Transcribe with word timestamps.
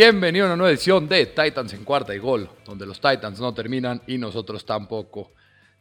Bienvenido 0.00 0.44
a 0.44 0.50
una 0.50 0.56
nueva 0.56 0.70
edición 0.70 1.08
de 1.08 1.26
Titans 1.26 1.72
en 1.72 1.82
cuarta 1.82 2.14
y 2.14 2.18
gol, 2.18 2.48
donde 2.64 2.86
los 2.86 3.00
Titans 3.00 3.40
no 3.40 3.52
terminan 3.52 4.00
y 4.06 4.16
nosotros 4.16 4.64
tampoco. 4.64 5.32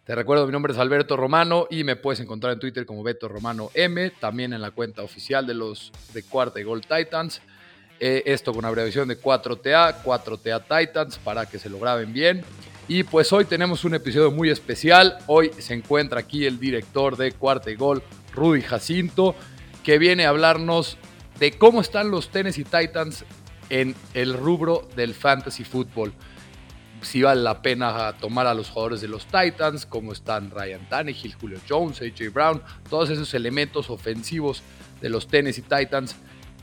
Te 0.03 0.15
recuerdo, 0.15 0.47
mi 0.47 0.51
nombre 0.51 0.73
es 0.73 0.79
Alberto 0.79 1.15
Romano 1.15 1.67
y 1.69 1.83
me 1.83 1.97
puedes 1.97 2.19
encontrar 2.19 2.53
en 2.53 2.59
Twitter 2.59 2.87
como 2.87 3.03
Beto 3.03 3.27
Romano 3.27 3.69
M, 3.75 4.09
también 4.19 4.53
en 4.53 4.61
la 4.63 4.71
cuenta 4.71 5.03
oficial 5.03 5.45
de 5.45 5.53
los 5.53 5.91
de 6.15 6.23
cuarta 6.23 6.59
y 6.59 6.63
gol 6.63 6.81
Titans. 6.81 7.43
Eh, 7.99 8.23
esto 8.25 8.55
con 8.55 8.65
abreviación 8.65 9.07
de 9.07 9.21
4TA, 9.21 10.01
4TA 10.01 10.63
Titans, 10.63 11.19
para 11.19 11.45
que 11.45 11.59
se 11.59 11.69
lo 11.69 11.77
graben 11.77 12.11
bien. 12.11 12.41
Y 12.87 13.03
pues 13.03 13.31
hoy 13.31 13.45
tenemos 13.45 13.85
un 13.85 13.93
episodio 13.93 14.31
muy 14.31 14.49
especial. 14.49 15.19
Hoy 15.27 15.51
se 15.59 15.75
encuentra 15.75 16.21
aquí 16.21 16.47
el 16.47 16.59
director 16.59 17.17
de 17.17 17.33
cuarta 17.33 17.69
y 17.69 17.75
gol, 17.75 18.01
Rudy 18.33 18.63
Jacinto, 18.63 19.35
que 19.83 19.99
viene 19.99 20.25
a 20.25 20.29
hablarnos 20.29 20.97
de 21.39 21.51
cómo 21.51 21.81
están 21.81 22.09
los 22.09 22.29
Tennessee 22.29 22.63
Titans 22.63 23.23
en 23.69 23.95
el 24.13 24.33
rubro 24.33 24.87
del 24.95 25.13
fantasy 25.13 25.63
football. 25.63 26.13
Si 27.01 27.21
vale 27.21 27.41
la 27.41 27.61
pena 27.61 28.13
tomar 28.19 28.47
a 28.47 28.53
los 28.53 28.69
jugadores 28.69 29.01
de 29.01 29.07
los 29.07 29.25
Titans, 29.27 29.85
cómo 29.85 30.13
están 30.13 30.49
Ryan 30.49 30.87
Tannehill, 30.89 31.35
Julio 31.35 31.59
Jones, 31.67 32.01
AJ 32.01 32.33
Brown, 32.33 32.61
todos 32.89 33.09
esos 33.09 33.33
elementos 33.33 33.89
ofensivos 33.89 34.63
de 34.99 35.09
los 35.09 35.27
Tennessee 35.27 35.61
Titans 35.61 36.15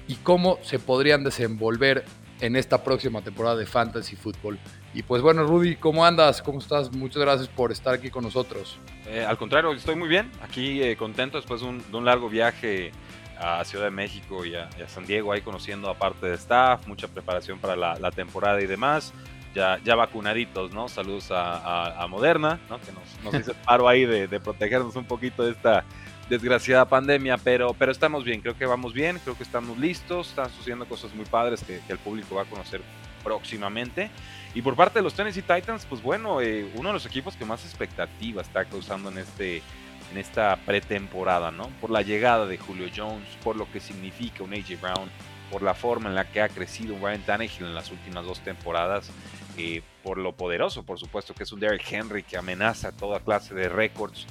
y 0.08 0.16
cómo 0.16 0.58
se 0.62 0.78
podrían 0.78 1.22
desenvolver 1.22 2.04
en 2.40 2.56
esta 2.56 2.82
próxima 2.82 3.22
temporada 3.22 3.56
de 3.56 3.64
fantasy 3.64 4.16
football. 4.16 4.58
Y 4.92 5.02
pues 5.02 5.22
bueno, 5.22 5.44
Rudy, 5.44 5.76
¿cómo 5.76 6.04
andas? 6.04 6.42
¿Cómo 6.42 6.58
estás? 6.58 6.92
Muchas 6.92 7.22
gracias 7.22 7.48
por 7.48 7.70
estar 7.70 7.94
aquí 7.94 8.10
con 8.10 8.24
nosotros. 8.24 8.78
Eh, 9.06 9.24
al 9.24 9.38
contrario, 9.38 9.72
estoy 9.72 9.94
muy 9.94 10.08
bien, 10.08 10.30
aquí 10.42 10.82
eh, 10.82 10.96
contento 10.96 11.38
después 11.38 11.60
de 11.60 11.96
un 11.96 12.04
largo 12.04 12.28
viaje 12.28 12.92
a 13.38 13.64
Ciudad 13.64 13.84
de 13.84 13.90
México 13.90 14.44
y 14.44 14.54
a, 14.54 14.68
San 14.88 15.06
Diego, 15.06 15.32
ahí 15.32 15.40
conociendo 15.40 15.88
a 15.88 15.94
parte 15.94 16.26
de 16.26 16.34
staff, 16.34 16.86
mucha 16.86 17.08
preparación 17.08 17.58
para 17.58 17.76
la, 17.76 18.10
temporada 18.10 18.60
y 18.60 18.66
demás. 18.66 19.12
Ya, 19.54 19.78
ya 19.84 19.94
vacunaditos, 19.94 20.72
¿no? 20.72 20.88
Saludos 20.88 21.28
a, 21.30 22.04
Moderna, 22.08 22.58
¿no? 22.68 22.80
Que 22.80 22.92
nos, 22.92 23.32
nos 23.32 23.40
hizo 23.40 23.54
paro 23.64 23.88
ahí 23.88 24.04
de, 24.04 24.40
protegernos 24.40 24.96
un 24.96 25.04
poquito 25.04 25.44
de 25.44 25.52
esta 25.52 25.84
desgraciada 26.28 26.86
pandemia, 26.86 27.36
pero, 27.36 27.74
pero 27.74 27.92
estamos 27.92 28.24
bien, 28.24 28.40
creo 28.40 28.56
que 28.56 28.66
vamos 28.66 28.92
bien, 28.94 29.20
creo 29.22 29.36
que 29.36 29.42
estamos 29.42 29.78
listos, 29.78 30.30
están 30.30 30.50
sucediendo 30.50 30.86
cosas 30.86 31.14
muy 31.14 31.26
padres 31.26 31.62
que, 31.62 31.80
el 31.88 31.98
público 31.98 32.34
va 32.34 32.42
a 32.42 32.46
conocer 32.46 32.80
próximamente. 33.22 34.10
Y 34.54 34.62
por 34.62 34.76
parte 34.76 35.00
de 35.00 35.02
los 35.02 35.14
Tennessee 35.14 35.42
Titans, 35.42 35.86
pues 35.88 36.02
bueno, 36.02 36.40
eh, 36.40 36.70
uno 36.74 36.90
de 36.90 36.92
los 36.94 37.06
equipos 37.06 37.36
que 37.36 37.44
más 37.44 37.64
expectativa 37.64 38.42
está 38.42 38.64
causando 38.64 39.10
en 39.10 39.18
este 39.18 39.62
en 40.10 40.18
esta 40.18 40.56
pretemporada, 40.64 41.50
¿no? 41.50 41.68
Por 41.80 41.90
la 41.90 42.02
llegada 42.02 42.46
de 42.46 42.58
Julio 42.58 42.88
Jones, 42.94 43.28
por 43.42 43.56
lo 43.56 43.70
que 43.70 43.80
significa 43.80 44.44
un 44.44 44.54
AJ 44.54 44.80
Brown, 44.80 45.10
por 45.50 45.62
la 45.62 45.74
forma 45.74 46.08
en 46.08 46.14
la 46.14 46.30
que 46.30 46.40
ha 46.40 46.48
crecido 46.48 46.96
Ryan 46.98 47.22
Tannehill 47.22 47.66
en 47.66 47.74
las 47.74 47.90
últimas 47.90 48.24
dos 48.24 48.40
temporadas, 48.40 49.10
eh, 49.56 49.82
por 50.02 50.18
lo 50.18 50.32
poderoso, 50.32 50.82
por 50.82 50.98
supuesto, 50.98 51.34
que 51.34 51.44
es 51.44 51.52
un 51.52 51.60
Derrick 51.60 51.90
Henry 51.90 52.22
que 52.22 52.36
amenaza 52.36 52.92
toda 52.92 53.20
clase 53.20 53.54
de 53.54 53.68
récords. 53.68 54.26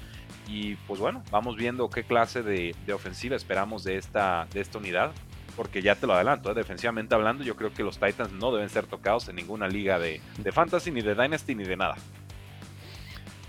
Y 0.48 0.76
pues 0.88 1.00
bueno, 1.00 1.24
vamos 1.32 1.56
viendo 1.56 1.90
qué 1.90 2.04
clase 2.04 2.44
de, 2.44 2.76
ofensiva 2.94 3.36
esperamos 3.36 3.84
de 3.84 3.98
esta, 3.98 4.48
de 4.54 4.62
esta 4.62 4.78
unidad. 4.78 5.12
Porque 5.56 5.84
ya 5.84 5.96
te 5.96 6.08
lo 6.08 6.14
adelanto, 6.14 6.50
¿eh? 6.50 6.56
defensivamente 6.56 7.14
hablando, 7.14 7.44
yo 7.44 7.56
creo 7.56 7.72
que 7.72 7.84
los 7.84 8.00
Titans 8.00 8.32
no 8.32 8.52
deben 8.52 8.70
ser 8.70 8.88
tocados 8.88 9.30
en 9.30 9.36
ninguna 9.36 9.68
liga 9.68 10.00
de, 10.00 10.20
de 10.40 10.52
Fantasy, 10.52 10.90
ni 10.90 11.02
de 11.02 11.14
Dynasty, 11.14 11.54
ni 11.54 11.64
de 11.64 11.78
nada. 11.78 11.96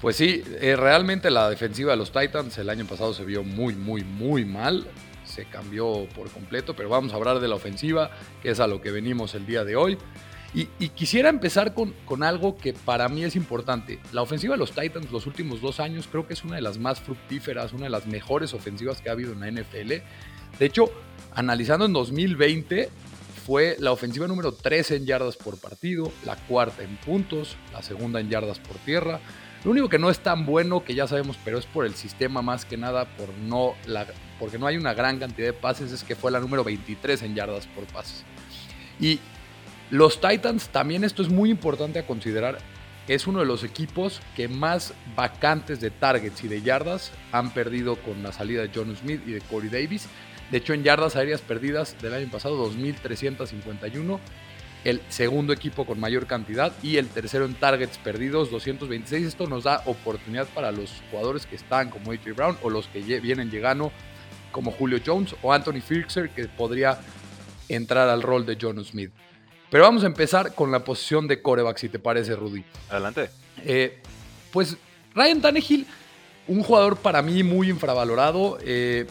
Pues 0.04 0.16
sí, 0.16 0.42
eh, 0.60 0.76
realmente 0.76 1.30
la 1.30 1.48
defensiva 1.48 1.92
de 1.92 1.96
los 1.96 2.12
Titans 2.12 2.58
el 2.58 2.68
año 2.68 2.84
pasado 2.84 3.14
se 3.14 3.24
vio 3.24 3.42
muy, 3.42 3.74
muy, 3.74 4.04
muy 4.04 4.44
mal. 4.44 4.86
Se 5.24 5.46
cambió 5.46 6.06
por 6.14 6.30
completo, 6.30 6.76
pero 6.76 6.90
vamos 6.90 7.14
a 7.14 7.16
hablar 7.16 7.40
de 7.40 7.48
la 7.48 7.54
ofensiva, 7.54 8.10
que 8.42 8.50
es 8.50 8.60
a 8.60 8.66
lo 8.66 8.82
que 8.82 8.90
venimos 8.90 9.34
el 9.34 9.46
día 9.46 9.64
de 9.64 9.76
hoy. 9.76 9.96
Y, 10.52 10.66
quisiera 10.90 11.30
empezar 11.30 11.72
con, 11.72 11.94
con, 12.04 12.22
algo 12.22 12.58
que 12.58 12.74
para 12.74 13.08
mí 13.08 13.24
es 13.24 13.34
importante. 13.34 13.98
La 14.12 14.20
ofensiva 14.20 14.52
de 14.52 14.58
los 14.58 14.72
Titans 14.72 15.10
los 15.10 15.26
últimos 15.26 15.62
dos 15.62 15.80
años 15.80 16.06
creo 16.06 16.26
que 16.26 16.34
es 16.34 16.44
una 16.44 16.56
de 16.56 16.62
las 16.62 16.76
más 16.76 17.00
fructíferas, 17.00 17.72
una 17.72 17.84
de 17.84 17.90
las 17.90 18.06
mejores 18.06 18.52
ofensivas 18.52 19.00
que 19.00 19.08
ha 19.08 19.12
habido 19.12 19.32
en 19.32 19.40
la 19.40 19.50
NFL. 19.50 19.88
De 20.58 20.66
hecho, 20.66 20.90
analizando 21.34 21.86
en 21.86 21.94
2020, 21.94 22.90
fue 23.46 23.76
la 23.78 23.90
ofensiva 23.90 24.26
número 24.26 24.52
13 24.52 24.96
en 24.96 25.06
yardas 25.06 25.38
por 25.38 25.58
partido, 25.58 26.12
la 26.26 26.36
cuarta 26.36 26.82
en 26.82 26.94
puntos, 26.98 27.56
la 27.72 27.82
segunda 27.82 28.20
en 28.20 28.28
yardas 28.28 28.58
por 28.58 28.76
tierra, 28.78 29.20
lo 29.64 29.70
único 29.70 29.88
que 29.88 29.98
no 29.98 30.10
es 30.10 30.18
tan 30.18 30.44
bueno, 30.44 30.84
que 30.84 30.94
ya 30.94 31.06
sabemos, 31.06 31.38
pero 31.42 31.58
es 31.58 31.64
por 31.64 31.86
el 31.86 31.94
sistema 31.94 32.42
más 32.42 32.64
que 32.66 32.76
nada, 32.76 33.06
por 33.06 33.30
no 33.30 33.74
la, 33.86 34.06
porque 34.38 34.58
no 34.58 34.66
hay 34.66 34.76
una 34.76 34.92
gran 34.92 35.18
cantidad 35.18 35.48
de 35.48 35.52
pases, 35.54 35.90
es 35.90 36.04
que 36.04 36.14
fue 36.14 36.30
la 36.30 36.38
número 36.38 36.62
23 36.64 37.22
en 37.22 37.34
yardas 37.34 37.66
por 37.68 37.84
pases. 37.84 38.24
Y 39.00 39.20
los 39.90 40.20
Titans, 40.20 40.68
también 40.68 41.02
esto 41.02 41.22
es 41.22 41.30
muy 41.30 41.50
importante 41.50 41.98
a 41.98 42.06
considerar, 42.06 42.58
es 43.08 43.26
uno 43.26 43.40
de 43.40 43.46
los 43.46 43.64
equipos 43.64 44.20
que 44.36 44.48
más 44.48 44.92
vacantes 45.16 45.80
de 45.80 45.90
targets 45.90 46.44
y 46.44 46.48
de 46.48 46.62
yardas 46.62 47.10
han 47.32 47.50
perdido 47.50 47.96
con 47.96 48.22
la 48.22 48.32
salida 48.32 48.62
de 48.62 48.70
John 48.74 48.94
Smith 48.96 49.22
y 49.26 49.32
de 49.32 49.40
Corey 49.42 49.68
Davis. 49.68 50.08
De 50.50 50.58
hecho, 50.58 50.74
en 50.74 50.84
yardas 50.84 51.16
aéreas 51.16 51.40
perdidas 51.40 51.96
del 52.02 52.14
año 52.14 52.30
pasado, 52.30 52.70
2.351 52.70 54.18
el 54.84 55.00
segundo 55.08 55.52
equipo 55.52 55.86
con 55.86 55.98
mayor 55.98 56.26
cantidad 56.26 56.72
y 56.82 56.98
el 56.98 57.08
tercero 57.08 57.46
en 57.46 57.54
targets 57.54 57.96
perdidos, 57.98 58.50
226. 58.50 59.26
Esto 59.26 59.46
nos 59.46 59.64
da 59.64 59.82
oportunidad 59.86 60.46
para 60.48 60.70
los 60.72 61.02
jugadores 61.10 61.46
que 61.46 61.56
están 61.56 61.90
como 61.90 62.12
AJ 62.12 62.34
Brown 62.36 62.58
o 62.62 62.70
los 62.70 62.86
que 62.88 63.00
vienen 63.00 63.50
llegando 63.50 63.90
como 64.52 64.70
Julio 64.70 65.00
Jones 65.04 65.34
o 65.42 65.52
Anthony 65.52 65.80
Firkser 65.80 66.30
que 66.30 66.46
podría 66.46 66.98
entrar 67.68 68.08
al 68.08 68.22
rol 68.22 68.44
de 68.44 68.58
John 68.60 68.84
Smith. 68.84 69.10
Pero 69.70 69.84
vamos 69.84 70.04
a 70.04 70.06
empezar 70.06 70.54
con 70.54 70.70
la 70.70 70.84
posición 70.84 71.26
de 71.26 71.42
coreback, 71.42 71.78
si 71.78 71.88
te 71.88 71.98
parece, 71.98 72.36
Rudy. 72.36 72.64
Adelante. 72.90 73.30
Eh, 73.64 74.00
pues 74.52 74.76
Ryan 75.14 75.40
Tannehill, 75.40 75.86
un 76.46 76.62
jugador 76.62 76.96
para 76.98 77.22
mí 77.22 77.42
muy 77.42 77.70
infravalorado. 77.70 78.58
Eh, 78.62 79.06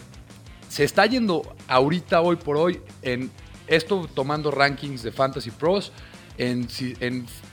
se 0.70 0.84
está 0.84 1.06
yendo 1.06 1.56
ahorita, 1.68 2.22
hoy 2.22 2.38
por 2.38 2.58
hoy, 2.58 2.80
en 3.02 3.30
esto 3.68 4.10
tomando 4.14 4.52
rankings 4.52 5.04
de 5.04 5.12
Fantasy 5.12 5.52
Pros 5.52 5.92
en, 6.38 6.68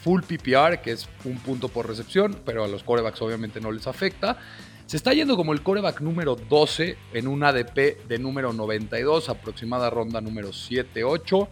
full 0.02 0.22
PPR, 0.22 0.80
que 0.80 0.92
es 0.92 1.08
un 1.24 1.38
punto 1.38 1.68
por 1.68 1.86
recepción, 1.86 2.40
pero 2.44 2.64
a 2.64 2.68
los 2.68 2.82
corebacks 2.82 3.20
obviamente 3.22 3.60
no 3.60 3.72
les 3.72 3.86
afecta. 3.86 4.38
Se 4.86 4.96
está 4.96 5.12
yendo 5.12 5.36
como 5.36 5.52
el 5.52 5.62
coreback 5.62 6.00
número 6.00 6.34
12 6.34 6.96
en 7.12 7.28
un 7.28 7.44
ADP 7.44 8.08
de 8.08 8.18
número 8.18 8.52
92, 8.52 9.28
aproximada 9.28 9.88
ronda 9.88 10.20
número 10.20 10.48
7-8. 10.48 11.48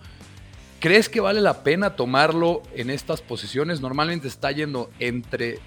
¿Crees 0.81 1.09
que 1.09 1.21
vale 1.21 1.41
la 1.41 1.63
pena 1.63 1.97
tomarlo 1.97 2.63
en 2.75 2.91
estas 2.91 3.21
posiciones? 3.21 3.81
Normalmente 3.81 4.27
está 4.27 4.51
yendo 4.51 4.91
entre 4.99 5.59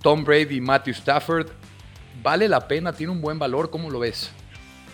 Tom 0.00 0.24
Brady 0.24 0.56
y 0.56 0.60
Matthew 0.60 0.94
Stafford. 0.94 1.48
¿Vale 2.22 2.48
la 2.48 2.68
pena? 2.68 2.92
¿Tiene 2.92 3.12
un 3.12 3.20
buen 3.20 3.38
valor? 3.38 3.70
¿Cómo 3.70 3.90
lo 3.90 3.98
ves? 3.98 4.30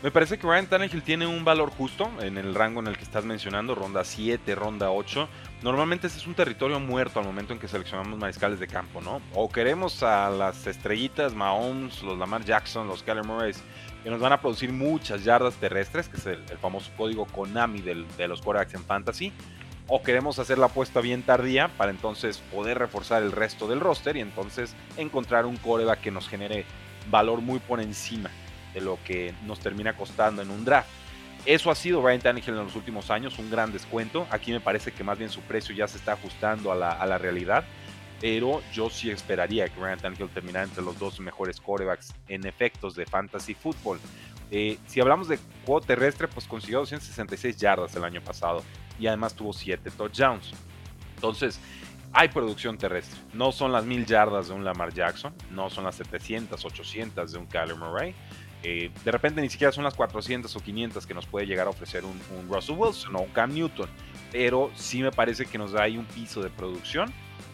Me 0.00 0.12
parece 0.12 0.38
que 0.38 0.46
Ryan 0.46 0.68
Tannehill 0.68 1.02
tiene 1.02 1.26
un 1.26 1.44
valor 1.44 1.70
justo 1.70 2.08
en 2.20 2.38
el 2.38 2.54
rango 2.54 2.78
en 2.78 2.86
el 2.86 2.96
que 2.96 3.02
estás 3.02 3.24
mencionando, 3.24 3.74
ronda 3.74 4.04
7, 4.04 4.54
ronda 4.54 4.92
8. 4.92 5.28
Normalmente 5.62 6.06
ese 6.06 6.18
es 6.18 6.26
un 6.28 6.34
territorio 6.34 6.78
muerto 6.78 7.18
al 7.18 7.26
momento 7.26 7.52
en 7.52 7.58
que 7.58 7.66
seleccionamos 7.66 8.16
mariscales 8.16 8.60
de 8.60 8.68
campo, 8.68 9.00
¿no? 9.00 9.20
O 9.34 9.48
queremos 9.48 10.04
a 10.04 10.30
las 10.30 10.68
estrellitas 10.68 11.34
Mahomes, 11.34 12.00
los 12.04 12.16
Lamar 12.16 12.44
Jackson, 12.44 12.86
los 12.86 13.02
Kyler 13.02 13.24
Murray, 13.24 13.54
que 14.04 14.10
nos 14.10 14.20
van 14.20 14.32
a 14.32 14.40
producir 14.40 14.72
muchas 14.72 15.24
yardas 15.24 15.56
terrestres, 15.56 16.08
que 16.08 16.16
es 16.18 16.26
el, 16.26 16.44
famoso 16.62 16.92
código 16.96 17.26
Konami 17.26 17.80
de 17.80 18.28
los 18.28 18.40
quarterbacks 18.40 18.74
en 18.74 18.84
fantasy. 18.84 19.32
O 19.88 20.00
queremos 20.04 20.38
hacer 20.38 20.58
la 20.58 20.66
apuesta 20.66 21.00
bien 21.00 21.24
tardía 21.24 21.66
para 21.76 21.90
entonces 21.90 22.38
poder 22.52 22.78
reforzar 22.78 23.24
el 23.24 23.32
resto 23.32 23.66
del 23.66 23.80
roster 23.80 24.16
y 24.16 24.20
entonces 24.20 24.76
encontrar 24.96 25.44
un 25.44 25.56
coreback 25.56 26.02
que 26.02 26.12
nos 26.12 26.28
genere 26.28 26.66
valor 27.10 27.40
muy 27.40 27.58
por 27.58 27.80
encima 27.80 28.30
de 28.74 28.80
lo 28.80 28.98
que 29.04 29.34
nos 29.46 29.60
termina 29.60 29.96
costando 29.96 30.42
en 30.42 30.50
un 30.50 30.64
draft. 30.64 30.88
Eso 31.44 31.70
ha 31.70 31.74
sido 31.74 32.02
Ryan 32.02 32.20
Tannehill 32.20 32.50
en 32.50 32.64
los 32.64 32.76
últimos 32.76 33.10
años, 33.10 33.38
un 33.38 33.50
gran 33.50 33.72
descuento. 33.72 34.26
Aquí 34.30 34.52
me 34.52 34.60
parece 34.60 34.92
que 34.92 35.04
más 35.04 35.18
bien 35.18 35.30
su 35.30 35.40
precio 35.40 35.74
ya 35.74 35.86
se 35.88 35.96
está 35.98 36.12
ajustando 36.12 36.72
a 36.72 36.74
la, 36.74 37.18
realidad. 37.18 37.64
Pero 38.20 38.62
yo 38.72 38.90
sí 38.90 39.10
esperaría 39.10 39.68
que 39.68 39.80
Ryan 39.80 39.98
Tannehill 39.98 40.28
terminara 40.30 40.64
entre 40.64 40.82
los 40.82 40.98
dos 40.98 41.20
mejores 41.20 41.60
quarterbacks 41.60 42.14
en 42.28 42.46
efectos 42.46 42.96
de 42.96 43.06
fantasy 43.06 43.54
football. 43.54 44.00
Eh, 44.50 44.78
si 44.86 45.00
hablamos 45.00 45.28
de 45.28 45.38
juego 45.64 45.80
terrestre, 45.80 46.26
pues 46.26 46.46
consiguió 46.46 46.80
266 46.80 47.56
yardas 47.56 47.94
el 47.94 48.02
año 48.02 48.20
pasado 48.20 48.64
y 48.98 49.06
además 49.06 49.34
tuvo 49.34 49.52
7 49.52 49.90
touchdowns. 49.90 50.52
Entonces, 51.14 51.60
hay 52.12 52.28
producción 52.28 52.78
terrestre. 52.78 53.20
No 53.32 53.52
son 53.52 53.72
las 53.72 53.84
1000 53.84 54.06
yardas 54.06 54.48
de 54.48 54.54
un 54.54 54.64
Lamar 54.64 54.92
Jackson, 54.92 55.34
no 55.50 55.70
son 55.70 55.84
las 55.84 55.96
700, 55.96 56.64
800 56.64 57.32
de 57.32 57.38
un 57.38 57.46
Kyler 57.46 57.76
Murray, 57.76 58.14
eh, 58.62 58.90
de 59.04 59.10
repente 59.10 59.40
ni 59.40 59.48
siquiera 59.48 59.72
son 59.72 59.84
las 59.84 59.94
400 59.94 60.54
o 60.54 60.60
500 60.60 61.06
que 61.06 61.14
nos 61.14 61.26
puede 61.26 61.46
llegar 61.46 61.66
a 61.66 61.70
ofrecer 61.70 62.04
un, 62.04 62.18
Russell 62.48 62.76
Wilson 62.76 63.16
o 63.16 63.20
un 63.20 63.28
Cam 63.28 63.52
Newton, 63.52 63.88
pero 64.32 64.70
sí 64.74 65.02
me 65.02 65.12
parece 65.12 65.46
que 65.46 65.58
nos 65.58 65.72
da 65.72 65.82
ahí 65.82 65.96
un 65.96 66.06
piso 66.06 66.42
de 66.42 66.50
producción 66.50 67.12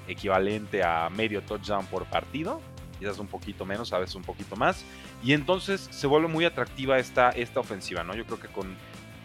equivalente 0.08 0.82
a 0.82 1.08
medio 1.10 1.42
touchdown 1.42 1.86
por 1.86 2.06
partido, 2.06 2.60
quizás 2.98 3.18
un 3.18 3.26
poquito 3.26 3.64
menos, 3.64 3.92
a 3.92 3.98
veces 3.98 4.14
un 4.14 4.22
poquito 4.22 4.56
más, 4.56 4.84
y 5.22 5.32
entonces 5.32 5.88
se 5.90 6.06
vuelve 6.06 6.28
muy 6.28 6.44
atractiva 6.44 6.98
esta, 6.98 7.30
esta 7.30 7.60
ofensiva, 7.60 8.02
¿no? 8.04 8.14
Yo 8.14 8.24
creo 8.24 8.40
que 8.40 8.48
con, 8.48 8.76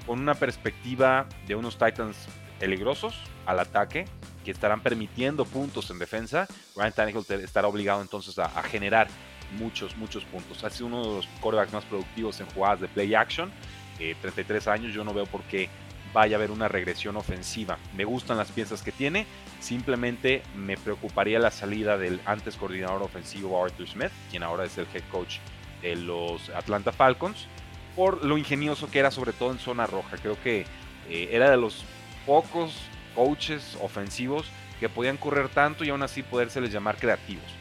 con 0.05 0.19
una 0.19 0.35
perspectiva 0.35 1.27
de 1.47 1.55
unos 1.55 1.77
Titans 1.77 2.27
peligrosos 2.59 3.15
al 3.45 3.59
ataque, 3.59 4.05
que 4.43 4.51
estarán 4.51 4.81
permitiendo 4.81 5.45
puntos 5.45 5.89
en 5.89 5.99
defensa, 5.99 6.47
Ryan 6.75 6.93
Tannehill 6.93 7.25
estará 7.43 7.67
obligado 7.67 8.01
entonces 8.01 8.37
a, 8.39 8.49
generar 8.63 9.07
muchos, 9.57 9.95
muchos 9.97 10.23
puntos. 10.25 10.63
Ha 10.63 10.69
sido 10.69 10.87
uno 10.87 11.01
de 11.07 11.15
los 11.15 11.27
quarterbacks 11.39 11.73
más 11.73 11.85
productivos 11.85 12.39
en 12.39 12.47
jugadas 12.47 12.81
de 12.81 12.87
play 12.87 13.15
action. 13.15 13.51
33 13.97 14.65
eh, 14.65 14.69
años, 14.69 14.93
yo 14.93 15.03
no 15.03 15.13
veo 15.13 15.25
por 15.25 15.41
qué 15.43 15.69
vaya 16.13 16.35
a 16.35 16.39
haber 16.39 16.51
una 16.51 16.67
regresión 16.67 17.17
ofensiva. 17.17 17.77
Me 17.95 18.05
gustan 18.05 18.37
las 18.37 18.51
piezas 18.51 18.81
que 18.81 18.91
tiene, 18.91 19.25
simplemente 19.59 20.41
me 20.55 20.77
preocuparía 20.77 21.39
la 21.39 21.51
salida 21.51 21.97
del 21.97 22.19
antes 22.25 22.55
coordinador 22.55 23.03
ofensivo 23.03 23.63
Arthur 23.63 23.87
Smith, 23.87 24.11
quien 24.29 24.43
ahora 24.43 24.65
es 24.65 24.77
el 24.77 24.87
head 24.93 25.03
coach 25.11 25.37
de 25.81 25.95
los 25.95 26.49
Atlanta 26.49 26.91
Falcons, 26.91 27.47
por 27.95 28.23
lo 28.23 28.37
ingenioso 28.37 28.89
que 28.89 28.99
era 28.99 29.11
sobre 29.11 29.33
todo 29.33 29.51
en 29.51 29.59
zona 29.59 29.85
roja. 29.85 30.17
Creo 30.17 30.41
que 30.41 30.65
eh, 31.09 31.29
era 31.31 31.51
de 31.51 31.57
los 31.57 31.83
pocos 32.25 32.73
coaches 33.15 33.77
ofensivos 33.81 34.45
que 34.79 34.89
podían 34.89 35.17
correr 35.17 35.49
tanto 35.49 35.83
y 35.83 35.89
aún 35.89 36.03
así 36.03 36.23
podérseles 36.23 36.71
llamar 36.71 36.97
creativos. 36.97 37.58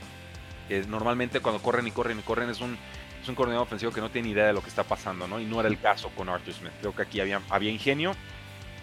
Normalmente 0.89 1.41
cuando 1.41 1.63
corren 1.63 1.87
y 1.87 1.91
corren 1.91 2.19
y 2.19 2.23
corren 2.23 2.51
es 2.51 2.61
un, 2.61 2.77
es 3.23 3.29
un 3.29 3.35
coordinador 3.35 3.67
ofensivo 3.67 3.93
que 3.93 4.01
no 4.01 4.11
tiene 4.11 4.29
idea 4.29 4.47
de 4.47 4.53
lo 4.53 4.63
que 4.63 4.69
está 4.69 4.85
pasando, 4.85 5.27
¿no? 5.27 5.41
Y 5.41 5.45
no 5.45 5.61
era 5.61 5.69
el 5.69 5.79
caso 5.79 6.11
con 6.17 6.29
Arthur 6.29 6.55
Smith. 6.55 6.73
Creo 6.81 6.95
que 6.95 7.03
aquí 7.03 7.21
había, 7.21 7.41
había 7.51 7.71
ingenio 7.71 8.15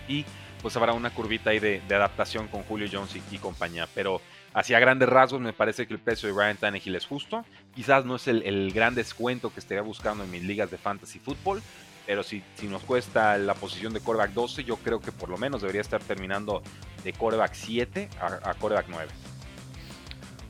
y 0.07 0.25
pues 0.61 0.75
habrá 0.77 0.93
una 0.93 1.11
curvita 1.11 1.51
ahí 1.51 1.59
de, 1.59 1.81
adaptación 1.91 2.47
con 2.47 2.63
Julio 2.63 2.87
Jones 2.91 3.15
y, 3.31 3.37
compañía. 3.37 3.87
Pero 3.93 4.19
hacia 4.53 4.79
grandes 4.79 5.07
rasgos 5.09 5.39
me 5.39 5.53
parece 5.53 5.85
que 5.85 5.93
el 5.93 5.99
precio 5.99 6.27
de 6.27 6.33
Ryan 6.33 6.57
Tannehill 6.57 6.95
es 6.95 7.05
justo. 7.05 7.45
Quizás 7.75 8.03
no 8.03 8.15
es 8.15 8.27
el, 8.27 8.71
gran 8.73 8.95
descuento 8.95 9.53
que 9.53 9.59
estaría 9.59 9.83
buscando 9.83 10.23
en 10.23 10.31
mis 10.31 10.43
ligas 10.43 10.71
de 10.71 10.79
fantasy 10.79 11.19
fútbol, 11.19 11.61
pero 12.07 12.23
si, 12.23 12.41
si 12.55 12.67
nos 12.67 12.81
cuesta 12.81 13.37
la 13.37 13.53
posición 13.53 13.93
de 13.93 13.99
coreback 13.99 14.31
12, 14.31 14.63
yo 14.63 14.77
creo 14.77 14.99
que 14.99 15.11
por 15.11 15.29
lo 15.29 15.37
menos 15.37 15.61
debería 15.61 15.81
estar 15.81 16.01
terminando 16.01 16.63
de 17.03 17.13
coreback 17.13 17.53
7 17.53 18.09
a, 18.19 18.49
a 18.49 18.53
coreback 18.55 18.87
9. 18.89 19.34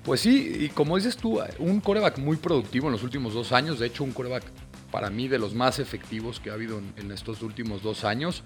Pues 0.06 0.22
sí, 0.22 0.56
y 0.60 0.70
como 0.70 0.98
dices 0.98 1.18
tú, 1.18 1.42
un 1.58 1.82
coreback 1.82 2.20
muy 2.20 2.38
productivo 2.38 2.86
en 2.88 2.92
los 2.94 3.02
últimos 3.02 3.34
dos 3.34 3.52
años, 3.52 3.80
de 3.80 3.88
hecho 3.88 4.04
un 4.04 4.12
coreback 4.12 4.44
para 4.92 5.10
mí 5.10 5.28
de 5.28 5.40
los 5.40 5.56
más 5.56 5.80
efectivos 5.80 6.40
que 6.40 6.52
ha 6.52 6.54
habido 6.54 6.80
en, 6.96 7.12
estos 7.12 7.42
últimos 7.42 7.82
dos 7.82 8.04
años. 8.04 8.44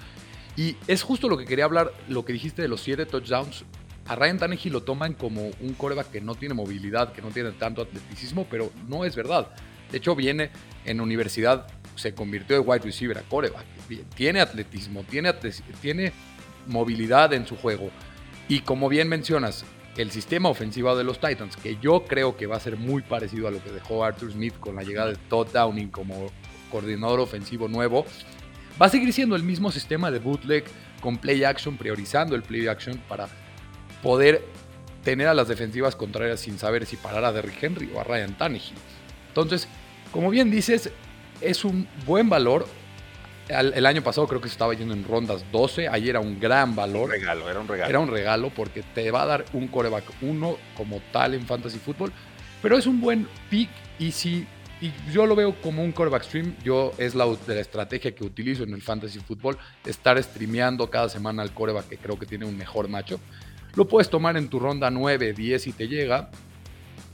Y 0.56 0.78
es 0.88 1.04
justo 1.04 1.28
lo 1.28 1.38
que 1.38 1.46
quería 1.46 1.66
hablar, 1.66 1.92
lo 2.08 2.24
que 2.24 2.32
dijiste 2.32 2.62
de 2.62 2.70
los 2.70 2.80
siete 2.82 3.06
touchdowns. 3.06 3.66
A 4.08 4.16
Ryan 4.16 4.40
Tannehill 4.40 4.72
lo 4.72 4.84
toman 4.84 5.14
como 5.14 5.52
un 5.60 5.74
coreback 5.74 6.12
que 6.12 6.22
no 6.22 6.34
tiene 6.34 6.56
movilidad, 6.56 7.12
que 7.12 7.22
no 7.22 7.28
tiene 7.28 7.52
tanto 7.52 7.82
atleticismo, 7.82 8.48
pero 8.50 8.72
no 8.88 9.04
es 9.04 9.18
verdad. 9.18 9.50
De 9.92 9.98
hecho, 9.98 10.16
viene 10.16 10.52
en 10.86 11.02
universidad 11.02 11.68
se 11.98 12.16
convirtió 12.16 12.56
de 12.56 12.62
wide 12.62 12.86
receiver 12.86 13.18
a 13.18 13.24
coreback. 13.24 13.66
Tiene 14.16 14.40
atletismo, 14.40 15.04
tiene, 15.04 15.34
tiene 15.82 16.14
movilidad 16.68 17.34
en 17.34 17.46
su 17.46 17.58
juego. 17.58 17.92
Y 18.48 18.62
como 18.62 18.88
bien 18.88 19.10
mencionas, 19.10 19.66
el 20.02 20.12
sistema 20.12 20.48
ofensivo 20.48 20.96
de 20.96 21.04
los 21.04 21.20
Titans, 21.20 21.58
que 21.58 21.78
yo 21.82 22.06
creo 22.06 22.38
que 22.38 22.48
va 22.48 22.56
a 22.56 22.60
ser 22.60 22.78
muy 22.78 23.02
parecido 23.02 23.50
a 23.50 23.52
lo 23.52 23.62
que 23.62 23.70
dejó 23.70 24.04
Arthur 24.04 24.32
Smith 24.32 24.54
con 24.58 24.76
la 24.78 24.84
llegada 24.84 25.10
de 25.10 25.18
Todd 25.30 25.48
Downing 25.52 25.90
como 25.90 26.32
coordinador 26.72 27.20
ofensivo 27.20 27.68
nuevo, 27.68 28.06
va 28.82 28.86
a 28.86 28.90
seguir 28.90 29.12
siendo 29.12 29.36
el 29.36 29.44
mismo 29.44 29.72
sistema 29.72 30.10
de 30.10 30.20
bootleg 30.20 30.64
con 31.02 31.18
play 31.18 31.44
action, 31.44 31.76
priorizando 31.76 32.36
el 32.36 32.44
play 32.44 32.68
action 32.68 32.98
para 33.10 33.28
poder 34.02 34.42
tener 35.04 35.28
a 35.28 35.34
las 35.34 35.50
defensivas 35.50 35.98
contrarias 35.98 36.40
sin 36.40 36.58
saber 36.58 36.86
si 36.86 36.96
parar 36.96 37.26
a 37.26 37.34
Derrick 37.34 37.62
Henry 37.62 37.92
o 37.94 38.00
a 38.00 38.04
Ryan 38.06 38.38
Tannehill. 38.38 38.76
Entonces, 39.28 39.68
como 40.12 40.30
bien 40.30 40.50
dices, 40.50 40.92
es 41.42 41.66
un 41.66 41.88
buen 42.06 42.30
valor. 42.30 42.68
El, 43.50 43.86
año 43.88 44.04
pasado 44.04 44.28
creo 44.28 44.40
que 44.40 44.48
se 44.48 44.54
estaba 44.54 44.74
yendo 44.76 44.94
en 44.94 45.04
rondas 45.04 45.44
12. 45.52 45.88
Ahí 45.88 46.08
era 46.08 46.20
un 46.20 46.40
gran 46.40 46.76
valor. 46.76 47.06
Un 47.06 47.12
regalo, 47.12 47.50
era 47.50 47.60
un 47.60 47.68
regalo. 47.68 47.90
Era 47.90 48.00
un 48.00 48.10
regalo 48.10 48.50
porque 48.52 48.84
te 48.84 49.10
va 49.10 49.24
a 49.24 49.26
dar 49.26 49.46
un 49.54 49.68
coreback 49.68 50.04
1 50.22 50.58
como 50.78 51.02
tal 51.12 51.34
en 51.34 51.46
fantasy 51.46 51.80
football. 51.80 52.12
Pero 52.62 52.78
es 52.78 52.86
un 52.86 53.02
buen 53.02 53.28
pick 53.50 53.70
y 53.98 54.12
si 54.12 54.46
y 54.82 54.94
yo 55.12 55.26
lo 55.26 55.36
veo 55.36 55.60
como 55.62 55.84
un 55.84 55.92
coreback 55.92 56.24
stream. 56.24 56.56
Yo 56.64 56.94
es 56.98 57.16
la, 57.16 57.26
de 57.26 57.56
la 57.56 57.62
estrategia 57.62 58.14
que 58.14 58.24
utilizo 58.24 58.64
en 58.64 58.74
el 58.74 58.82
fantasy 58.82 59.20
football. 59.20 59.58
Estar 59.86 60.22
streameando 60.22 60.90
cada 60.90 61.10
semana 61.10 61.42
al 61.42 61.54
coreback 61.54 61.90
que 61.90 61.98
creo 61.98 62.18
que 62.18 62.26
tiene 62.26 62.46
un 62.46 62.58
mejor 62.58 62.88
macho. 62.88 63.20
Lo 63.76 63.88
puedes 63.88 64.10
tomar 64.10 64.38
en 64.38 64.48
tu 64.48 64.60
ronda 64.60 64.90
9, 64.90 65.34
10 65.34 65.68
y 65.68 65.72
te 65.74 65.88
llega. 65.88 66.30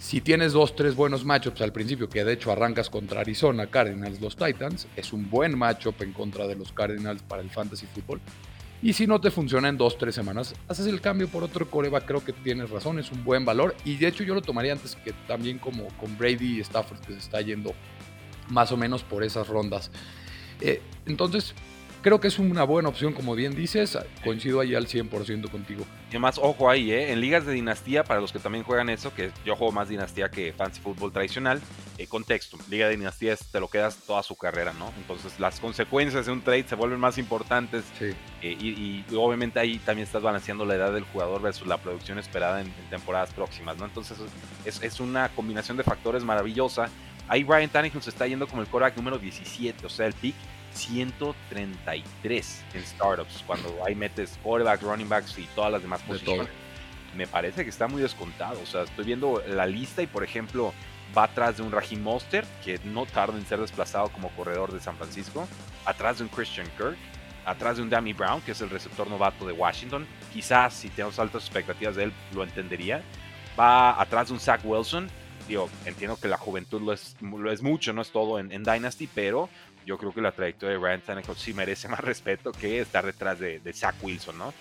Si 0.05 0.21
tienes 0.21 0.53
dos, 0.53 0.75
tres 0.75 0.95
buenos 0.95 1.25
matchups 1.25 1.61
al 1.61 1.73
principio, 1.73 2.07
que 2.07 2.23
de 2.23 2.33
hecho 2.33 2.51
arrancas 2.51 2.91
contra 2.91 3.21
Arizona, 3.21 3.65
Cardinals, 3.65 4.21
los 4.21 4.35
Titans, 4.35 4.87
es 4.95 5.11
un 5.11 5.31
buen 5.31 5.57
matchup 5.57 5.99
en 6.03 6.13
contra 6.13 6.45
de 6.45 6.55
los 6.55 6.71
Cardinals 6.71 7.23
para 7.23 7.41
el 7.41 7.49
fantasy 7.49 7.87
football. 7.87 8.21
Y 8.83 8.93
si 8.93 9.07
no 9.07 9.19
te 9.19 9.31
funciona 9.31 9.67
en 9.67 9.77
dos, 9.77 9.97
tres 9.97 10.13
semanas, 10.13 10.53
haces 10.67 10.85
el 10.85 11.01
cambio 11.01 11.27
por 11.27 11.43
otro 11.43 11.71
coreback, 11.71 12.05
creo 12.05 12.23
que 12.23 12.33
tienes 12.33 12.69
razón, 12.69 12.99
es 12.99 13.11
un 13.11 13.23
buen 13.23 13.45
valor. 13.45 13.75
Y 13.83 13.97
de 13.97 14.07
hecho 14.07 14.23
yo 14.23 14.35
lo 14.35 14.43
tomaría 14.43 14.73
antes 14.73 14.95
que 14.95 15.11
también 15.27 15.57
como 15.57 15.87
con 15.97 16.15
Brady 16.19 16.57
y 16.57 16.59
Stafford, 16.59 16.99
que 16.99 17.13
se 17.13 17.19
está 17.19 17.41
yendo 17.41 17.73
más 18.49 18.71
o 18.71 18.77
menos 18.77 19.01
por 19.01 19.23
esas 19.23 19.47
rondas. 19.47 19.89
Eh, 20.61 20.83
entonces, 21.07 21.55
creo 22.05 22.19
que 22.19 22.27
es 22.27 22.37
una 22.37 22.63
buena 22.63 22.87
opción, 22.87 23.13
como 23.13 23.33
bien 23.33 23.55
dices. 23.55 23.97
Coincido 24.23 24.59
ahí 24.59 24.75
al 24.75 24.85
100% 24.85 25.49
contigo. 25.49 25.87
Y 26.05 26.11
además, 26.11 26.39
ojo 26.39 26.69
ahí, 26.69 26.91
¿eh? 26.91 27.11
en 27.11 27.19
ligas 27.19 27.47
de 27.47 27.53
dinastía, 27.53 28.03
para 28.03 28.21
los 28.21 28.31
que 28.31 28.37
también 28.37 28.63
juegan 28.63 28.89
eso, 28.89 29.11
que 29.11 29.31
yo 29.43 29.55
juego 29.55 29.71
más 29.71 29.89
dinastía 29.89 30.29
que 30.29 30.53
fancy 30.53 30.81
fútbol 30.81 31.11
tradicional, 31.11 31.59
eh, 31.97 32.05
contexto, 32.05 32.59
liga 32.69 32.85
de 32.85 32.95
dinastía 32.95 33.33
es, 33.33 33.47
te 33.51 33.59
lo 33.59 33.69
quedas 33.69 33.97
toda 34.05 34.21
su 34.21 34.35
carrera, 34.35 34.71
¿no? 34.77 34.93
Entonces 34.99 35.39
las 35.39 35.59
consecuencias 35.59 36.27
de 36.27 36.31
un 36.31 36.43
trade 36.43 36.65
se 36.67 36.75
vuelven 36.75 36.99
más 36.99 37.17
importantes 37.17 37.83
sí. 37.97 38.11
Eh, 38.43 38.51
y, 38.51 39.03
obviamente 39.15 39.59
ahí 39.59 39.79
también 39.79 40.05
estás 40.05 40.21
balanceando 40.21 40.63
la 40.63 40.75
edad 40.75 40.93
del 40.93 41.05
jugador 41.05 41.41
versus 41.41 41.65
la 41.65 41.77
producción 41.77 42.19
esperada 42.19 42.62
en, 42.62 42.71
temporadas 42.91 43.33
próximas, 43.33 43.77
¿no? 43.77 43.85
Entonces 43.85 44.19
es, 44.63 44.83
es, 44.83 45.00
una 45.00 45.29
combinación 45.29 45.75
de 45.75 45.83
factores 45.83 46.24
maravillosa. 46.24 46.88
Ahí 47.27 47.43
Brian 47.43 47.71
Tannehill 47.71 48.03
se 48.03 48.12
está 48.12 48.27
yendo 48.27 48.45
como 48.45 48.62
el 48.62 48.67
coreback 48.67 48.95
número 48.95 49.17
17, 49.17 49.88
o 49.88 49.89
sea, 49.89 50.05
el 50.05 50.13
pick 50.13 50.35
133 50.75 52.63
en 52.74 52.86
startups, 52.86 53.44
cuando 53.48 53.84
ahí 53.86 53.96
metes 53.96 54.38
quarterback, 54.44 54.82
running 54.82 55.10
backs 55.10 55.38
y 55.39 55.48
todas 55.55 55.72
las 55.72 55.82
demás 55.82 56.01
posiciones. 56.01 56.48
Me 57.15 57.27
parece 57.27 57.63
que 57.63 57.70
está 57.70 57.88
muy 57.88 58.01
descontado. 58.01 58.60
O 58.62 58.65
sea, 58.65 58.84
estoy 58.84 59.05
viendo 59.05 59.41
la 59.48 59.65
lista 59.65 60.01
y, 60.01 60.08
por 60.08 60.24
ejemplo, 60.24 60.74
va 61.17 61.24
atrás 61.24 61.58
de 61.58 61.63
un 61.63 61.72
Raheem 61.72 62.01
Monster, 62.01 62.46
que 62.63 62.79
no 62.84 63.05
tarda 63.05 63.38
en 63.38 63.46
ser 63.46 63.60
desplazado 63.60 64.10
como 64.10 64.29
corredor 64.32 64.74
de 64.74 64.79
San 64.82 64.98
Francisco, 64.98 65.48
atrás 65.86 66.17
de 66.17 66.25
un 66.25 66.29
Christian 66.29 66.67
Kirk, 66.77 66.98
atrás 67.46 67.77
de 67.77 67.84
un 67.84 67.89
Dammy 67.89 68.13
Brown, 68.13 68.41
que 68.41 68.51
es 68.51 68.62
el 68.62 68.70
receptor 68.70 69.10
novato 69.10 69.46
de 69.46 69.53
Washington. 69.53 70.05
Quizás 70.34 70.74
si 70.74 70.89
tenemos 70.89 71.17
altas 71.20 71.44
expectativas 71.44 71.96
de 71.96 72.05
él, 72.05 72.13
lo 72.34 72.44
entendería. 72.44 73.01
Va 73.58 74.00
atrás 74.01 74.27
de 74.27 74.34
un 74.34 74.39
Zach 74.39 74.62
Wilson. 74.63 75.10
Digo, 75.48 75.70
entiendo 75.86 76.17
que 76.20 76.27
la 76.27 76.38
juventud 76.38 76.82
lo 76.82 76.91
es, 76.91 77.15
lo 77.22 77.51
es 77.51 77.62
mucho, 77.62 77.94
no 77.94 78.01
es 78.01 78.12
todo 78.12 78.39
en, 78.39 78.51
en 78.51 78.63
Dynasty, 78.63 79.08
pero 79.08 79.48
yo 79.86 79.98
creo 79.98 80.13
que 80.13 80.22
la 80.22 80.32
trayectoria 80.32 80.77
de 80.77 80.84
Ryan 80.84 81.01
Tannehill 81.01 81.36
sí 81.36 81.54
merece 81.54 81.88
más 81.89 82.01
respeto 82.01 82.51
que 82.51 82.80
estar 82.80 83.06
detrás 83.06 83.39
de, 83.39 83.62
Zach 83.74 83.96
Wilson, 84.01 84.38
¿no? 84.38 84.54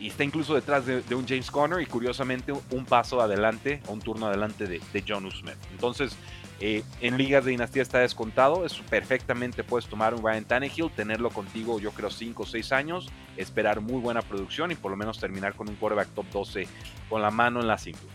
Y 0.00 0.08
está 0.08 0.24
incluso 0.24 0.54
detrás 0.54 0.84
de, 0.86 1.14
un 1.14 1.28
James 1.28 1.50
Conner 1.50 1.80
y 1.80 1.86
curiosamente 1.86 2.52
un 2.52 2.84
paso 2.84 3.20
adelante, 3.20 3.80
un 3.86 4.00
turno 4.00 4.26
adelante 4.26 4.66
de, 4.66 4.80
de 4.92 5.04
John 5.06 5.26
Usman. 5.26 5.56
Entonces, 5.70 6.16
eh, 6.64 6.84
en 7.00 7.18
ligas 7.18 7.44
de 7.44 7.50
dinastía 7.50 7.82
está 7.82 7.98
descontado, 7.98 8.64
es 8.64 8.74
perfectamente 8.88 9.64
puedes 9.64 9.88
tomar 9.88 10.14
un 10.14 10.24
Ryan 10.24 10.44
Tannehill, 10.44 10.92
tenerlo 10.94 11.30
contigo 11.30 11.80
yo 11.80 11.90
creo 11.90 12.08
5 12.08 12.40
o 12.40 12.46
6 12.46 12.70
años, 12.70 13.08
esperar 13.36 13.80
muy 13.80 14.00
buena 14.00 14.22
producción 14.22 14.70
y 14.70 14.76
por 14.76 14.92
lo 14.92 14.96
menos 14.96 15.18
terminar 15.18 15.54
con 15.54 15.68
un 15.68 15.74
quarterback 15.74 16.10
top 16.14 16.26
12 16.32 16.68
con 17.08 17.20
la 17.20 17.32
mano 17.32 17.60
en 17.60 17.66
la 17.66 17.78
cintura. 17.78 18.14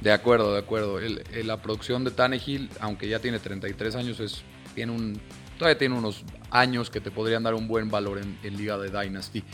De 0.00 0.12
acuerdo, 0.12 0.52
de 0.52 0.60
acuerdo. 0.60 1.00
la 1.00 1.60
producción 1.60 2.04
de 2.04 2.12
Tannehill, 2.12 2.70
aunque 2.78 3.08
ya 3.08 3.18
tiene 3.18 3.40
33 3.40 3.96
años, 3.96 4.20
es, 4.20 4.44
tiene 4.76 4.92
un 4.92 5.20
todavía 5.60 5.78
tiene 5.78 5.94
unos 5.94 6.24
años 6.50 6.88
que 6.88 7.02
te 7.02 7.10
podrían 7.10 7.42
dar 7.42 7.52
un 7.52 7.68
buen 7.68 7.90
valor 7.90 8.18
en, 8.18 8.56
Liga 8.56 8.78
de 8.78 8.88
Dynasty. 8.88 9.44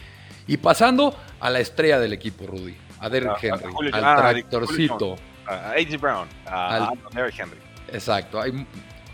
Y 0.47 0.57
pasando 0.57 1.19
a 1.41 1.51
la 1.51 1.59
estrella 1.59 1.99
del 1.99 2.13
equipo, 2.13 2.47
Rudy, 2.47 2.77
a 3.01 3.09
Derrick 3.09 3.33
ah, 3.33 3.39
Henry, 3.43 3.91
al 3.93 4.05
ah, 4.05 4.17
tractorcito. 4.17 5.17
A 5.49 5.73
AJ 5.73 6.01
Brown, 6.01 6.29
a, 6.47 6.93
Derrick 7.13 7.41
Henry. 7.41 7.59
Exacto, 7.93 8.41
hay 8.41 8.65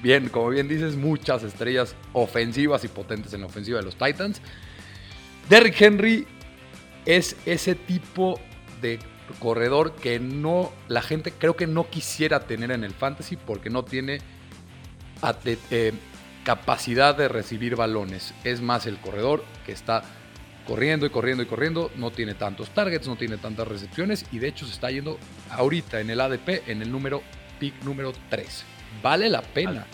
bien, 0.03 0.29
como 0.29 0.51
bien 0.51 0.69
dices, 0.69 0.95
muchas 0.95 1.43
estrellas 1.45 1.97
ofensivas 2.13 2.85
y 2.85 2.89
potentes 2.89 3.33
en 3.33 3.41
la 3.41 3.47
ofensiva 3.47 3.79
de 3.79 3.87
los 3.87 3.97
Titans. 3.97 4.43
Derrick 5.49 5.81
Henry 5.81 6.27
es 7.07 7.37
ese 7.47 7.75
tipo 7.75 8.39
de 8.83 8.99
corredor 9.39 9.95
que 9.95 10.21
no 10.21 10.71
la 10.89 11.01
gente 11.01 11.33
creo 11.33 11.57
que 11.57 11.67
no 11.67 11.89
quisiera 11.89 12.41
tener 12.41 12.71
en 12.71 12.85
el 12.85 12.93
fantasy 12.93 13.37
porque 13.37 13.71
no 13.71 13.83
tiene 13.83 14.19
eh, 15.71 15.95
capacidad 16.45 17.17
de 17.17 17.29
recibir 17.29 17.77
balones. 17.77 18.35
Es 18.45 18.61
más 18.61 18.87
el 18.87 18.99
corredor 18.99 19.45
que 19.65 19.73
está 19.73 20.03
corriendo 20.67 21.07
y 21.07 21.11
corriendo 21.11 21.43
y 21.43 21.47
corriendo, 21.47 21.91
no 21.97 22.11
tiene 22.11 22.35
tantos 22.35 22.71
targets, 22.71 23.09
no 23.09 23.17
tiene 23.17 23.37
tantas 23.37 23.67
recepciones 23.67 24.25
y 24.31 24.39
de 24.39 24.49
hecho 24.49 24.67
se 24.67 24.73
está 24.73 24.91
yendo 24.91 25.19
ahorita 25.51 26.01
en 26.01 26.11
el 26.11 26.21
ADP 26.21 26.69
en 26.69 26.83
el 26.83 26.93
número 26.93 27.23
pick 27.59 27.83
número 27.83 28.13
3. 28.31 28.65
¿Vale 29.03 29.29
la 29.29 29.43
pena 29.43 29.87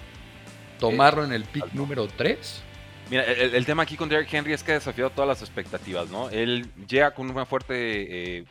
tomarlo 0.79 1.25
en 1.25 1.33
el 1.33 1.45
pick 1.45 1.73
número 1.73 2.07
3? 2.09 2.63
Mira, 3.11 3.25
el, 3.25 3.65
tema 3.65 3.85
aquí 3.85 3.97
con 3.97 4.09
Derrick 4.09 4.33
Henry 4.33 4.53
es 4.53 4.63
que 4.63 4.73
ha 4.73 4.75
desafiado 4.75 5.11
todas 5.11 5.29
las 5.29 5.41
expectativas, 5.41 6.11
¿no? 6.11 6.29
Él 6.29 6.71
llega 6.87 7.13
con 7.13 7.31
una 7.31 7.47
fuerte, 7.47 8.39
eh, 8.39 8.45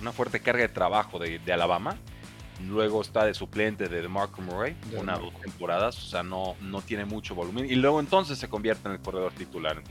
una 0.00 0.12
fuerte 0.12 0.38
carga 0.38 0.62
de 0.62 0.68
trabajo 0.68 1.18
de, 1.18 1.40
Alabama. 1.52 1.96
Luego 2.62 3.02
está 3.02 3.24
de 3.24 3.34
suplente 3.34 3.88
de 3.88 4.00
DeMarco 4.00 4.40
Murray, 4.40 4.76
una 4.96 5.16
o 5.16 5.30
dos 5.30 5.40
temporadas, 5.40 5.98
o 5.98 6.06
sea, 6.06 6.22
no, 6.22 6.54
no 6.60 6.82
tiene 6.82 7.04
mucho 7.04 7.34
volumen. 7.34 7.66
Y 7.70 7.74
luego 7.74 8.00
entonces 8.00 8.38
se 8.38 8.48
convierte 8.48 8.88
en 8.88 8.94
el 8.94 9.00
corredor 9.00 9.32
titular. 9.32 9.82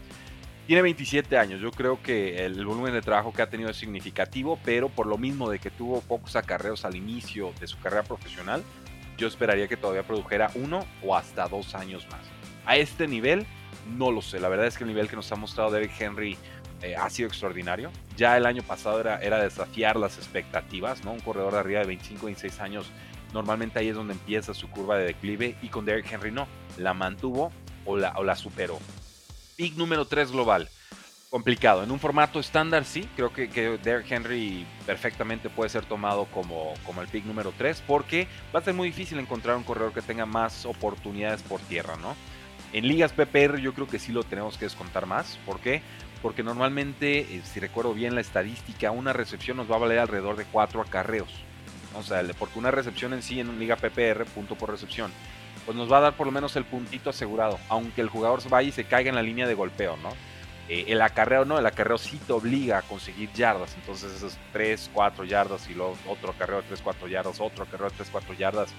Tiene 0.65 0.81
27 0.81 1.37
años, 1.37 1.59
yo 1.59 1.71
creo 1.71 2.01
que 2.01 2.45
el 2.45 2.65
volumen 2.65 2.93
de 2.93 3.01
trabajo 3.01 3.33
que 3.33 3.41
ha 3.41 3.49
tenido 3.49 3.69
es 3.69 3.75
significativo, 3.75 4.57
pero 4.63 4.87
por 4.87 5.07
lo 5.07 5.17
mismo 5.17 5.49
de 5.49 5.59
que 5.59 5.69
tuvo 5.69 5.99
pocos 5.99 6.37
acarreos 6.37 6.85
al 6.85 6.95
inicio 6.95 7.51
de 7.59 7.67
su 7.67 7.77
carrera 7.79 8.03
profesional, 8.03 8.63
yo 9.17 9.27
esperaría 9.27 9.67
que 9.67 9.75
todavía 9.75 10.03
produjera 10.03 10.51
uno 10.55 10.85
o 11.03 11.17
hasta 11.17 11.49
dos 11.49 11.75
años 11.75 12.07
más. 12.09 12.21
A 12.65 12.77
este 12.77 13.07
nivel, 13.07 13.45
no 13.97 14.09
lo 14.09 14.21
sé. 14.21 14.39
La 14.39 14.47
verdad 14.47 14.65
es 14.67 14.77
que 14.77 14.85
el 14.85 14.89
nivel 14.89 15.09
que 15.09 15.17
nos 15.17 15.29
ha 15.33 15.35
mostrado 15.35 15.69
Derek 15.69 15.91
Henry 15.99 16.37
eh, 16.83 16.95
ha 16.95 17.09
sido 17.09 17.29
extraordinario. 17.29 17.91
Ya 18.17 18.37
el 18.37 18.45
año 18.45 18.61
pasado 18.61 18.99
era, 18.99 19.19
era 19.19 19.41
desafiar 19.41 19.95
las 19.95 20.17
expectativas, 20.17 21.03
¿no? 21.03 21.13
Un 21.13 21.21
corredor 21.21 21.53
de 21.53 21.59
arriba 21.59 21.79
de 21.79 21.87
25, 21.87 22.25
26 22.25 22.59
años, 22.59 22.91
normalmente 23.33 23.79
ahí 23.79 23.87
es 23.87 23.95
donde 23.95 24.13
empieza 24.13 24.53
su 24.53 24.69
curva 24.69 24.97
de 24.97 25.05
declive 25.05 25.55
y 25.61 25.69
con 25.69 25.85
Derek 25.85 26.11
Henry 26.11 26.31
no. 26.31 26.47
La 26.77 26.93
mantuvo 26.93 27.51
o 27.85 27.97
la, 27.97 28.13
o 28.17 28.23
la 28.23 28.35
superó. 28.35 28.79
Pick 29.55 29.75
número 29.75 30.05
3 30.05 30.31
global. 30.31 30.69
Complicado. 31.33 31.83
En 31.83 31.89
un 31.89 31.99
formato 31.99 32.39
estándar, 32.39 32.85
sí. 32.85 33.09
Creo 33.15 33.33
que, 33.33 33.49
que 33.49 33.79
Derrick 33.79 34.11
Henry 34.11 34.67
perfectamente 34.85 35.49
puede 35.49 35.69
ser 35.69 35.83
tomado 35.83 36.25
como, 36.25 36.75
como 36.85 37.01
el 37.01 37.07
pick 37.07 37.25
número 37.25 37.51
3 37.57 37.81
porque 37.87 38.27
va 38.53 38.59
a 38.59 38.63
ser 38.63 38.75
muy 38.75 38.89
difícil 38.89 39.17
encontrar 39.17 39.55
un 39.55 39.63
corredor 39.63 39.93
que 39.93 40.03
tenga 40.03 40.27
más 40.27 40.65
oportunidades 40.67 41.41
por 41.41 41.59
tierra, 41.61 41.95
¿no? 41.95 42.15
En 42.71 42.87
ligas 42.87 43.13
PPR 43.13 43.59
yo 43.59 43.73
creo 43.73 43.87
que 43.87 43.97
sí 43.97 44.11
lo 44.11 44.23
tenemos 44.23 44.57
que 44.57 44.65
descontar 44.65 45.07
más. 45.07 45.39
¿Por 45.43 45.59
qué? 45.59 45.81
Porque 46.23 46.41
normalmente, 46.41 47.19
eh, 47.19 47.41
si 47.43 47.59
recuerdo 47.59 47.93
bien 47.93 48.15
la 48.15 48.21
estadística, 48.21 48.89
una 48.89 49.13
recepción 49.13 49.57
nos 49.57 49.69
va 49.69 49.75
a 49.75 49.79
valer 49.79 49.99
alrededor 49.99 50.37
de 50.37 50.45
4 50.45 50.81
acarreos. 50.81 51.29
O 51.95 52.01
sea, 52.01 52.23
porque 52.39 52.57
una 52.57 52.71
recepción 52.71 53.13
en 53.13 53.21
sí 53.21 53.39
en 53.39 53.49
una 53.49 53.59
liga 53.59 53.75
PPR, 53.75 54.25
punto 54.25 54.55
por 54.55 54.71
recepción, 54.71 55.11
pues 55.65 55.77
nos 55.77 55.91
va 55.91 55.97
a 55.97 56.01
dar 56.01 56.13
por 56.13 56.25
lo 56.25 56.31
menos 56.31 56.55
el 56.55 56.65
puntito 56.65 57.11
asegurado, 57.11 57.59
aunque 57.69 58.01
el 58.01 58.09
jugador 58.09 58.41
vaya 58.49 58.69
y 58.69 58.71
se 58.71 58.85
caiga 58.85 59.09
en 59.09 59.15
la 59.15 59.21
línea 59.21 59.47
de 59.47 59.53
golpeo, 59.53 59.97
¿no? 59.97 60.09
Eh, 60.69 60.85
el 60.87 61.01
acarreo 61.01 61.45
no, 61.45 61.59
el 61.59 61.65
acarreo 61.65 61.97
sí 61.97 62.19
te 62.25 62.33
obliga 62.33 62.79
a 62.79 62.81
conseguir 62.81 63.31
yardas, 63.33 63.75
entonces 63.75 64.13
esos 64.13 64.37
3, 64.53 64.91
4 64.93 65.25
yardas 65.25 65.69
y 65.69 65.73
luego 65.73 65.97
otro 66.07 66.31
acarreo 66.31 66.61
de 66.61 66.67
3, 66.69 66.81
4 66.81 67.07
yardas, 67.09 67.39
otro 67.41 67.65
acarreo 67.65 67.89
de 67.89 67.95
3, 67.97 68.09
4 68.11 68.33
yardas, 68.33 68.69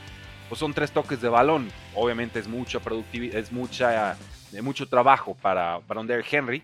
pues 0.49 0.59
son 0.59 0.75
tres 0.75 0.91
toques 0.93 1.21
de 1.21 1.29
balón. 1.29 1.71
Obviamente 1.95 2.39
es 2.39 2.49
mucha 2.49 2.81
productividad, 2.81 3.37
es 3.37 3.53
mucha, 3.53 4.17
eh, 4.55 4.63
mucho 4.63 4.89
trabajo 4.89 5.37
para, 5.41 5.81
para 5.81 6.01
un 6.01 6.07
Derrick 6.07 6.33
Henry, 6.33 6.63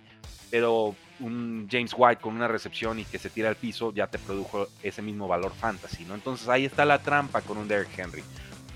pero 0.50 0.94
un 1.20 1.68
James 1.70 1.94
White 1.96 2.20
con 2.20 2.34
una 2.34 2.48
recepción 2.48 2.98
y 2.98 3.04
que 3.04 3.18
se 3.18 3.30
tira 3.30 3.48
al 3.48 3.56
piso 3.56 3.92
ya 3.92 4.06
te 4.06 4.18
produjo 4.18 4.68
ese 4.82 5.02
mismo 5.02 5.28
valor 5.28 5.52
fantasy, 5.52 6.04
¿no? 6.04 6.14
Entonces 6.14 6.48
ahí 6.48 6.64
está 6.64 6.84
la 6.84 6.98
trampa 7.00 7.42
con 7.42 7.58
un 7.58 7.68
Derrick 7.68 7.98
Henry. 7.98 8.22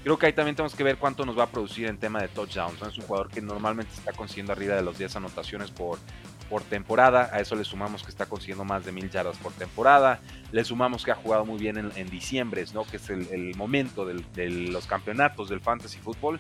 Creo 0.03 0.19
que 0.19 0.27
ahí 0.27 0.35
también 0.35 0.55
tenemos 0.55 0.75
que 0.75 0.85
ver 0.85 0.99
cuánto 0.99 1.25
nos 1.25 1.39
va 1.39 1.45
a 1.45 1.47
producir 1.47 1.87
en 1.87 1.97
tema 1.97 2.21
de 2.21 2.29
touchdowns. 2.29 2.83
Es 2.83 2.99
un 2.99 3.07
jugador 3.07 3.31
que 3.31 3.41
normalmente 3.41 3.95
está 3.95 4.13
consiguiendo 4.13 4.53
arriba 4.53 4.75
de 4.75 4.83
los 4.83 4.99
10 4.99 5.17
anotaciones 5.17 5.71
por, 5.71 5.99
por 6.51 6.63
temporada. 6.63 7.31
A 7.33 7.41
eso 7.41 7.57
le 7.57 7.65
sumamos 7.65 8.03
que 8.03 8.11
está 8.11 8.27
consiguiendo 8.27 8.65
más 8.65 8.85
de 8.85 8.93
mil 8.93 9.09
yardas 9.09 9.39
por 9.39 9.53
temporada. 9.53 10.21
Le 10.53 10.63
sumamos 10.63 11.07
que 11.07 11.11
ha 11.11 11.15
jugado 11.15 11.47
muy 11.47 11.59
bien 11.59 11.91
en, 11.97 12.11
diciembre, 12.11 12.63
¿no? 12.75 12.85
que 12.85 12.99
es 12.99 13.09
el, 13.09 13.55
momento 13.57 14.05
de 14.05 14.51
los 14.51 14.87
campeonatos 14.87 15.49
del 15.49 15.61
fantasy 15.61 15.99
fútbol. 15.99 16.39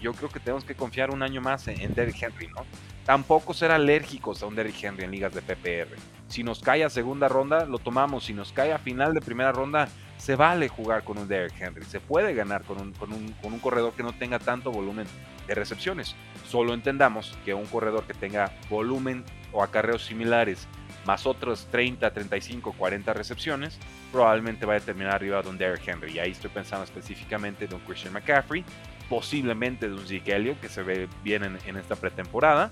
Yo 0.00 0.12
creo 0.12 0.28
que 0.28 0.40
tenemos 0.40 0.64
que 0.64 0.74
confiar 0.74 1.10
un 1.10 1.22
año 1.22 1.40
más 1.40 1.68
en, 1.68 1.80
en 1.80 1.94
Derrick 1.94 2.22
Henry. 2.22 2.48
¿no? 2.48 2.64
Tampoco 3.04 3.54
ser 3.54 3.70
alérgicos 3.70 4.42
a 4.42 4.46
un 4.46 4.54
Derrick 4.54 4.82
Henry 4.82 5.04
en 5.04 5.10
ligas 5.10 5.34
de 5.34 5.42
PPR. 5.42 5.96
Si 6.28 6.42
nos 6.42 6.60
cae 6.60 6.84
a 6.84 6.90
segunda 6.90 7.28
ronda, 7.28 7.64
lo 7.64 7.78
tomamos. 7.78 8.24
Si 8.24 8.34
nos 8.34 8.52
cae 8.52 8.72
a 8.72 8.78
final 8.78 9.14
de 9.14 9.20
primera 9.20 9.52
ronda, 9.52 9.88
se 10.18 10.36
vale 10.36 10.68
jugar 10.68 11.04
con 11.04 11.16
un 11.16 11.28
Derrick 11.28 11.60
Henry, 11.60 11.84
se 11.84 12.00
puede 12.00 12.34
ganar 12.34 12.64
con 12.64 12.80
un, 12.80 12.92
con 12.92 13.12
un, 13.12 13.32
con 13.40 13.52
un 13.52 13.60
corredor 13.60 13.92
que 13.94 14.02
no 14.02 14.12
tenga 14.12 14.38
tanto 14.38 14.70
volumen 14.70 15.06
de 15.46 15.54
recepciones. 15.54 16.14
Solo 16.46 16.74
entendamos 16.74 17.38
que 17.44 17.54
un 17.54 17.66
corredor 17.66 18.04
que 18.04 18.14
tenga 18.14 18.52
volumen 18.68 19.24
o 19.52 19.62
acarreos 19.62 20.04
similares 20.04 20.66
más 21.06 21.24
otros 21.24 21.68
30, 21.70 22.12
35, 22.12 22.74
40 22.76 23.14
recepciones, 23.14 23.78
probablemente 24.12 24.66
va 24.66 24.76
a 24.76 24.80
terminar 24.80 25.14
arriba 25.14 25.40
de 25.40 25.48
un 25.48 25.56
Derrick 25.56 25.88
Henry. 25.88 26.12
Y 26.12 26.18
ahí 26.18 26.32
estoy 26.32 26.50
pensando 26.50 26.84
específicamente 26.84 27.66
de 27.66 27.74
un 27.74 27.80
Christian 27.80 28.12
McCaffrey, 28.12 28.62
posiblemente 29.08 29.88
de 29.88 29.94
un 29.94 30.06
Zeke 30.06 30.36
Elliott, 30.36 30.60
que 30.60 30.68
se 30.68 30.82
ve 30.82 31.08
bien 31.22 31.44
en, 31.44 31.76
esta 31.76 31.96
pretemporada. 31.96 32.70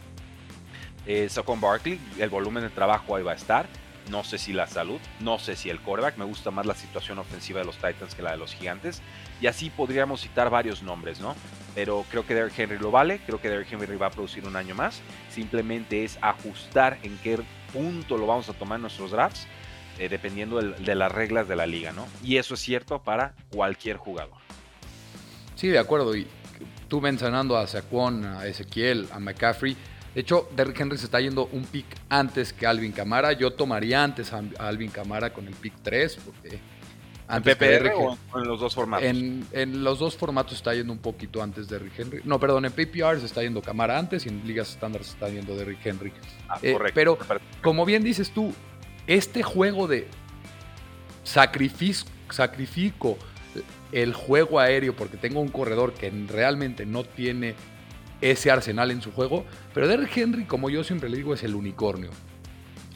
Eh, 1.07 1.29
Saquon 1.29 1.61
Barkley, 1.61 2.01
el 2.19 2.31
volumen 2.31 2.63
de 2.63 2.71
trabajo 2.71 3.17
ahí 3.17 3.23
va 3.23 3.33
a 3.33 3.37
estar. 3.37 3.67
No 4.11 4.23
sé 4.23 4.39
si 4.39 4.53
la 4.53 4.69
salud, 4.69 5.01
no 5.19 5.39
sé 5.39 5.57
si 5.57 5.69
el 5.69 5.81
quarterback. 5.81 6.17
Me 6.17 6.25
gusta 6.25 6.51
más 6.51 6.65
la 6.65 6.75
situación 6.75 7.19
ofensiva 7.19 7.61
de 7.61 7.67
los 7.67 7.77
Titans 7.77 8.15
que 8.15 8.23
la 8.23 8.33
de 8.33 8.37
los 8.37 8.55
Gigantes. 8.55 9.03
Y 9.41 9.49
así 9.49 9.69
podríamos 9.69 10.21
citar 10.21 10.49
varios 10.49 10.83
nombres, 10.83 11.21
¿no? 11.21 11.35
Pero 11.75 12.05
creo 12.09 12.25
que 12.25 12.35
Derrick 12.35 12.59
Henry 12.59 12.79
lo 12.79 12.91
vale. 12.91 13.21
Creo 13.27 13.41
que 13.41 13.49
Derrick 13.49 13.73
Henry 13.73 13.97
va 13.97 14.07
a 14.07 14.11
producir 14.11 14.47
un 14.47 14.55
año 14.55 14.75
más. 14.75 15.03
Simplemente 15.31 16.05
es 16.05 16.19
ajustar 16.21 16.99
en 17.03 17.19
qué 17.19 17.39
punto 17.73 18.17
lo 18.17 18.27
vamos 18.27 18.49
a 18.49 18.53
tomar 18.53 18.77
en 18.77 18.83
nuestros 18.83 19.11
drafts, 19.11 19.47
eh, 19.99 20.09
dependiendo 20.09 20.61
de 20.61 20.95
las 20.95 21.11
reglas 21.11 21.49
de 21.49 21.57
la 21.57 21.67
liga, 21.67 21.93
¿no? 21.93 22.07
Y 22.23 22.37
eso 22.37 22.55
es 22.55 22.61
cierto 22.61 23.03
para 23.03 23.35
cualquier 23.51 23.97
jugador. 23.97 24.46
Sí, 25.57 25.69
de 25.69 25.79
acuerdo. 25.79 26.17
Y 26.17 26.29
tú 26.89 27.01
mencionando 27.01 27.57
a 27.57 27.67
Saquon, 27.67 28.25
a 28.25 28.47
Ezequiel, 28.47 29.09
a 29.11 29.19
McCaffrey 29.19 29.77
de 30.17 30.23
hecho, 30.23 30.49
Derrick 30.57 30.81
Henry 30.81 30.97
se 30.97 31.05
está 31.05 31.21
yendo 31.21 31.47
un 31.53 31.67
pick 31.67 31.85
antes 32.09 32.55
que 32.55 32.67
Alvin 32.67 32.91
Camara. 32.91 33.35
Yo 33.35 33.53
tomaría 33.53 34.03
antes 34.03 34.33
a 34.33 34.43
Alvin 34.61 34.91
Camara 34.91 35.31
con 35.31 35.47
el 35.47 35.53
pick 35.53 35.75
3, 35.83 36.19
porque 36.25 36.59
¿En 37.29 37.43
PPR 37.43 37.93
o 37.95 38.17
en 38.39 38.49
los 38.49 38.59
dos 38.59 38.75
formatos? 38.75 39.07
En, 39.07 39.85
los 39.85 39.99
dos 39.99 40.17
formatos 40.17 40.55
está 40.55 40.73
yendo 40.73 40.95
un 40.95 41.01
poquito 41.01 41.43
antes 41.43 41.69
de 41.69 41.79
Derrick 41.79 41.99
Henry. 41.99 42.23
No, 42.25 42.41
perdón, 42.41 42.65
en 42.65 42.73
PPR 42.73 43.21
se 43.21 43.27
está 43.27 43.43
yendo 43.43 43.61
Camara 43.61 43.99
antes 43.99 44.25
y 44.25 44.31
en 44.31 44.47
ligas 44.47 44.71
estándar 44.71 45.05
se 45.05 45.11
está 45.11 45.29
yendo 45.29 45.55
Derrick 45.55 45.85
Henry. 45.85 46.15
Ah, 46.49 46.61
eh, 46.63 46.73
correcto. 46.73 46.95
Pero, 46.95 47.19
como 47.63 47.85
bien 47.85 48.03
dices 48.03 48.31
tú, 48.31 48.55
este 49.07 49.43
juego 49.43 49.87
de 49.87 50.09
sacrifico 51.25 53.19
el 53.93 54.15
juego 54.15 54.61
aéreo 54.61 54.95
porque 54.95 55.17
tengo 55.17 55.41
un 55.41 55.49
corredor 55.49 55.93
que 55.93 56.11
realmente 56.29 56.87
no 56.87 57.05
tiene 57.05 57.55
ese 58.21 58.51
arsenal 58.51 58.91
en 58.91 59.03
su 59.03 59.13
juego. 59.13 59.45
Pero 59.75 59.89
Derrick 59.89 60.17
Henry, 60.17 60.45
como 60.45 60.71
yo 60.71 60.85
siempre 60.85 61.09
le 61.09 61.19
digo, 61.19 61.35
es 61.35 61.43
el 61.43 61.55
unicornio. 61.55 62.11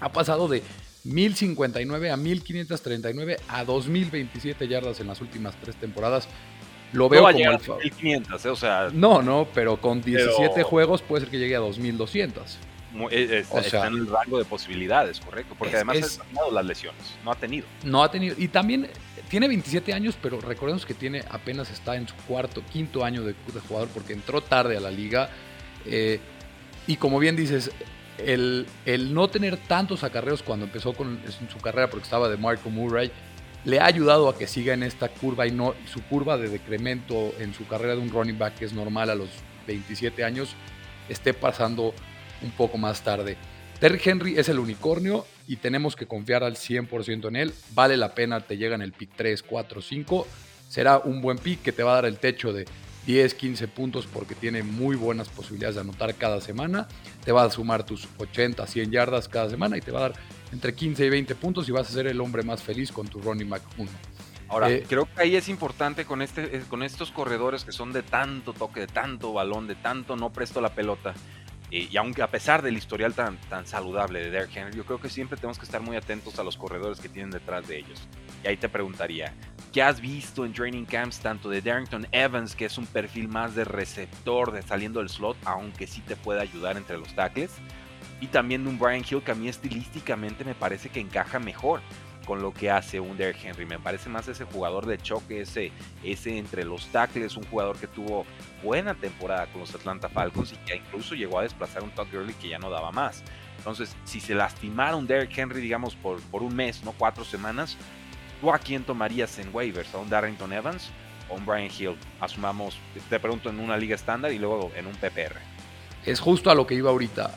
Ha 0.00 0.12
pasado 0.12 0.48
de 0.48 0.62
1059 1.04 2.10
a 2.10 2.16
1539 2.16 3.36
a 3.48 3.64
2027 3.64 4.68
yardas 4.68 5.00
en 5.00 5.06
las 5.06 5.20
últimas 5.20 5.54
tres 5.60 5.76
temporadas. 5.76 6.28
Lo 6.92 7.08
veo 7.08 7.22
como 7.22 7.38
el 7.38 7.58
1500, 7.84 8.44
¿eh? 8.44 8.48
o 8.48 8.56
sea, 8.56 8.88
no, 8.92 9.22
no, 9.22 9.46
pero 9.54 9.80
con 9.80 10.02
17 10.02 10.64
juegos 10.64 11.02
puede 11.02 11.22
ser 11.22 11.30
que 11.30 11.38
llegue 11.38 11.54
a 11.54 11.60
2200. 11.60 12.58
Eh, 13.10 13.44
está 13.54 13.86
en 13.86 13.94
el 13.94 14.06
rango 14.08 14.38
de 14.38 14.44
posibilidades, 14.44 15.20
correcto, 15.20 15.54
porque 15.56 15.76
además 15.76 16.18
ha 16.20 16.24
tenido 16.24 16.50
las 16.50 16.64
lesiones, 16.64 17.02
no 17.24 17.30
ha 17.30 17.36
tenido. 17.36 17.66
No 17.84 18.02
ha 18.02 18.10
tenido, 18.10 18.34
y 18.36 18.48
también 18.48 18.88
tiene 19.28 19.46
27 19.46 19.92
años, 19.92 20.16
pero 20.20 20.40
recordemos 20.40 20.84
que 20.84 20.94
tiene 20.94 21.22
apenas 21.30 21.70
está 21.70 21.94
en 21.94 22.08
su 22.08 22.14
cuarto, 22.26 22.62
quinto 22.72 23.04
año 23.04 23.22
de, 23.22 23.34
jugador 23.68 23.88
porque 23.94 24.12
entró 24.12 24.40
tarde 24.40 24.76
a 24.76 24.80
la 24.80 24.90
liga. 24.90 25.30
Eh, 25.86 26.18
y 26.86 26.96
como 26.96 27.20
bien 27.20 27.36
dices, 27.36 27.70
el, 28.18 28.66
el, 28.84 29.14
no 29.14 29.28
tener 29.28 29.56
tantos 29.56 30.02
acarreos 30.02 30.42
cuando 30.42 30.66
empezó 30.66 30.92
con 30.92 31.20
su 31.50 31.58
carrera 31.58 31.88
porque 31.88 32.04
estaba 32.04 32.28
de 32.28 32.36
Marco 32.36 32.70
Murray 32.70 33.10
le 33.64 33.78
ha 33.78 33.84
ayudado 33.84 34.28
a 34.28 34.36
que 34.36 34.46
siga 34.46 34.74
en 34.74 34.82
esta 34.82 35.08
curva 35.08 35.46
y 35.46 35.52
no 35.52 35.74
su 35.86 36.02
curva 36.02 36.38
de 36.38 36.48
decremento 36.48 37.34
en 37.38 37.54
su 37.54 37.66
carrera 37.66 37.94
de 37.94 38.00
un 38.00 38.10
running 38.10 38.38
back 38.38 38.56
que 38.56 38.64
es 38.64 38.72
normal 38.72 39.10
a 39.10 39.14
los 39.14 39.28
27 39.66 40.24
años 40.24 40.54
esté 41.08 41.34
pasando 41.34 41.94
un 42.42 42.50
poco 42.50 42.78
más 42.78 43.02
tarde. 43.02 43.36
Terry 43.80 44.00
Henry 44.04 44.38
es 44.38 44.48
el 44.50 44.58
unicornio 44.58 45.24
y 45.46 45.56
tenemos 45.56 45.96
que 45.96 46.06
confiar 46.06 46.44
al 46.44 46.56
100% 46.56 47.28
en 47.28 47.36
él. 47.36 47.54
Vale 47.72 47.96
la 47.96 48.14
pena, 48.14 48.40
te 48.40 48.58
llega 48.58 48.74
en 48.74 48.82
el 48.82 48.92
pick 48.92 49.10
3, 49.16 49.42
4, 49.42 49.80
5. 49.80 50.26
Será 50.68 50.98
un 50.98 51.22
buen 51.22 51.38
pick 51.38 51.62
que 51.62 51.72
te 51.72 51.82
va 51.82 51.92
a 51.92 51.94
dar 51.96 52.04
el 52.04 52.18
techo 52.18 52.52
de 52.52 52.66
10, 53.06 53.34
15 53.34 53.68
puntos 53.68 54.06
porque 54.06 54.34
tiene 54.34 54.62
muy 54.62 54.96
buenas 54.96 55.30
posibilidades 55.30 55.76
de 55.76 55.80
anotar 55.80 56.14
cada 56.14 56.42
semana. 56.42 56.88
Te 57.24 57.32
va 57.32 57.44
a 57.44 57.50
sumar 57.50 57.84
tus 57.84 58.06
80, 58.18 58.66
100 58.66 58.90
yardas 58.90 59.28
cada 59.28 59.48
semana 59.48 59.78
y 59.78 59.80
te 59.80 59.90
va 59.90 60.00
a 60.00 60.02
dar 60.02 60.12
entre 60.52 60.74
15 60.74 61.06
y 61.06 61.08
20 61.08 61.34
puntos 61.36 61.66
y 61.68 61.72
vas 61.72 61.88
a 61.88 61.92
ser 61.92 62.06
el 62.06 62.20
hombre 62.20 62.42
más 62.42 62.62
feliz 62.62 62.92
con 62.92 63.08
tu 63.08 63.20
running 63.20 63.48
back 63.48 63.62
1. 63.78 63.90
Ahora, 64.48 64.68
eh, 64.68 64.84
creo 64.86 65.06
que 65.06 65.22
ahí 65.22 65.36
es 65.36 65.48
importante 65.48 66.04
con, 66.04 66.22
este, 66.22 66.60
con 66.68 66.82
estos 66.82 67.12
corredores 67.12 67.64
que 67.64 67.70
son 67.70 67.92
de 67.92 68.02
tanto 68.02 68.52
toque, 68.52 68.80
de 68.80 68.88
tanto 68.88 69.32
balón, 69.32 69.68
de 69.68 69.76
tanto 69.76 70.16
no 70.16 70.32
presto 70.32 70.60
la 70.60 70.74
pelota 70.74 71.14
Eh, 71.70 71.88
y 71.90 71.96
aunque 71.96 72.22
a 72.22 72.30
pesar 72.30 72.62
del 72.62 72.76
historial 72.76 73.14
tan, 73.14 73.36
tan 73.48 73.66
saludable 73.66 74.20
de 74.20 74.30
Derrick 74.30 74.56
Henry, 74.56 74.76
yo 74.76 74.84
creo 74.84 75.00
que 75.00 75.08
siempre 75.08 75.36
tenemos 75.36 75.58
que 75.58 75.64
estar 75.64 75.80
muy 75.80 75.96
atentos 75.96 76.38
a 76.38 76.44
los 76.44 76.56
corredores 76.56 77.00
que 77.00 77.08
tienen 77.08 77.30
detrás 77.30 77.66
de 77.68 77.78
ellos. 77.78 78.08
Y 78.42 78.48
ahí 78.48 78.56
te 78.56 78.68
preguntaría, 78.68 79.34
¿qué 79.72 79.82
has 79.82 80.00
visto 80.00 80.44
en 80.44 80.52
training 80.52 80.84
camps 80.84 81.20
tanto 81.20 81.48
de 81.48 81.60
Darrington 81.60 82.06
Evans, 82.12 82.56
que 82.56 82.64
es 82.64 82.78
un 82.78 82.86
perfil 82.86 83.28
más 83.28 83.54
de 83.54 83.64
receptor, 83.64 84.52
de 84.52 84.62
saliendo 84.62 85.00
del 85.00 85.08
slot, 85.08 85.36
aunque 85.44 85.86
sí 85.86 86.00
te 86.00 86.16
puede 86.16 86.40
ayudar 86.40 86.76
entre 86.76 86.98
los 86.98 87.14
tackles? 87.14 87.52
Y 88.20 88.26
también 88.26 88.64
de 88.64 88.70
un 88.70 88.78
Brian 88.78 89.04
Hill 89.08 89.22
que 89.22 89.32
a 89.32 89.34
mí 89.34 89.48
estilísticamente 89.48 90.44
me 90.44 90.54
parece 90.54 90.88
que 90.88 91.00
encaja 91.00 91.38
mejor 91.38 91.80
con 92.30 92.42
lo 92.42 92.54
que 92.54 92.70
hace 92.70 93.00
un 93.00 93.16
Derrick 93.16 93.44
Henry. 93.44 93.66
Me 93.66 93.80
parece 93.80 94.08
más 94.08 94.28
ese 94.28 94.44
jugador 94.44 94.86
de 94.86 94.98
choque, 94.98 95.40
ese, 95.40 95.72
ese 96.04 96.38
entre 96.38 96.62
los 96.62 96.86
tackles, 96.86 97.36
un 97.36 97.42
jugador 97.42 97.76
que 97.76 97.88
tuvo 97.88 98.24
buena 98.62 98.94
temporada 98.94 99.48
con 99.48 99.62
los 99.62 99.74
Atlanta 99.74 100.08
Falcons 100.08 100.52
y 100.52 100.56
que 100.58 100.76
incluso 100.76 101.16
llegó 101.16 101.40
a 101.40 101.42
desplazar 101.42 101.82
un 101.82 101.90
Todd 101.90 102.06
Gurley 102.12 102.32
que 102.34 102.48
ya 102.48 102.60
no 102.60 102.70
daba 102.70 102.92
más. 102.92 103.24
Entonces, 103.58 103.96
si 104.04 104.20
se 104.20 104.36
lastimara 104.36 104.94
un 104.94 105.08
Derrick 105.08 105.36
Henry, 105.36 105.60
digamos, 105.60 105.96
por, 105.96 106.20
por 106.20 106.44
un 106.44 106.54
mes, 106.54 106.84
no 106.84 106.92
cuatro 106.92 107.24
semanas, 107.24 107.76
¿tú 108.40 108.52
a 108.52 108.60
quién 108.60 108.84
tomarías 108.84 109.36
en 109.40 109.52
waivers? 109.52 109.92
¿A 109.92 109.98
un 109.98 110.08
Darrington 110.08 110.52
Evans 110.52 110.88
o 111.30 111.34
un 111.34 111.44
Brian 111.44 111.68
Hill? 111.76 111.96
Asumamos, 112.20 112.78
te 113.08 113.18
pregunto 113.18 113.50
en 113.50 113.58
una 113.58 113.76
liga 113.76 113.96
estándar 113.96 114.30
y 114.30 114.38
luego 114.38 114.70
en 114.76 114.86
un 114.86 114.92
PPR. 114.92 115.34
Es 116.06 116.20
justo 116.20 116.48
a 116.48 116.54
lo 116.54 116.64
que 116.64 116.76
iba 116.76 116.90
ahorita. 116.90 117.34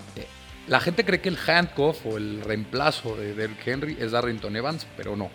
La 0.67 0.79
gente 0.79 1.03
cree 1.03 1.19
que 1.19 1.29
el 1.29 1.37
handcuff 1.37 2.05
o 2.05 2.17
el 2.17 2.41
reemplazo 2.41 3.15
de 3.17 3.33
Derrick 3.33 3.67
Henry 3.67 3.97
es 3.99 4.11
Darrington 4.11 4.55
Evans, 4.55 4.87
pero 4.95 5.15
no. 5.15 5.29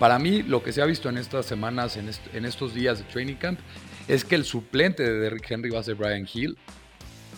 Para 0.00 0.18
mí, 0.18 0.42
lo 0.42 0.62
que 0.62 0.72
se 0.72 0.82
ha 0.82 0.86
visto 0.86 1.08
en 1.08 1.18
estas 1.18 1.46
semanas, 1.46 1.96
en, 1.96 2.44
estos 2.44 2.74
días 2.74 2.98
de 2.98 3.04
training 3.04 3.34
camp, 3.34 3.60
es 4.08 4.24
que 4.24 4.34
el 4.34 4.44
suplente 4.44 5.02
de 5.02 5.20
Derrick 5.20 5.48
Henry 5.48 5.70
va 5.70 5.80
a 5.80 5.82
ser 5.82 5.94
Brian 5.94 6.26
Hill. 6.32 6.56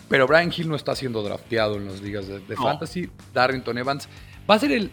Pero 0.09 0.27
Brian 0.27 0.53
Hill 0.57 0.69
no 0.69 0.77
está 0.77 0.95
siendo 0.95 1.23
drafteado 1.23 1.77
en 1.77 1.87
las 1.87 2.01
ligas 2.01 2.29
de, 2.29 2.57
fantasy. 2.57 3.11
Darrington 3.35 3.77
Evans 3.77 4.09
va 4.49 4.55
a 4.55 4.59
ser 4.59 4.73
el, 4.73 4.91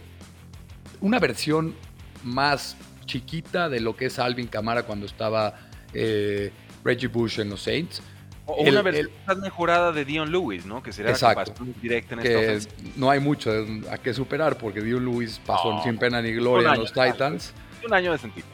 una 1.00 1.20
versión 1.20 1.76
más 2.24 2.76
chiquita 3.06 3.70
de 3.70 3.80
lo 3.80 3.96
que 3.96 4.08
es 4.08 4.20
Alvin 4.20 4.48
Kamara 4.48 4.84
cuando 4.84 5.06
estaba 5.06 5.56
eh, 5.94 6.52
Reggie 6.84 7.08
Bush 7.08 7.40
en 7.40 7.50
los 7.50 7.62
Saints. 7.62 8.02
O 8.50 8.64
una 8.64 8.82
versión 8.82 9.10
más 9.28 9.38
mejorada 9.38 9.92
de 9.92 10.06
Dion 10.06 10.32
Lewis, 10.32 10.66
¿no? 10.66 10.82
Que 10.84 10.92
sería 10.92 11.12
exacto, 11.12 11.54
directa 11.82 12.16
en 12.16 12.22
que 12.22 12.60
No 12.96 13.10
hay 13.10 13.20
mucho 13.20 13.52
a 13.92 13.98
qué 13.98 14.14
superar 14.14 14.58
porque 14.58 14.82
Dion 14.82 15.06
Lewis 15.06 15.40
pasó 15.46 15.82
sin 15.84 15.98
pena 15.98 16.22
ni 16.22 16.34
gloria 16.34 16.74
en 16.74 16.80
los 16.80 16.94
Titans. 16.94 17.54
Un 17.86 17.94
año 17.94 18.12
de 18.12 18.18
sentido. 18.18 18.48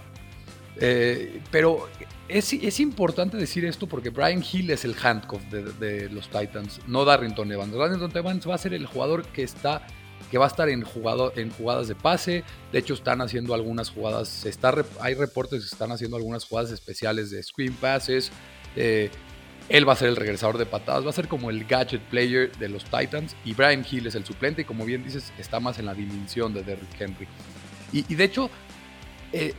Eh, 0.77 1.41
pero 1.51 1.87
es, 2.27 2.51
es, 2.53 2.79
importante 2.79 3.37
decir 3.37 3.65
esto 3.65 3.87
porque 3.87 4.09
Brian 4.09 4.43
Hill 4.43 4.71
es 4.71 4.83
el 4.83 4.95
handcuff 5.01 5.41
de, 5.43 6.09
los 6.09 6.29
Titans, 6.29 6.81
no 6.87 7.05
Darrington 7.05 7.51
Evans. 7.51 7.73
Darrington 7.73 8.11
Evans 8.13 8.49
va 8.49 8.55
a 8.55 8.57
ser 8.57 8.73
el 8.73 8.85
jugador 8.85 9.25
que 9.27 9.43
está 9.43 9.85
que 10.31 10.39
va 10.39 10.45
a 10.45 10.47
estar 10.47 10.67
en, 10.69 10.81
jugado, 10.81 11.33
en 11.35 11.51
jugadas 11.51 11.87
de 11.87 11.93
pase. 11.93 12.43
De 12.71 12.79
hecho, 12.79 12.95
están 12.95 13.21
haciendo 13.21 13.53
algunas 13.53 13.91
jugadas. 13.91 14.45
Está, 14.45 14.73
hay 14.99 15.13
reportes 15.13 15.61
que 15.61 15.67
están 15.67 15.91
haciendo 15.91 16.17
algunas 16.17 16.45
jugadas 16.45 16.71
especiales 16.71 17.29
de 17.29 17.43
screen 17.43 17.73
passes. 17.73 18.31
Eh, 18.75 19.11
él 19.69 19.87
va 19.87 19.93
a 19.93 19.95
ser 19.95 20.09
el 20.09 20.15
regresador 20.15 20.57
de 20.57 20.65
patadas, 20.65 21.05
va 21.05 21.09
a 21.09 21.13
ser 21.13 21.27
como 21.27 21.49
el 21.49 21.65
gadget 21.65 22.01
player 22.01 22.51
de 22.57 22.69
los 22.69 22.83
Titans 22.85 23.35
y 23.43 23.53
Brian 23.53 23.85
Hill 23.89 24.07
es 24.07 24.15
el 24.15 24.25
suplente 24.25 24.61
y 24.61 24.65
como 24.65 24.85
bien 24.85 25.03
dices, 25.03 25.33
está 25.37 25.59
más 25.59 25.79
en 25.79 25.85
la 25.85 25.93
dimensión 25.93 26.53
de 26.53 26.63
Derrick 26.63 26.99
Henry. 26.99 27.27
Y, 27.91 28.15
de 28.15 28.23
hecho, 28.25 28.49
eh, 29.31 29.53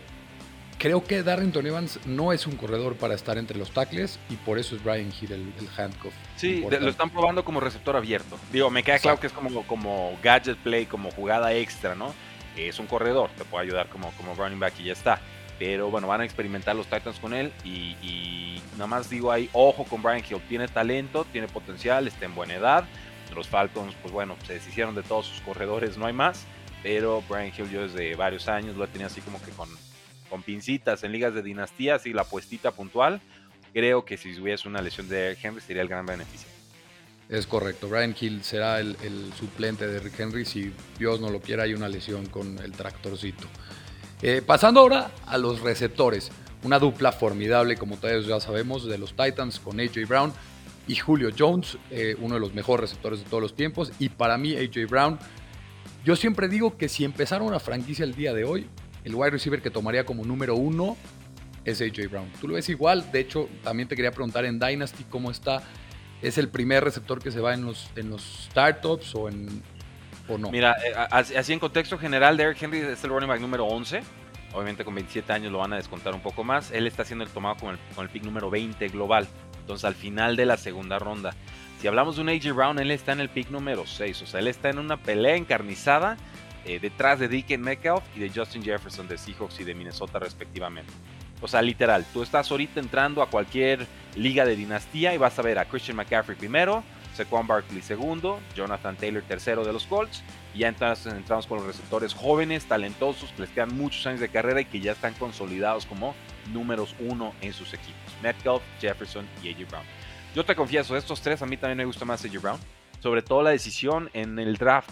creo 0.78 1.02
que 1.02 1.22
Darrington 1.22 1.66
Evans 1.66 1.98
no 2.04 2.32
es 2.34 2.46
un 2.46 2.56
corredor 2.56 2.96
para 2.96 3.14
estar 3.14 3.38
entre 3.38 3.56
los 3.56 3.70
tackles 3.70 4.18
y 4.28 4.36
por 4.36 4.58
eso 4.58 4.76
es 4.76 4.84
Brian 4.84 5.10
Hill 5.20 5.32
el, 5.32 5.52
handcuff. 5.76 6.12
Sí, 6.36 6.62
lo 6.68 6.88
están 6.88 7.10
probando 7.10 7.44
como 7.44 7.60
receptor 7.60 7.96
abierto. 7.96 8.38
Digo, 8.52 8.70
me 8.70 8.82
queda 8.82 8.98
claro 8.98 9.18
que 9.18 9.28
es 9.28 9.32
como, 9.32 9.66
como 9.66 10.18
gadget 10.22 10.58
play, 10.58 10.86
como 10.86 11.10
jugada 11.10 11.54
extra, 11.54 11.94
¿no? 11.94 12.14
Es 12.56 12.78
un 12.78 12.86
corredor, 12.86 13.30
te 13.36 13.44
puede 13.44 13.64
ayudar 13.64 13.88
como, 13.88 14.10
como 14.12 14.34
running 14.34 14.60
back 14.60 14.74
y 14.80 14.84
ya 14.84 14.92
está. 14.92 15.20
Pero 15.58 15.90
bueno, 15.90 16.06
van 16.06 16.20
a 16.20 16.24
experimentar 16.24 16.76
los 16.76 16.86
Titans 16.86 17.18
con 17.18 17.32
él 17.32 17.50
y, 17.64 18.60
nada 18.72 18.86
más 18.86 19.08
digo 19.08 19.32
ahí, 19.32 19.48
ojo 19.52 19.84
con 19.84 20.02
Brian 20.02 20.22
Hill, 20.28 20.40
tiene 20.48 20.68
talento, 20.68 21.26
tiene 21.32 21.48
potencial, 21.48 22.06
está 22.06 22.26
en 22.26 22.34
buena 22.34 22.54
edad. 22.54 22.84
Los 23.34 23.48
Falcons, 23.48 23.94
pues 24.02 24.12
bueno, 24.12 24.36
se 24.46 24.54
deshicieron 24.54 24.94
de 24.94 25.02
todos 25.02 25.26
sus 25.26 25.40
corredores, 25.40 25.96
no 25.96 26.06
hay 26.06 26.12
más. 26.12 26.44
Pero 26.82 27.22
Brian 27.28 27.52
Hill 27.56 27.70
yo 27.70 27.82
desde 27.82 28.14
varios 28.14 28.48
años 28.48 28.76
lo 28.76 28.86
tenía 28.86 29.06
así 29.06 29.20
como 29.20 29.42
que 29.42 29.50
con, 29.50 29.68
con 30.28 30.42
pincitas 30.42 31.02
en 31.02 31.12
ligas 31.12 31.34
de 31.34 31.42
dinastía, 31.42 31.96
así 31.96 32.12
la 32.12 32.24
puestita 32.24 32.70
puntual. 32.70 33.20
Creo 33.72 34.04
que 34.04 34.16
si 34.16 34.38
hubiese 34.40 34.68
una 34.68 34.82
lesión 34.82 35.08
de 35.08 35.36
Henry 35.42 35.60
sería 35.60 35.82
el 35.82 35.88
gran 35.88 36.06
beneficio. 36.06 36.48
Es 37.28 37.46
correcto, 37.46 37.88
Brian 37.88 38.14
Hill 38.18 38.44
será 38.44 38.78
el, 38.78 38.96
el 39.02 39.32
suplente 39.32 39.86
de 39.88 39.98
Rick 39.98 40.20
Henry 40.20 40.44
si 40.44 40.72
Dios 40.96 41.20
no 41.20 41.28
lo 41.30 41.40
quiera 41.40 41.64
hay 41.64 41.74
una 41.74 41.88
lesión 41.88 42.26
con 42.26 42.58
el 42.58 42.70
tractorcito. 42.70 43.48
Eh, 44.22 44.42
pasando 44.44 44.80
ahora 44.80 45.10
a 45.26 45.36
los 45.38 45.60
receptores. 45.60 46.30
Una 46.62 46.78
dupla 46.78 47.12
formidable, 47.12 47.76
como 47.76 47.96
todos 47.96 48.26
ya 48.26 48.40
sabemos, 48.40 48.86
de 48.86 48.98
los 48.98 49.14
Titans 49.14 49.60
con 49.60 49.78
AJ 49.78 50.08
Brown 50.08 50.32
y 50.88 50.96
Julio 50.96 51.30
Jones, 51.36 51.76
eh, 51.90 52.16
uno 52.20 52.34
de 52.34 52.40
los 52.40 52.54
mejores 52.54 52.90
receptores 52.90 53.22
de 53.22 53.26
todos 53.26 53.42
los 53.42 53.54
tiempos. 53.54 53.92
Y 53.98 54.08
para 54.08 54.38
mí, 54.38 54.56
AJ 54.56 54.88
Brown, 54.88 55.18
yo 56.04 56.16
siempre 56.16 56.48
digo 56.48 56.76
que 56.76 56.88
si 56.88 57.04
empezara 57.04 57.44
una 57.44 57.60
franquicia 57.60 58.04
el 58.04 58.14
día 58.14 58.32
de 58.32 58.44
hoy, 58.44 58.68
el 59.04 59.14
wide 59.14 59.30
receiver 59.30 59.60
que 59.60 59.70
tomaría 59.70 60.06
como 60.06 60.24
número 60.24 60.56
uno 60.56 60.96
es 61.64 61.80
AJ 61.82 62.10
Brown. 62.10 62.30
Tú 62.40 62.48
lo 62.48 62.54
ves 62.54 62.68
igual, 62.68 63.10
de 63.12 63.20
hecho, 63.20 63.48
también 63.62 63.88
te 63.88 63.96
quería 63.96 64.12
preguntar 64.12 64.44
en 64.44 64.58
Dynasty 64.58 65.04
cómo 65.04 65.30
está. 65.30 65.62
¿Es 66.22 66.38
el 66.38 66.48
primer 66.48 66.82
receptor 66.82 67.22
que 67.22 67.30
se 67.30 67.40
va 67.40 67.52
en 67.52 67.66
los, 67.66 67.90
en 67.96 68.08
los 68.08 68.48
startups 68.50 69.14
o 69.14 69.28
en, 69.28 69.62
Mira, 70.50 70.76
eh, 70.84 70.94
así 71.10 71.52
en 71.52 71.58
contexto 71.58 71.98
general, 71.98 72.36
Derrick 72.36 72.62
Henry 72.62 72.80
es 72.80 73.02
el 73.04 73.10
running 73.10 73.28
back 73.28 73.40
número 73.40 73.64
11. 73.66 74.02
Obviamente 74.52 74.84
con 74.84 74.94
27 74.94 75.32
años 75.32 75.52
lo 75.52 75.58
van 75.58 75.72
a 75.72 75.76
descontar 75.76 76.14
un 76.14 76.20
poco 76.20 76.42
más. 76.42 76.70
Él 76.70 76.86
está 76.86 77.04
siendo 77.04 77.24
el 77.24 77.30
tomado 77.30 77.56
con 77.56 77.70
el, 77.74 77.78
con 77.94 78.04
el 78.04 78.10
pick 78.10 78.24
número 78.24 78.50
20 78.50 78.88
global. 78.88 79.28
Entonces 79.60 79.84
al 79.84 79.94
final 79.94 80.36
de 80.36 80.46
la 80.46 80.56
segunda 80.56 80.98
ronda. 80.98 81.34
Si 81.80 81.88
hablamos 81.88 82.16
de 82.16 82.22
un 82.22 82.28
AJ 82.30 82.54
Brown, 82.54 82.78
él 82.78 82.90
está 82.90 83.12
en 83.12 83.20
el 83.20 83.28
pick 83.28 83.50
número 83.50 83.86
6. 83.86 84.22
O 84.22 84.26
sea, 84.26 84.40
él 84.40 84.48
está 84.48 84.70
en 84.70 84.78
una 84.78 84.96
pelea 84.96 85.36
encarnizada 85.36 86.16
eh, 86.64 86.80
detrás 86.80 87.20
de 87.20 87.28
Deacon 87.28 87.60
Metcalf 87.60 88.02
y 88.16 88.20
de 88.20 88.30
Justin 88.34 88.62
Jefferson 88.62 89.06
de 89.06 89.18
Seahawks 89.18 89.60
y 89.60 89.64
de 89.64 89.74
Minnesota 89.74 90.18
respectivamente. 90.18 90.92
O 91.40 91.46
sea, 91.46 91.62
literal, 91.62 92.04
tú 92.12 92.22
estás 92.22 92.50
ahorita 92.50 92.80
entrando 92.80 93.22
a 93.22 93.28
cualquier 93.28 93.86
liga 94.16 94.44
de 94.44 94.56
dinastía 94.56 95.14
y 95.14 95.18
vas 95.18 95.38
a 95.38 95.42
ver 95.42 95.58
a 95.58 95.66
Christian 95.66 95.96
McCaffrey 95.96 96.36
primero, 96.36 96.82
Saquon 97.16 97.46
Barkley 97.46 97.82
segundo, 97.82 98.40
Jonathan 98.54 98.96
Taylor 98.96 99.22
tercero 99.22 99.64
de 99.64 99.72
los 99.72 99.86
Colts. 99.86 100.22
Y 100.54 100.60
ya 100.60 100.68
entramos, 100.68 101.46
con 101.46 101.58
los 101.58 101.66
receptores 101.66 102.14
jóvenes, 102.14 102.66
talentosos, 102.66 103.30
que 103.32 103.42
les 103.42 103.50
quedan 103.50 103.76
muchos 103.76 104.06
años 104.06 104.20
de 104.20 104.28
carrera 104.28 104.60
y 104.60 104.64
que 104.66 104.80
ya 104.80 104.92
están 104.92 105.14
consolidados 105.14 105.86
como 105.86 106.14
números 106.52 106.94
uno 106.98 107.34
en 107.40 107.52
sus 107.52 107.74
equipos. 107.74 108.12
Metcalf, 108.22 108.62
Jefferson 108.80 109.26
y 109.42 109.48
AJ 109.48 109.68
Brown. 109.68 109.84
Yo 110.34 110.44
te 110.44 110.54
confieso, 110.54 110.96
estos 110.96 111.20
tres 111.20 111.42
a 111.42 111.46
mí 111.46 111.56
también 111.56 111.78
me 111.78 111.84
gusta 111.84 112.04
más 112.04 112.24
AJ 112.24 112.40
Brown. 112.40 112.60
Sobre 113.00 113.22
todo 113.22 113.42
la 113.42 113.50
decisión 113.50 114.10
en 114.12 114.38
el 114.38 114.56
draft 114.56 114.90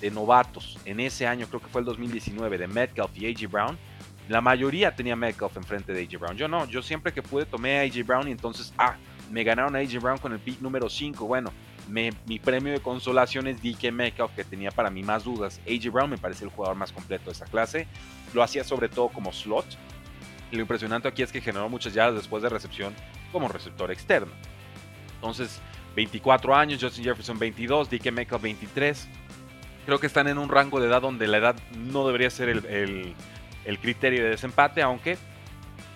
de 0.00 0.10
novatos 0.10 0.78
en 0.84 1.00
ese 1.00 1.26
año, 1.26 1.46
creo 1.46 1.60
que 1.60 1.68
fue 1.68 1.80
el 1.80 1.84
2019, 1.86 2.58
de 2.58 2.66
Metcalf 2.66 3.16
y 3.16 3.26
AJ 3.26 3.50
Brown. 3.50 3.78
La 4.28 4.40
mayoría 4.40 4.94
tenía 4.94 5.16
Metcalf 5.16 5.56
enfrente 5.56 5.92
de 5.92 6.02
AJ 6.02 6.20
Brown. 6.20 6.36
Yo 6.36 6.48
no, 6.48 6.66
yo 6.66 6.82
siempre 6.82 7.12
que 7.12 7.22
pude 7.22 7.46
tomé 7.46 7.78
a 7.78 7.82
AJ 7.82 8.06
Brown 8.06 8.28
y 8.28 8.32
entonces, 8.32 8.72
ah, 8.78 8.96
me 9.34 9.42
ganaron 9.42 9.74
a 9.74 9.80
AJ 9.80 10.00
Brown 10.00 10.18
con 10.18 10.32
el 10.32 10.38
pick 10.38 10.60
número 10.60 10.88
5. 10.88 11.26
Bueno, 11.26 11.52
mi 11.88 12.38
premio 12.38 12.72
de 12.72 12.78
consolación 12.78 13.48
es 13.48 13.60
DK 13.60 13.90
Metcalf, 13.90 14.30
que 14.32 14.44
tenía 14.44 14.70
para 14.70 14.90
mí 14.90 15.02
más 15.02 15.24
dudas. 15.24 15.60
AJ 15.66 15.90
Brown 15.90 16.08
me 16.08 16.18
parece 16.18 16.44
el 16.44 16.50
jugador 16.50 16.76
más 16.76 16.92
completo 16.92 17.24
de 17.26 17.32
esa 17.32 17.44
clase. 17.46 17.88
Lo 18.32 18.44
hacía 18.44 18.62
sobre 18.62 18.88
todo 18.88 19.08
como 19.08 19.32
slot. 19.32 19.66
Lo 20.52 20.60
impresionante 20.60 21.08
aquí 21.08 21.22
es 21.22 21.32
que 21.32 21.40
generó 21.40 21.68
muchas 21.68 21.92
yardas 21.92 22.14
después 22.14 22.44
de 22.44 22.48
recepción 22.48 22.94
como 23.32 23.48
receptor 23.48 23.90
externo. 23.90 24.32
Entonces, 25.16 25.60
24 25.96 26.54
años, 26.54 26.80
Justin 26.80 27.02
Jefferson 27.02 27.36
22, 27.36 27.90
DK 27.90 28.12
Metcalf 28.12 28.40
23. 28.40 29.08
Creo 29.84 29.98
que 29.98 30.06
están 30.06 30.28
en 30.28 30.38
un 30.38 30.48
rango 30.48 30.78
de 30.78 30.86
edad 30.86 31.02
donde 31.02 31.26
la 31.26 31.38
edad 31.38 31.56
no 31.76 32.06
debería 32.06 32.30
ser 32.30 32.50
el 32.50 33.78
criterio 33.80 34.22
de 34.22 34.30
desempate, 34.30 34.80
aunque 34.80 35.18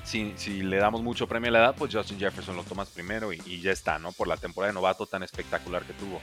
si, 0.09 0.63
le 0.63 0.79
damos 0.79 1.03
mucho 1.03 1.27
premio 1.27 1.51
a 1.51 1.53
la 1.53 1.59
edad, 1.59 1.75
pues 1.77 1.95
Justin 1.95 2.19
Jefferson 2.19 2.57
lo 2.57 2.65
tomas 2.65 2.89
primero 2.89 3.33
y, 3.33 3.61
ya 3.61 3.73
está, 3.73 3.99
¿no? 3.99 4.13
Por 4.13 4.27
la 4.27 4.37
temporada 4.37 4.73
de 4.73 4.75
novato 4.75 5.07
tan 5.07 5.23
espectacular 5.23 5.83
que 5.83 5.93
tuvo. 5.93 6.21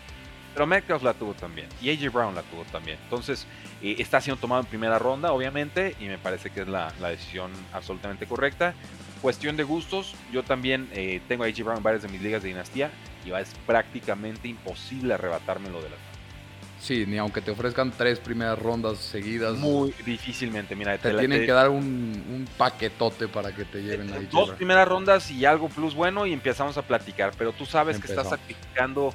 Pero 0.53 0.65
Metcalf 0.65 1.03
la 1.03 1.13
tuvo 1.13 1.33
también 1.33 1.67
y 1.81 1.89
AJ 1.91 2.13
Brown 2.13 2.33
la 2.33 2.41
tuvo 2.43 2.63
también. 2.71 2.97
Entonces, 3.03 3.45
eh, 3.81 3.97
está 3.99 4.21
siendo 4.21 4.39
tomado 4.39 4.61
en 4.61 4.67
primera 4.67 4.97
ronda, 4.97 5.33
obviamente, 5.33 5.95
y 5.99 6.05
me 6.05 6.17
parece 6.17 6.49
que 6.49 6.61
es 6.61 6.67
la, 6.67 6.91
decisión 6.99 7.51
absolutamente 7.73 8.25
correcta. 8.25 8.73
Cuestión 9.21 9.57
de 9.57 9.63
gustos, 9.63 10.15
yo 10.31 10.43
también 10.43 10.89
eh, 10.93 11.21
tengo 11.27 11.43
a 11.43 11.47
AJ 11.47 11.63
Brown 11.63 11.77
en 11.77 11.83
varias 11.83 12.03
de 12.03 12.09
mis 12.09 12.21
ligas 12.21 12.41
de 12.41 12.49
dinastía 12.49 12.89
y 13.25 13.31
es 13.33 13.53
prácticamente 13.65 14.47
imposible 14.47 15.13
arrebatármelo 15.13 15.81
de 15.81 15.89
la 15.89 15.95
Sí, 16.79 17.05
ni 17.07 17.17
aunque 17.17 17.41
te 17.41 17.51
ofrezcan 17.51 17.91
tres 17.91 18.19
primeras 18.19 18.59
rondas 18.59 18.99
seguidas. 18.99 19.57
Muy 19.57 19.93
difícilmente, 20.05 20.75
mira. 20.75 20.97
Te, 20.97 21.13
tienen 21.13 21.45
que 21.45 21.51
dar 21.51 21.69
un, 21.69 22.47
paquetote 22.57 23.27
para 23.27 23.53
que 23.53 23.65
te 23.65 23.81
lleven 23.81 24.11
ahí. 24.13 24.27
Dos 24.31 24.51
primeras 24.51 24.87
rondas 24.87 25.31
y 25.31 25.45
algo 25.45 25.69
plus 25.69 25.95
bueno 25.95 26.25
y 26.25 26.33
empezamos 26.33 26.77
a 26.77 26.81
platicar. 26.81 27.33
Pero 27.37 27.53
tú 27.53 27.65
sabes 27.65 27.99
que 27.99 28.07
estás 28.07 28.29
sacrificando 28.29 29.13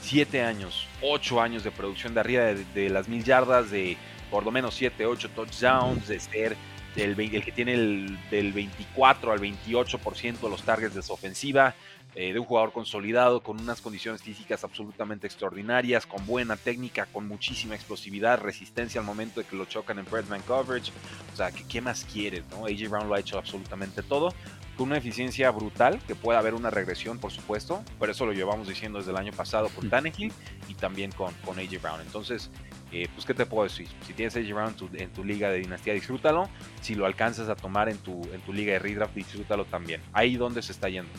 siete 0.00 0.42
años, 0.42 0.88
ocho 1.00 1.40
años 1.40 1.62
de 1.64 1.70
producción 1.70 2.12
de 2.14 2.20
arriba 2.20 2.42
de, 2.42 2.90
las 2.90 3.08
mil 3.08 3.22
yardas, 3.22 3.70
de 3.70 3.96
por 4.30 4.44
lo 4.44 4.50
menos 4.50 4.74
siete, 4.74 5.06
ocho 5.06 5.28
touchdowns, 5.30 6.08
de 6.08 6.18
ser 6.18 6.56
el, 6.96 7.18
el 7.18 7.44
que 7.44 7.52
tiene 7.52 7.74
el, 7.74 8.18
del 8.30 8.52
24 8.52 9.32
al 9.32 9.40
28% 9.40 10.40
de 10.40 10.50
los 10.50 10.62
targets 10.62 10.94
de 10.94 11.02
su 11.02 11.12
ofensiva, 11.12 11.74
eh, 12.14 12.32
de 12.32 12.38
un 12.38 12.44
jugador 12.44 12.72
consolidado, 12.72 13.42
con 13.42 13.60
unas 13.60 13.80
condiciones 13.80 14.22
físicas 14.22 14.64
absolutamente 14.64 15.26
extraordinarias, 15.26 16.06
con 16.06 16.26
buena 16.26 16.56
técnica, 16.56 17.06
con 17.06 17.26
muchísima 17.26 17.74
explosividad, 17.74 18.40
resistencia 18.40 19.00
al 19.00 19.06
momento 19.06 19.40
de 19.40 19.46
que 19.46 19.56
lo 19.56 19.64
chocan 19.64 19.98
en 19.98 20.04
press 20.04 20.28
man 20.28 20.42
coverage. 20.42 20.92
O 21.32 21.36
sea, 21.36 21.50
¿qué, 21.50 21.80
más 21.80 22.04
quieres? 22.04 22.44
No? 22.50 22.66
AJ 22.66 22.88
Brown 22.90 23.08
lo 23.08 23.14
ha 23.14 23.20
hecho 23.20 23.38
absolutamente 23.38 24.02
todo, 24.02 24.34
con 24.76 24.88
una 24.88 24.98
eficiencia 24.98 25.50
brutal, 25.50 26.00
que 26.06 26.14
puede 26.14 26.38
haber 26.38 26.54
una 26.54 26.70
regresión, 26.70 27.18
por 27.18 27.30
supuesto, 27.30 27.82
pero 27.98 28.12
eso 28.12 28.26
lo 28.26 28.32
llevamos 28.32 28.68
diciendo 28.68 28.98
desde 28.98 29.10
el 29.10 29.16
año 29.16 29.32
pasado 29.32 29.68
con 29.70 29.88
Tannehill 29.88 30.32
y 30.68 30.74
también 30.74 31.12
con, 31.12 31.32
con 31.44 31.58
AJ 31.58 31.80
Brown. 31.80 32.00
Entonces, 32.02 32.50
eh, 32.92 33.08
pues, 33.14 33.24
¿qué 33.24 33.32
te 33.32 33.46
puedo 33.46 33.64
decir? 33.64 33.88
Si 34.06 34.12
tienes 34.12 34.36
AJ 34.36 34.52
Brown 34.52 34.74
en 34.92 35.10
tu, 35.10 35.24
liga 35.24 35.50
de 35.50 35.60
dinastía, 35.60 35.94
disfrútalo. 35.94 36.50
Si 36.82 36.94
lo 36.94 37.06
alcanzas 37.06 37.48
a 37.48 37.56
tomar 37.56 37.88
en 37.88 37.96
tu, 37.98 38.22
en 38.32 38.40
tu 38.42 38.52
liga 38.52 38.74
de 38.74 38.78
redraft, 38.80 39.14
disfrútalo 39.14 39.64
también. 39.64 40.02
Ahí 40.12 40.36
donde 40.36 40.60
se 40.60 40.72
está 40.72 40.90
yendo. 40.90 41.10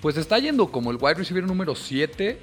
Pues 0.00 0.16
está 0.16 0.38
yendo 0.38 0.70
como 0.70 0.90
el 0.90 0.98
wide 1.00 1.14
receiver 1.14 1.44
número 1.44 1.74
7 1.74 2.38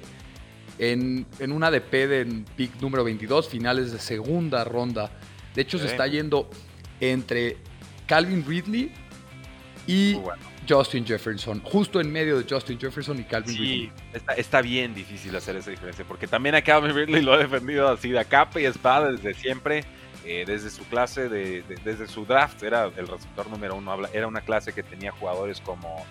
en, 0.78 1.26
en 1.38 1.52
un 1.52 1.64
ADP 1.64 1.90
de 1.90 2.44
pick 2.56 2.80
número 2.80 3.04
22, 3.04 3.48
finales 3.48 3.92
de 3.92 3.98
segunda 3.98 4.64
ronda. 4.64 5.10
De 5.54 5.62
hecho, 5.62 5.78
se 5.78 5.86
está 5.86 6.06
yendo 6.06 6.50
entre 7.00 7.56
Calvin 8.06 8.44
Ridley 8.46 8.92
y 9.86 10.18
Justin 10.68 11.06
Jefferson, 11.06 11.60
justo 11.62 12.00
en 12.00 12.12
medio 12.12 12.38
de 12.38 12.44
Justin 12.48 12.78
Jefferson 12.78 13.18
y 13.20 13.24
Calvin 13.24 13.56
Ridley. 13.56 13.92
Está, 14.12 14.34
está, 14.34 14.60
bien 14.60 14.94
difícil 14.94 15.34
hacer 15.34 15.56
esa 15.56 15.70
diferencia, 15.70 16.04
porque 16.06 16.26
también 16.26 16.54
a 16.56 16.62
Calvin 16.62 16.94
Ridley 16.94 17.22
lo 17.22 17.34
ha 17.34 17.38
defendido 17.38 17.88
así 17.88 18.10
de 18.10 18.24
capa 18.24 18.60
y 18.60 18.66
espada 18.66 19.12
desde 19.12 19.34
siempre. 19.34 19.84
Eh, 20.28 20.42
desde 20.44 20.70
su 20.70 20.82
clase, 20.86 21.28
de, 21.28 21.62
desde 21.84 22.08
su 22.08 22.26
draft, 22.26 22.60
era 22.64 22.86
el 22.96 23.06
receptor 23.06 23.48
número 23.48 23.76
uno. 23.76 23.96
Era 24.12 24.26
una 24.26 24.40
clase 24.40 24.72
que 24.72 24.82
tenía 24.82 25.12
jugadores 25.12 25.60
como 25.60 26.04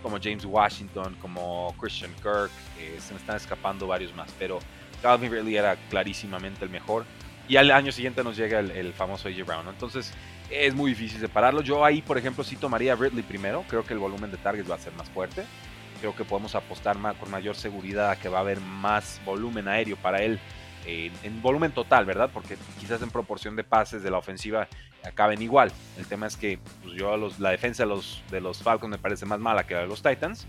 como 0.00 0.18
James 0.20 0.44
Washington, 0.44 1.16
como 1.20 1.74
Christian 1.78 2.12
Kirk, 2.16 2.50
eh, 2.78 2.98
se 3.00 3.14
me 3.14 3.20
están 3.20 3.36
escapando 3.36 3.86
varios 3.86 4.14
más, 4.14 4.30
pero 4.38 4.58
Calvin 5.02 5.30
Ridley 5.30 5.56
era 5.56 5.76
clarísimamente 5.88 6.64
el 6.64 6.70
mejor. 6.70 7.04
Y 7.48 7.56
al 7.56 7.70
año 7.70 7.90
siguiente 7.90 8.22
nos 8.22 8.36
llega 8.36 8.60
el, 8.60 8.92
famoso 8.92 9.28
AJ 9.28 9.44
Brown. 9.44 9.68
Entonces 9.68 10.12
es 10.50 10.74
muy 10.74 10.90
difícil 10.92 11.18
separarlo. 11.18 11.62
Yo 11.62 11.84
ahí, 11.84 12.00
por 12.00 12.16
ejemplo, 12.16 12.44
sí 12.44 12.56
tomaría 12.56 12.94
Ridley 12.94 13.22
primero. 13.22 13.64
Creo 13.68 13.84
que 13.84 13.92
el 13.92 13.98
volumen 13.98 14.30
de 14.30 14.36
targets 14.36 14.70
va 14.70 14.76
a 14.76 14.78
ser 14.78 14.92
más 14.92 15.08
fuerte. 15.10 15.44
Creo 16.00 16.14
que 16.14 16.24
podemos 16.24 16.54
apostar 16.54 16.96
más, 16.96 17.16
con 17.16 17.30
mayor 17.30 17.56
seguridad 17.56 18.10
a 18.10 18.16
que 18.16 18.28
va 18.28 18.38
a 18.38 18.42
haber 18.42 18.60
más 18.60 19.20
volumen 19.24 19.66
aéreo 19.66 19.96
para 19.96 20.22
él 20.22 20.38
en 20.86 21.42
volumen 21.42 21.72
total, 21.72 22.04
¿verdad? 22.04 22.30
Porque 22.32 22.56
quizás 22.78 23.02
en 23.02 23.10
proporción 23.10 23.56
de 23.56 23.64
pases 23.64 24.02
de 24.02 24.10
la 24.10 24.18
ofensiva 24.18 24.68
acaben 25.04 25.40
igual. 25.42 25.72
El 25.98 26.06
tema 26.06 26.26
es 26.26 26.36
que 26.36 26.58
pues, 26.82 26.94
yo 26.94 27.16
la 27.38 27.50
defensa 27.50 27.84
de 27.84 27.88
los, 27.88 28.22
de 28.30 28.40
los 28.40 28.58
Falcons 28.62 28.90
me 28.90 28.98
parece 28.98 29.26
más 29.26 29.40
mala 29.40 29.66
que 29.66 29.74
la 29.74 29.80
de 29.80 29.86
los 29.86 30.02
Titans. 30.02 30.46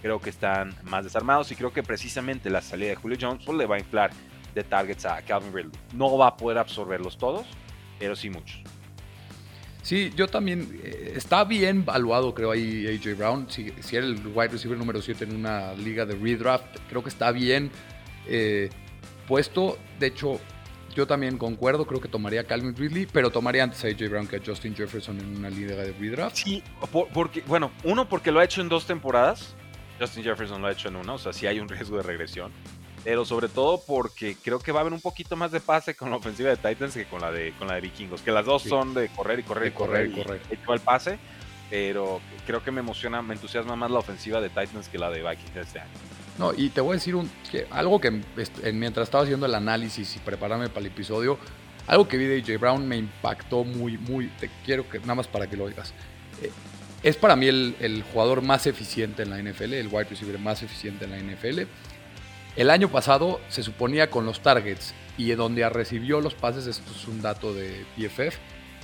Creo 0.00 0.20
que 0.20 0.30
están 0.30 0.74
más 0.84 1.04
desarmados 1.04 1.52
y 1.52 1.56
creo 1.56 1.72
que 1.72 1.82
precisamente 1.82 2.50
la 2.50 2.60
salida 2.60 2.90
de 2.90 2.96
Julio 2.96 3.18
Jones 3.20 3.44
pues, 3.44 3.56
le 3.56 3.66
va 3.66 3.76
a 3.76 3.78
inflar 3.78 4.10
de 4.54 4.64
targets 4.64 5.04
a 5.04 5.22
Calvin 5.22 5.52
Ridley. 5.52 5.72
No 5.94 6.16
va 6.16 6.28
a 6.28 6.36
poder 6.36 6.58
absorberlos 6.58 7.16
todos, 7.18 7.46
pero 7.98 8.16
sí 8.16 8.30
muchos. 8.30 8.62
Sí, 9.82 10.12
yo 10.14 10.28
también. 10.28 10.80
Eh, 10.82 11.14
está 11.16 11.44
bien 11.44 11.84
valuado, 11.84 12.34
creo, 12.34 12.52
ahí 12.52 12.86
AJ 12.86 13.16
Brown. 13.16 13.46
Si, 13.50 13.72
si 13.80 13.96
era 13.96 14.06
el 14.06 14.26
wide 14.28 14.48
receiver 14.48 14.78
número 14.78 15.02
7 15.02 15.24
en 15.24 15.34
una 15.34 15.72
liga 15.74 16.06
de 16.06 16.14
redraft, 16.14 16.78
creo 16.88 17.02
que 17.02 17.08
está 17.08 17.32
bien 17.32 17.70
eh, 18.26 18.70
puesto. 19.32 19.78
De 19.98 20.08
hecho, 20.08 20.38
yo 20.94 21.06
también 21.06 21.38
concuerdo, 21.38 21.86
creo 21.86 22.02
que 22.02 22.08
tomaría 22.08 22.42
a 22.42 22.44
Calvin 22.44 22.76
Ridley, 22.76 23.06
pero 23.10 23.30
tomaría 23.30 23.62
antes 23.62 23.82
a 23.82 23.88
AJ 23.88 24.10
Brown 24.10 24.28
que 24.28 24.36
a 24.36 24.40
Justin 24.44 24.76
Jefferson 24.76 25.18
en 25.18 25.38
una 25.38 25.48
liga 25.48 25.74
de 25.74 25.94
redraft. 25.94 26.36
Sí, 26.36 26.62
porque, 27.14 27.40
bueno, 27.46 27.70
uno 27.84 28.06
porque 28.10 28.30
lo 28.30 28.40
ha 28.40 28.44
hecho 28.44 28.60
en 28.60 28.68
dos 28.68 28.84
temporadas, 28.84 29.54
Justin 29.98 30.22
Jefferson 30.22 30.60
lo 30.60 30.68
ha 30.68 30.72
hecho 30.72 30.88
en 30.88 30.96
una, 30.96 31.14
o 31.14 31.18
sea, 31.18 31.32
sí 31.32 31.46
hay 31.46 31.60
un 31.60 31.68
riesgo 31.70 31.96
de 31.96 32.02
regresión, 32.02 32.52
pero 33.04 33.24
sobre 33.24 33.48
todo 33.48 33.80
porque 33.86 34.36
creo 34.36 34.58
que 34.58 34.70
va 34.70 34.80
a 34.80 34.82
haber 34.82 34.92
un 34.92 35.00
poquito 35.00 35.34
más 35.34 35.50
de 35.50 35.60
pase 35.60 35.94
con 35.96 36.10
la 36.10 36.16
ofensiva 36.16 36.50
de 36.50 36.58
Titans 36.58 36.92
que 36.92 37.06
con 37.06 37.22
la 37.22 37.32
de, 37.32 37.54
con 37.58 37.68
la 37.68 37.76
de 37.76 37.80
Vikingos, 37.80 38.20
que 38.20 38.32
las 38.32 38.44
dos 38.44 38.64
son 38.64 38.92
de 38.92 39.08
correr 39.08 39.38
y 39.38 39.44
correr 39.44 39.68
y 39.68 39.70
correr, 39.70 40.10
y 40.10 40.12
correr, 40.12 40.42
y 40.50 40.72
el 40.72 40.80
pase, 40.80 41.18
pero 41.70 42.20
creo 42.46 42.62
que 42.62 42.70
me 42.70 42.80
emociona, 42.80 43.22
me 43.22 43.32
entusiasma 43.32 43.76
más 43.76 43.90
la 43.90 44.00
ofensiva 44.00 44.42
de 44.42 44.50
Titans 44.50 44.90
que 44.90 44.98
la 44.98 45.08
de 45.08 45.26
Vikings 45.26 45.56
este 45.56 45.80
año. 45.80 45.90
No, 46.38 46.52
y 46.56 46.70
te 46.70 46.80
voy 46.80 46.92
a 46.92 46.94
decir 46.94 47.14
un, 47.14 47.30
algo 47.70 48.00
que 48.00 48.10
mientras 48.72 49.08
estaba 49.08 49.24
haciendo 49.24 49.46
el 49.46 49.54
análisis 49.54 50.16
y 50.16 50.18
prepararme 50.18 50.68
para 50.68 50.80
el 50.80 50.86
episodio, 50.86 51.38
algo 51.86 52.08
que 52.08 52.16
vi 52.16 52.24
de 52.24 52.40
AJ 52.40 52.60
Brown 52.60 52.86
me 52.86 52.96
impactó 52.96 53.64
muy, 53.64 53.98
muy. 53.98 54.28
Te 54.40 54.50
quiero 54.64 54.88
que 54.88 54.98
nada 55.00 55.16
más 55.16 55.28
para 55.28 55.46
que 55.46 55.56
lo 55.56 55.64
oigas. 55.64 55.92
Eh, 56.42 56.50
es 57.02 57.16
para 57.16 57.34
mí 57.34 57.48
el, 57.48 58.04
jugador 58.12 58.42
más 58.42 58.66
eficiente 58.66 59.22
en 59.22 59.30
la 59.30 59.38
NFL, 59.42 59.74
el 59.74 59.88
wide 59.88 60.04
receiver 60.04 60.38
más 60.38 60.62
eficiente 60.62 61.04
en 61.04 61.10
la 61.10 61.18
NFL. 61.18 61.62
El 62.54 62.70
año 62.70 62.88
pasado 62.88 63.40
se 63.48 63.62
suponía 63.62 64.08
con 64.08 64.24
los 64.24 64.40
targets 64.40 64.94
y 65.18 65.30
donde 65.32 65.68
recibió 65.68 66.20
los 66.20 66.34
pases, 66.34 66.66
esto 66.66 66.92
es 66.92 67.08
un 67.08 67.20
dato 67.20 67.52
de 67.52 67.84
PFF, 67.96 68.36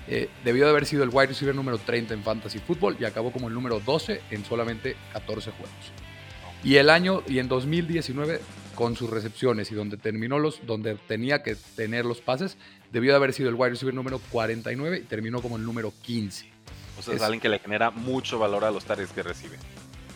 eh, 0.09 0.29
debió 0.43 0.65
de 0.65 0.71
haber 0.71 0.87
sido 0.87 1.05
el 1.05 1.11
wide 1.11 1.29
receiver 1.29 1.55
número 1.55 1.79
30 1.79 2.15
en 2.15 2.23
Fantasy 2.25 2.59
Football 2.59 2.97
y 2.99 3.05
acabó 3.05 3.31
como 3.31 3.49
el 3.49 3.55
número 3.55 3.79
12 3.79 4.23
en 4.31 4.45
solamente 4.45 4.97
14 5.13 5.53
juegos. 5.53 6.08
Y 6.64 6.77
el 6.77 6.90
año, 6.90 7.23
y 7.27 7.38
en 7.38 7.49
2019, 7.49 8.40
con 8.75 8.97
sus 8.97 9.11
recepciones 9.11 9.71
y 9.73 9.75
donde 9.75 9.97
terminó 9.97 10.38
los, 10.38 10.64
donde 10.66 10.94
tenía 10.94 11.42
que 11.42 11.57
tener 11.77 12.05
los 12.05 12.21
pases, 12.21 12.57
debió 12.92 13.12
de 13.12 13.16
haber 13.16 13.33
sido 13.33 13.49
el 13.49 13.55
wide 13.55 13.71
receiver 13.71 13.94
número 13.94 14.21
49 14.31 14.99
y 14.99 15.07
terminó 15.07 15.40
como 15.40 15.57
el 15.57 15.64
número 15.64 15.92
15. 16.03 16.47
O 16.99 17.03
sea, 17.03 17.14
es, 17.14 17.23
alguien 17.23 17.40
que 17.40 17.49
le 17.49 17.59
genera 17.59 17.90
mucho 17.90 18.38
valor 18.38 18.64
a 18.64 18.71
los 18.71 18.85
targets 18.85 19.12
que 19.12 19.23
recibe. 19.23 19.57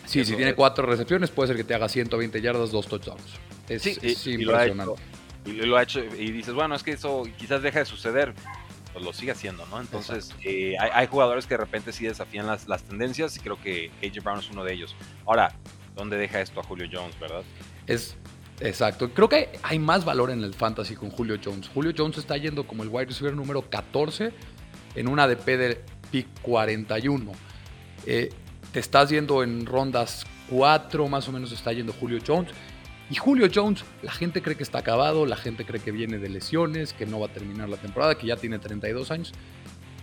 Sí, 0.05 0.25
si 0.25 0.35
tiene 0.35 0.53
cuatro 0.53 0.85
recepciones, 0.85 1.29
puede 1.29 1.47
ser 1.47 1.57
que 1.57 1.63
te 1.63 1.73
haga 1.73 1.87
120 1.87 2.41
yardas, 2.41 2.71
dos 2.71 2.87
touchdowns. 2.87 3.23
Es, 3.69 3.81
sí, 3.83 4.31
impresionante. 4.31 5.01
Y 5.45 5.51
lo, 5.53 5.77
ha 5.77 5.83
hecho, 5.83 5.99
y 6.01 6.31
dices, 6.31 6.53
bueno, 6.53 6.75
es 6.75 6.83
que 6.83 6.91
eso 6.91 7.23
quizás 7.37 7.61
deja 7.61 7.79
de 7.79 7.85
suceder 7.85 8.33
pues 8.93 9.03
lo 9.03 9.11
sigue 9.11 9.31
haciendo, 9.31 9.65
¿no? 9.65 9.81
Entonces, 9.81 10.33
eh, 10.43 10.75
hay, 10.79 11.07
jugadores 11.07 11.47
que 11.47 11.55
de 11.55 11.57
repente 11.57 11.91
sí 11.91 12.05
desafían 12.05 12.45
las, 12.45 12.67
las 12.67 12.83
tendencias 12.83 13.35
y 13.35 13.39
creo 13.39 13.59
que 13.59 13.91
AJ 14.03 14.23
Brown 14.23 14.39
es 14.39 14.51
uno 14.51 14.63
de 14.63 14.73
ellos. 14.73 14.95
Ahora, 15.25 15.51
¿Dónde 15.95 16.17
deja 16.17 16.41
esto 16.41 16.59
a 16.59 16.63
Julio 16.63 16.87
Jones, 16.91 17.19
verdad? 17.19 17.43
Es 17.87 18.15
exacto. 18.59 19.13
Creo 19.13 19.29
que 19.29 19.49
hay 19.61 19.79
más 19.79 20.05
valor 20.05 20.31
en 20.31 20.43
el 20.43 20.53
fantasy 20.53 20.95
con 20.95 21.09
Julio 21.09 21.37
Jones. 21.43 21.69
Julio 21.73 21.93
Jones 21.95 22.17
está 22.17 22.37
yendo 22.37 22.65
como 22.65 22.83
el 22.83 22.89
wide 22.89 23.05
receiver 23.05 23.35
número 23.35 23.69
14 23.69 24.31
en 24.95 25.07
una 25.07 25.23
ADP 25.23 25.45
de 25.45 25.81
pick 26.11 26.27
41. 26.41 27.31
Eh, 28.05 28.29
te 28.71 28.79
estás 28.79 29.09
yendo 29.09 29.43
en 29.43 29.65
rondas 29.65 30.25
4 30.49 31.07
más 31.07 31.27
o 31.27 31.31
menos 31.31 31.51
está 31.51 31.71
yendo 31.73 31.93
Julio 31.93 32.19
Jones. 32.25 32.51
Y 33.09 33.15
Julio 33.15 33.47
Jones, 33.53 33.83
la 34.01 34.11
gente 34.11 34.41
cree 34.41 34.55
que 34.55 34.63
está 34.63 34.79
acabado, 34.79 35.25
la 35.25 35.35
gente 35.35 35.65
cree 35.65 35.81
que 35.81 35.91
viene 35.91 36.17
de 36.17 36.29
lesiones, 36.29 36.93
que 36.93 37.05
no 37.05 37.19
va 37.19 37.27
a 37.27 37.29
terminar 37.29 37.69
la 37.69 37.77
temporada, 37.77 38.15
que 38.15 38.25
ya 38.27 38.37
tiene 38.37 38.59
32 38.59 39.11
años. 39.11 39.33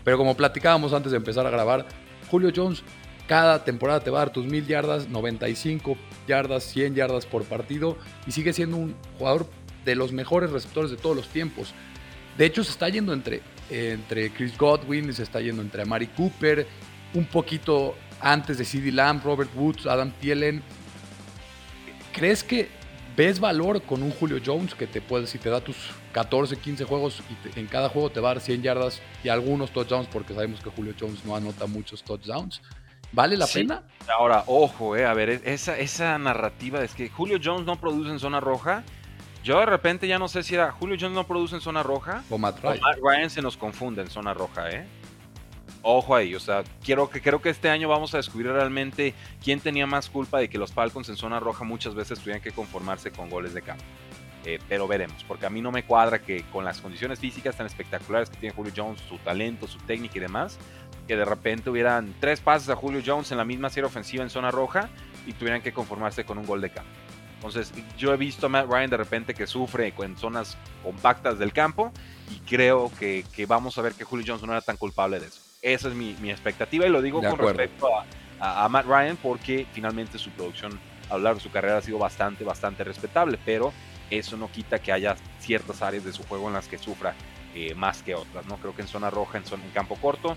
Pero 0.04 0.18
como 0.18 0.36
platicábamos 0.36 0.92
antes 0.92 1.10
de 1.10 1.18
empezar 1.18 1.46
a 1.46 1.50
grabar, 1.50 1.86
Julio 2.30 2.52
Jones 2.54 2.82
cada 3.30 3.62
temporada 3.62 4.00
te 4.00 4.10
va 4.10 4.22
a 4.22 4.24
dar 4.24 4.32
tus 4.32 4.44
mil 4.44 4.66
yardas, 4.66 5.08
95 5.08 5.96
yardas, 6.26 6.64
100 6.64 6.96
yardas 6.96 7.26
por 7.26 7.44
partido 7.44 7.96
y 8.26 8.32
sigue 8.32 8.52
siendo 8.52 8.76
un 8.76 8.96
jugador 9.18 9.48
de 9.84 9.94
los 9.94 10.10
mejores 10.10 10.50
receptores 10.50 10.90
de 10.90 10.96
todos 10.96 11.14
los 11.14 11.28
tiempos. 11.28 11.72
De 12.36 12.44
hecho, 12.44 12.64
se 12.64 12.72
está 12.72 12.88
yendo 12.88 13.12
entre, 13.12 13.40
entre 13.70 14.32
Chris 14.32 14.58
Godwin, 14.58 15.14
se 15.14 15.22
está 15.22 15.40
yendo 15.40 15.62
entre 15.62 15.82
Amari 15.82 16.08
Cooper, 16.08 16.66
un 17.14 17.24
poquito 17.24 17.94
antes 18.20 18.58
de 18.58 18.64
CeeDee 18.64 18.90
Lamb, 18.90 19.22
Robert 19.22 19.50
Woods, 19.54 19.86
Adam 19.86 20.10
Thielen. 20.20 20.64
¿Crees 22.12 22.42
que 22.42 22.68
ves 23.16 23.38
valor 23.38 23.80
con 23.82 24.02
un 24.02 24.10
Julio 24.10 24.40
Jones 24.44 24.74
que 24.74 24.88
te 24.88 25.00
puede, 25.00 25.28
si 25.28 25.38
te 25.38 25.50
da 25.50 25.60
tus 25.60 25.76
14, 26.14 26.56
15 26.56 26.84
juegos 26.84 27.22
y 27.54 27.60
en 27.60 27.68
cada 27.68 27.90
juego 27.90 28.10
te 28.10 28.18
va 28.18 28.32
a 28.32 28.34
dar 28.34 28.42
100 28.42 28.62
yardas 28.62 29.00
y 29.22 29.28
algunos 29.28 29.70
touchdowns, 29.70 30.08
porque 30.08 30.34
sabemos 30.34 30.58
que 30.58 30.70
Julio 30.70 30.94
Jones 30.98 31.24
no 31.24 31.36
anota 31.36 31.66
muchos 31.68 32.02
touchdowns? 32.02 32.60
¿Vale 33.12 33.36
la 33.36 33.46
pena? 33.46 33.82
Ahora, 34.08 34.44
ojo, 34.46 34.96
eh, 34.96 35.04
a 35.04 35.14
ver, 35.14 35.30
esa, 35.44 35.78
esa 35.78 36.18
narrativa 36.18 36.82
es 36.82 36.94
que 36.94 37.08
Julio 37.08 37.38
Jones 37.42 37.66
no 37.66 37.76
produce 37.76 38.10
en 38.10 38.18
zona 38.18 38.40
roja. 38.40 38.84
Yo 39.42 39.58
de 39.58 39.66
repente 39.66 40.06
ya 40.06 40.18
no 40.18 40.28
sé 40.28 40.42
si 40.42 40.54
era 40.54 40.70
Julio 40.70 40.96
Jones 41.00 41.14
no 41.14 41.26
produce 41.26 41.54
en 41.54 41.60
zona 41.62 41.82
roja 41.82 42.22
o 42.28 42.36
Matt 42.36 42.60
Ryan. 42.62 43.30
se 43.30 43.40
nos 43.40 43.56
confunde 43.56 44.02
en 44.02 44.10
zona 44.10 44.34
roja, 44.34 44.70
¿eh? 44.70 44.86
Ojo 45.82 46.14
ahí, 46.14 46.34
o 46.34 46.40
sea, 46.40 46.62
quiero 46.84 47.08
que, 47.08 47.22
creo 47.22 47.40
que 47.40 47.48
este 47.48 47.70
año 47.70 47.88
vamos 47.88 48.12
a 48.12 48.18
descubrir 48.18 48.52
realmente 48.52 49.14
quién 49.42 49.60
tenía 49.60 49.86
más 49.86 50.10
culpa 50.10 50.38
de 50.38 50.50
que 50.50 50.58
los 50.58 50.72
Falcons 50.72 51.08
en 51.08 51.16
zona 51.16 51.40
roja 51.40 51.64
muchas 51.64 51.94
veces 51.94 52.18
tuvieran 52.18 52.42
que 52.42 52.52
conformarse 52.52 53.10
con 53.10 53.30
goles 53.30 53.54
de 53.54 53.62
campo. 53.62 53.84
Eh, 54.44 54.58
pero 54.68 54.86
veremos, 54.86 55.24
porque 55.24 55.46
a 55.46 55.50
mí 55.50 55.60
no 55.62 55.72
me 55.72 55.84
cuadra 55.84 56.20
que 56.20 56.44
con 56.44 56.64
las 56.64 56.80
condiciones 56.80 57.18
físicas 57.18 57.56
tan 57.56 57.66
espectaculares 57.66 58.28
que 58.28 58.36
tiene 58.36 58.54
Julio 58.54 58.72
Jones, 58.74 59.00
su 59.08 59.18
talento, 59.18 59.66
su 59.66 59.78
técnica 59.80 60.18
y 60.18 60.20
demás, 60.20 60.58
que 61.06 61.16
de 61.16 61.24
repente 61.24 61.70
hubieran 61.70 62.14
tres 62.20 62.40
pases 62.40 62.68
a 62.68 62.76
Julio 62.76 63.02
Jones 63.04 63.30
en 63.32 63.38
la 63.38 63.44
misma 63.44 63.70
serie 63.70 63.86
ofensiva 63.86 64.22
en 64.22 64.30
zona 64.30 64.50
roja 64.50 64.88
y 65.26 65.32
tuvieran 65.32 65.62
que 65.62 65.72
conformarse 65.72 66.24
con 66.24 66.38
un 66.38 66.46
gol 66.46 66.60
de 66.60 66.70
campo. 66.70 66.90
Entonces, 67.34 67.72
yo 67.96 68.12
he 68.12 68.18
visto 68.18 68.46
a 68.46 68.48
Matt 68.50 68.66
Ryan 68.66 68.90
de 68.90 68.96
repente 68.98 69.32
que 69.32 69.46
sufre 69.46 69.94
en 69.98 70.16
zonas 70.18 70.58
compactas 70.82 71.38
del 71.38 71.54
campo 71.54 71.90
y 72.30 72.38
creo 72.40 72.92
que, 72.98 73.24
vamos 73.48 73.78
a 73.78 73.82
ver 73.82 73.94
que 73.94 74.04
Julio 74.04 74.26
Jones 74.28 74.42
no 74.42 74.52
era 74.52 74.60
tan 74.60 74.76
culpable 74.76 75.18
de 75.18 75.26
eso. 75.26 75.40
Esa 75.62 75.88
es 75.88 75.94
mi, 75.94 76.14
expectativa 76.30 76.86
y 76.86 76.90
lo 76.90 77.00
digo 77.00 77.22
con 77.22 77.38
respecto 77.38 77.88
a, 78.38 78.68
Matt 78.68 78.86
Ryan 78.86 79.16
porque 79.16 79.66
finalmente 79.72 80.18
su 80.18 80.30
producción 80.30 80.78
a 81.08 81.16
lo 81.16 81.24
largo 81.24 81.38
de 81.38 81.42
su 81.42 81.50
carrera 81.50 81.78
ha 81.78 81.82
sido 81.82 81.98
bastante, 81.98 82.44
bastante 82.44 82.84
respetable, 82.84 83.38
pero 83.44 83.72
eso 84.10 84.36
no 84.36 84.50
quita 84.50 84.78
que 84.78 84.92
haya 84.92 85.16
ciertas 85.38 85.80
áreas 85.80 86.04
de 86.04 86.12
su 86.12 86.22
juego 86.24 86.48
en 86.48 86.54
las 86.54 86.68
que 86.68 86.76
sufra 86.76 87.14
eh, 87.54 87.74
más 87.74 88.02
que 88.02 88.14
otras. 88.14 88.44
¿no? 88.46 88.58
Creo 88.58 88.74
que 88.76 88.82
en 88.82 88.88
zona 88.88 89.08
roja, 89.08 89.38
en, 89.38 89.46
zona, 89.46 89.64
en 89.64 89.70
campo 89.70 89.96
corto, 89.96 90.36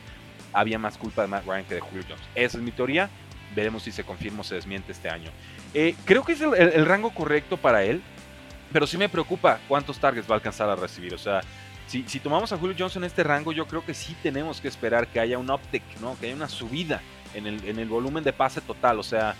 había 0.53 0.79
más 0.79 0.97
culpa 0.97 1.21
de 1.23 1.27
Matt 1.27 1.45
Ryan 1.45 1.65
que 1.65 1.75
de 1.75 1.81
Julio 1.81 2.03
Jones. 2.07 2.23
Esa 2.35 2.57
es 2.57 2.63
mi 2.63 2.71
teoría. 2.71 3.09
Veremos 3.55 3.83
si 3.83 3.91
se 3.91 4.03
confirma 4.03 4.41
o 4.41 4.43
se 4.43 4.55
desmiente 4.55 4.91
este 4.91 5.09
año. 5.09 5.29
Eh, 5.73 5.95
creo 6.05 6.23
que 6.23 6.33
es 6.33 6.41
el, 6.41 6.85
rango 6.85 7.13
correcto 7.13 7.57
para 7.57 7.83
él, 7.83 8.01
pero 8.71 8.87
sí 8.87 8.97
me 8.97 9.09
preocupa 9.09 9.59
cuántos 9.67 9.99
targets 9.99 10.29
va 10.29 10.35
a 10.35 10.37
alcanzar 10.37 10.69
a 10.69 10.75
recibir. 10.75 11.13
O 11.13 11.19
sea, 11.19 11.41
si, 11.87 12.03
si 12.07 12.19
tomamos 12.19 12.51
a 12.51 12.57
Julio 12.57 12.75
Jones 12.77 12.95
en 12.95 13.03
este 13.03 13.23
rango, 13.23 13.51
yo 13.51 13.67
creo 13.67 13.85
que 13.85 13.93
sí 13.93 14.15
tenemos 14.23 14.61
que 14.61 14.67
esperar 14.67 15.07
que 15.07 15.19
haya 15.19 15.37
un 15.37 15.49
uptick, 15.49 15.83
¿no? 16.01 16.17
que 16.19 16.27
haya 16.27 16.35
una 16.35 16.49
subida 16.49 17.01
en 17.33 17.47
el, 17.47 17.63
en 17.65 17.79
el 17.79 17.87
volumen 17.87 18.23
de 18.23 18.33
pase 18.33 18.61
total. 18.61 18.99
O 18.99 19.03
sea, 19.03 19.35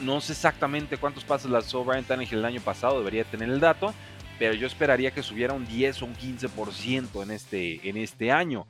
no, 0.00 0.20
sé 0.20 0.32
exactamente 0.32 0.96
cuántos 0.96 1.24
pases 1.24 1.50
lanzó 1.50 1.84
Brian 1.84 2.04
Tannehill 2.04 2.38
el 2.38 2.44
año 2.44 2.60
pasado, 2.60 2.98
debería 2.98 3.24
tener 3.24 3.48
el 3.48 3.60
dato, 3.60 3.94
pero 4.38 4.54
yo 4.54 4.66
esperaría 4.66 5.12
que 5.12 5.22
subiera 5.22 5.54
un 5.54 5.66
10 5.66 6.02
o 6.02 6.06
un 6.06 6.14
15% 6.14 7.22
en 7.22 7.30
este, 7.30 7.88
en 7.88 7.96
este 7.96 8.32
año. 8.32 8.66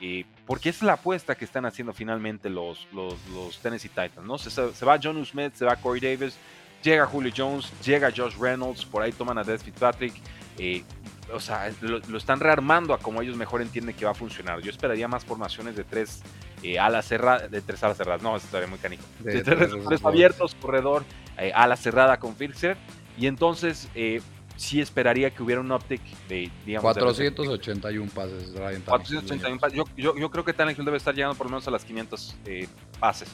Eh, 0.00 0.24
porque 0.46 0.68
es 0.68 0.82
la 0.82 0.94
apuesta 0.94 1.34
que 1.34 1.44
están 1.44 1.64
haciendo 1.64 1.92
finalmente 1.92 2.50
los, 2.50 2.86
los, 2.92 3.14
los 3.28 3.58
Tennessee 3.60 3.88
Titans, 3.88 4.26
¿no? 4.26 4.36
Se, 4.38 4.50
se, 4.50 4.84
va 4.84 4.98
John 5.02 5.24
Smith, 5.24 5.54
se 5.54 5.64
va 5.64 5.76
Corey 5.76 6.00
Davis, 6.00 6.36
llega 6.82 7.06
Julio 7.06 7.32
Jones, 7.34 7.72
llega 7.84 8.12
Josh 8.14 8.36
Reynolds, 8.38 8.84
por 8.84 9.02
ahí 9.02 9.12
toman 9.12 9.38
a 9.38 9.44
Des 9.44 9.62
Fitzpatrick. 9.62 10.14
Eh, 10.58 10.84
o 11.32 11.40
sea, 11.40 11.70
lo, 11.80 12.18
están 12.18 12.40
rearmando 12.40 12.94
a 12.94 12.98
como 12.98 13.22
ellos 13.22 13.36
mejor 13.36 13.62
entienden 13.62 13.94
que 13.94 14.04
va 14.04 14.12
a 14.12 14.14
funcionar. 14.14 14.60
Yo 14.60 14.70
esperaría 14.70 15.08
más 15.08 15.24
formaciones 15.24 15.76
de 15.76 15.84
tres 15.84 16.22
eh, 16.62 16.78
alas 16.78 17.06
cerradas, 17.06 17.50
de 17.50 17.60
tres 17.60 17.82
alas 17.82 17.96
cerradas, 17.96 18.22
no, 18.22 18.36
eso 18.36 18.46
estaría 18.46 18.68
muy 18.68 18.78
canico. 18.78 19.02
De, 19.20 19.42
tres, 19.42 20.04
abiertos, 20.04 20.54
corredor, 20.54 21.04
eh, 21.38 21.52
ala 21.54 21.76
cerrada 21.76 22.18
con 22.18 22.36
Fixer. 22.36 22.76
Y 23.18 23.26
entonces, 23.26 23.88
eh, 23.94 24.20
sí 24.56 24.80
esperaría 24.80 25.30
que 25.30 25.42
hubiera 25.42 25.60
un 25.60 25.70
uptick 25.70 26.02
de, 26.28 26.50
digamos... 26.64 26.82
481 26.82 28.10
pases, 28.14 28.50
481 28.54 29.60
pases. 29.60 29.76
Yo, 29.76 29.84
yo, 29.96 30.16
yo, 30.16 30.30
creo 30.30 30.44
que 30.44 30.52
Tannehill 30.52 30.84
debe 30.84 30.96
estar 30.96 31.14
llegando 31.14 31.36
por 31.36 31.46
lo 31.46 31.50
menos 31.50 31.68
a 31.68 31.70
las 31.70 31.84
500 31.84 32.36
eh, 32.46 32.68
pases 32.98 33.28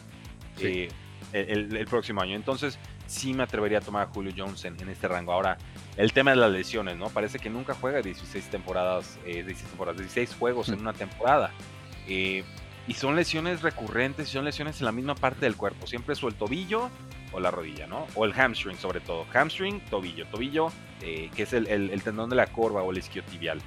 el, 1.33 1.77
el, 1.77 1.87
próximo 1.87 2.21
año. 2.21 2.37
Entonces, 2.37 2.79
sí 3.07 3.35
me 3.35 3.43
atrevería 3.43 3.79
a 3.79 3.81
tomar 3.81 4.09
a 4.09 4.11
Julio 4.11 4.33
Jones 4.37 4.65
en, 4.65 4.77
este 4.89 5.09
rango. 5.09 5.33
Ahora, 5.33 5.59
el 5.97 6.13
tema 6.13 6.31
de 6.33 6.39
las 6.39 6.51
lesiones, 6.51 6.97
¿no? 6.97 7.09
Parece 7.09 7.39
que 7.39 7.51
nunca 7.51 7.75
juega 7.75 8.03
16 8.03 8.51
temporadas, 8.51 9.19
16 9.25 9.63
temporadas, 9.63 9.99
16 9.99 10.35
juegos 10.35 10.69
en 10.69 10.81
una 10.81 10.93
temporada. 10.93 11.53
Eh, 12.09 12.45
y 12.89 12.95
son 12.95 13.15
lesiones 13.15 13.63
recurrentes, 13.63 14.29
son 14.29 14.45
lesiones 14.45 14.81
en 14.81 14.87
la 14.87 14.93
misma 14.93 15.15
parte 15.15 15.41
del 15.41 15.57
cuerpo. 15.57 15.87
Siempre 15.87 16.15
es 16.15 16.23
o 16.23 16.29
el 16.29 16.35
tobillo 16.35 16.91
o 17.33 17.41
la 17.41 17.51
rodilla, 17.51 17.87
¿no? 17.87 18.07
O 18.15 18.25
el 18.25 18.33
hamstring 18.33 18.77
sobre 18.77 19.01
todo. 19.01 19.25
Hamstring, 19.33 19.81
tobillo. 19.87 20.27
Tobillo, 20.27 20.73
eh, 21.03 21.31
que 21.35 21.43
es 21.43 21.53
el, 21.53 22.03
tendón 22.03 22.31
de 22.31 22.37
la 22.37 22.47
corva 22.47 22.83
o 22.83 22.91
el 22.91 22.99
isquiotibial. 22.99 23.61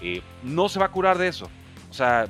Eh, 0.00 0.22
no 0.42 0.68
se 0.68 0.78
va 0.78 0.86
a 0.86 0.90
curar 0.90 1.18
de 1.18 1.28
eso. 1.28 1.48
O 1.90 1.94
sea, 1.94 2.26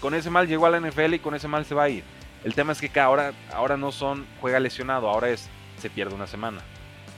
con 0.00 0.14
ese 0.14 0.30
mal 0.30 0.48
llegó 0.48 0.66
a 0.66 0.70
la 0.70 0.80
NFL 0.80 1.14
y 1.14 1.18
con 1.18 1.34
ese 1.34 1.48
mal 1.48 1.64
se 1.64 1.74
va 1.74 1.84
a 1.84 1.88
ir. 1.88 2.04
El 2.44 2.54
tema 2.54 2.72
es 2.72 2.80
que 2.80 3.00
ahora, 3.00 3.32
ahora 3.52 3.76
no 3.76 3.92
son 3.92 4.26
juega 4.40 4.58
lesionado, 4.58 5.08
ahora 5.08 5.30
es 5.30 5.48
se 5.78 5.90
pierde 5.90 6.14
una 6.14 6.26
semana. 6.26 6.60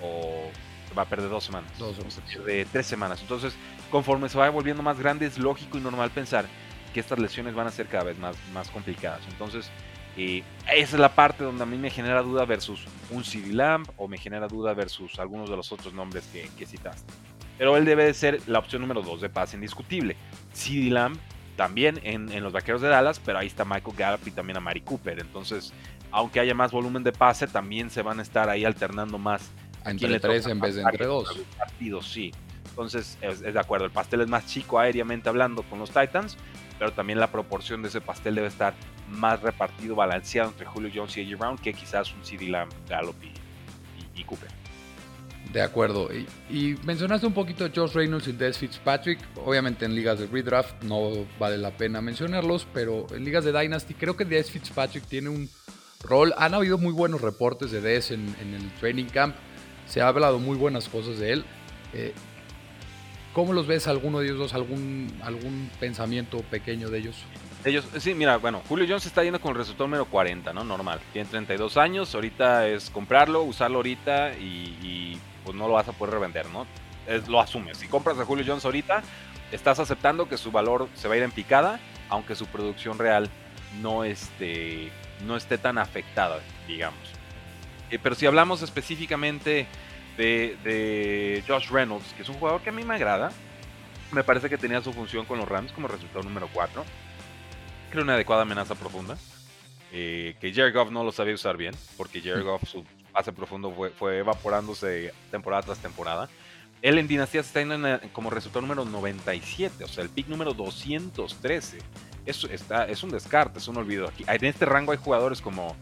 O 0.02 0.50
va 0.96 1.02
a 1.02 1.09
perder 1.09 1.28
dos 1.28 1.44
semanas. 1.44 1.70
Dos, 1.78 1.96
se 2.09 2.20
pierde 2.20 2.66
tres 2.70 2.87
semanas. 2.87 3.20
Entonces, 3.20 3.54
conforme 3.90 4.28
se 4.28 4.38
va 4.38 4.48
volviendo 4.50 4.83
más 4.83 4.98
grande, 4.98 5.26
es 5.26 5.38
lógico 5.38 5.78
y 5.78 5.80
normal 5.80 6.11
pensar 6.11 6.46
que 6.92 7.00
estas 7.00 7.18
lesiones 7.18 7.54
van 7.54 7.66
a 7.66 7.70
ser 7.70 7.88
cada 7.88 8.04
vez 8.04 8.18
más, 8.18 8.37
más 8.52 8.70
complicadas. 8.70 9.20
Entonces, 9.28 9.70
eh, 10.16 10.42
esa 10.72 10.96
es 10.96 11.00
la 11.00 11.14
parte 11.14 11.44
donde 11.44 11.62
a 11.62 11.66
mí 11.66 11.77
me 11.77 11.90
genera 11.90 12.22
duda 12.22 12.44
versus 12.44 12.85
un 13.11 13.24
CD 13.24 13.53
Lamb 13.53 13.88
o 13.96 14.09
me 14.09 14.18
genera 14.18 14.48
duda 14.48 14.72
versus 14.74 15.18
algunos 15.18 15.50
de 15.50 15.57
los 15.57 15.72
otros 15.72 15.92
nombres 15.92 16.27
que, 16.33 16.48
que 16.57 16.66
citaste. 16.66 17.12
Pero 17.59 17.77
él 17.77 17.85
debe 17.85 18.05
de 18.05 18.14
ser 18.14 18.40
la 18.46 18.59
opción 18.59 18.83
número 18.83 19.03
dos 19.03 19.20
de 19.20 19.29
pase 19.29 19.57
indiscutible. 19.57 20.16
CD 20.53 20.90
Lamb 20.90 21.18
también 21.57 22.00
en, 22.03 22.31
en, 22.33 22.42
los 22.42 22.53
vaqueros 22.53 22.81
de 22.81 22.88
Dallas, 22.88 23.20
pero 23.24 23.38
ahí 23.38 23.46
está 23.46 23.64
Michael 23.64 23.96
Gallup 23.96 24.27
y 24.27 24.31
también 24.33 24.57
a 24.57 24.61
Mari 24.61 24.81
Cooper. 24.81 25.20
Entonces, 25.20 25.72
aunque 26.11 26.40
haya 26.40 26.55
más 26.55 26.72
volumen 26.72 27.03
de 27.05 27.12
pase, 27.12 27.46
también 27.46 27.90
se 27.90 28.03
van 28.03 28.18
a 28.18 28.22
estar 28.22 28.48
ahí 28.48 28.64
alternando 28.64 29.18
más. 29.18 29.50
Entre 29.85 30.18
tres 30.18 30.46
en 30.46 30.61
vez 30.61 30.77
de 30.77 30.83
entre 30.83 31.07
dos. 31.07 31.40
Partidos, 31.59 32.09
sí. 32.09 32.33
Entonces, 32.70 33.18
es, 33.20 33.40
de 33.40 33.59
acuerdo, 33.59 33.85
el 33.85 33.92
pastel 33.92 34.22
es 34.22 34.29
más 34.29 34.46
chico 34.46 34.79
aéreamente 34.79 35.29
hablando 35.29 35.62
con 35.64 35.79
los 35.79 35.90
Titans, 35.90 36.37
pero 36.79 36.92
también 36.92 37.20
la 37.20 37.31
proporción 37.31 37.83
de 37.83 37.88
ese 37.88 38.00
pastel 38.00 38.35
debe 38.35 38.48
estar 38.48 38.74
más 39.08 39.40
repartido, 39.40 39.94
balanceado 39.94 40.50
entre 40.50 40.66
Julio 40.66 40.90
Jones 40.94 41.16
y 41.16 41.22
AJ 41.22 41.38
Brown 41.38 41.58
que 41.58 41.72
quizás 41.72 42.12
un 42.14 42.24
CD 42.24 42.48
Lamb, 42.48 42.70
Gallup 42.88 43.16
y, 44.14 44.24
Cooper. 44.24 44.48
De 45.52 45.60
acuerdo. 45.60 46.08
Y, 46.50 46.76
mencionaste 46.84 47.26
un 47.26 47.34
poquito 47.34 47.64
a 47.64 47.70
Josh 47.74 47.92
Reynolds 47.92 48.28
y 48.28 48.32
Des 48.32 48.56
Fitzpatrick. 48.58 49.18
Obviamente 49.44 49.84
en 49.84 49.94
ligas 49.94 50.18
de 50.18 50.26
redraft 50.26 50.82
no 50.82 51.26
vale 51.38 51.58
la 51.58 51.76
pena 51.76 52.00
mencionarlos, 52.00 52.66
pero 52.72 53.06
en 53.10 53.24
ligas 53.24 53.44
de 53.44 53.52
Dynasty 53.52 53.94
creo 53.94 54.16
que 54.16 54.24
Des 54.24 54.50
Fitzpatrick 54.50 55.04
tiene 55.06 55.28
un 55.28 55.48
rol. 56.02 56.32
Han 56.38 56.54
habido 56.54 56.78
muy 56.78 56.92
buenos 56.92 57.20
reportes 57.20 57.70
de 57.70 57.80
Des 57.80 58.10
en, 58.10 58.34
el 58.40 58.70
training 58.80 59.06
camp. 59.06 59.36
Se 59.86 60.00
ha 60.00 60.08
hablado 60.08 60.38
muy 60.38 60.56
buenas 60.56 60.88
cosas 60.88 61.18
de 61.18 61.32
él. 61.32 61.44
Eh, 61.92 62.14
¿Cómo 63.34 63.52
los 63.52 63.66
ves 63.66 63.88
alguno 63.88 64.20
de 64.20 64.26
ellos 64.26 64.38
dos? 64.38 64.54
¿Algún, 64.54 65.12
algún 65.22 65.68
pensamiento 65.80 66.38
pequeño 66.50 66.88
de 66.88 66.98
ellos? 66.98 67.16
Ellos, 67.64 67.87
sí, 67.98 68.14
mira, 68.14 68.37
bueno, 68.37 68.62
Julio 68.68 68.85
Jones 68.87 69.07
está 69.07 69.24
yendo 69.24 69.40
con 69.40 69.53
el 69.53 69.57
receptor 69.57 69.87
número 69.87 70.05
40, 70.05 70.53
¿no? 70.53 70.64
Normal. 70.64 71.00
Tiene 71.12 71.29
32 71.29 71.79
años, 71.79 72.14
ahorita 72.14 72.68
es 72.68 72.90
comprarlo, 72.90 73.42
usarlo 73.42 73.77
ahorita 73.77 74.35
y, 74.35 75.18
pues 75.44 75.57
no 75.57 75.66
lo 75.66 75.74
vas 75.74 75.88
a 75.88 75.92
poder 75.92 76.14
revender, 76.14 76.46
¿no? 76.50 76.66
Es, 77.07 77.27
lo 77.27 77.40
asumes. 77.40 77.79
Si 77.79 77.88
compras 77.88 78.18
a 78.18 78.24
Julio 78.27 78.44
Jones 78.46 78.64
ahorita, 78.64 79.03
estás 79.50 79.79
aceptando 79.79 80.29
que 80.29 80.37
su 80.37 80.53
valor 80.53 80.88
se 80.94 81.09
va 81.09 81.14
a 81.14 81.16
ir 81.16 81.22
en 81.22 81.31
picada, 81.31 81.81
aunque 82.11 82.35
su 82.35 82.46
producción 82.46 82.98
real 82.98 83.31
no, 83.81 84.05
esté, 84.05 84.90
no 85.27 85.37
esté 85.37 85.57
tan 85.57 85.79
afectada, 85.79 86.40
digamos. 86.68 87.00
Eh, 87.90 87.98
pero 88.03 88.14
si 88.14 88.27
hablamos 88.27 88.61
específicamente 88.61 89.66
de, 90.16 91.42
Josh 91.46 91.70
Reynolds, 91.70 92.12
que 92.14 92.22
es 92.22 92.29
un 92.29 92.37
jugador 92.37 92.61
que 92.61 92.70
a 92.70 92.72
mí 92.72 92.85
me 92.85 92.94
agrada. 92.94 93.33
Me 94.12 94.22
parece 94.22 94.48
que 94.48 94.59
tenía 94.59 94.81
su 94.81 94.92
función 94.92 95.24
con 95.24 95.38
los 95.38 95.48
Rams 95.48 95.72
como 95.72 95.88
resultado 95.88 96.22
número 96.22 96.48
4. 96.53 96.85
Creo 97.94 98.02
una 98.02 98.14
adecuada 98.14 98.42
amenaza 98.42 98.74
profunda. 98.74 99.16
Eh, 99.92 100.35
que 100.40 100.52
Jared 100.52 100.74
Goff 100.74 100.90
no 100.90 101.04
lo 101.04 101.12
sabía 101.12 101.33
usar 101.33 101.57
bien, 101.57 101.76
porque 101.96 102.20
Jared 102.20 102.42
mm. 102.42 102.44
Goff, 102.44 102.68
su 102.68 102.85
pase 103.12 103.30
profundo 103.30 103.72
fue, 103.96 104.18
evaporándose 104.18 105.14
temporada 105.30 105.62
tras 105.62 105.78
temporada. 105.78 106.28
Él 106.83 106.98
en 106.98 107.07
Dinastía 107.07 107.42
está 107.42 107.61
yendo 107.61 108.00
como 108.12 108.30
resultado 108.30 108.62
número 108.62 108.85
97, 108.85 109.85
o 109.85 109.87
sea, 109.87 110.02
el 110.02 110.11
pick 110.11 110.26
número 110.26 110.54
213. 110.54 111.78
Es, 112.26 112.42
está, 112.42 112.88
es 112.88 113.00
un 113.04 113.11
descarte, 113.11 113.61
es 113.61 113.68
un 113.68 113.76
olvido. 113.76 114.09
Aquí, 114.09 114.24
en 114.26 114.44
este 114.44 114.64
rango 114.64 114.90
hay 114.90 114.98
jugadores 114.98 115.40
como 115.40 115.76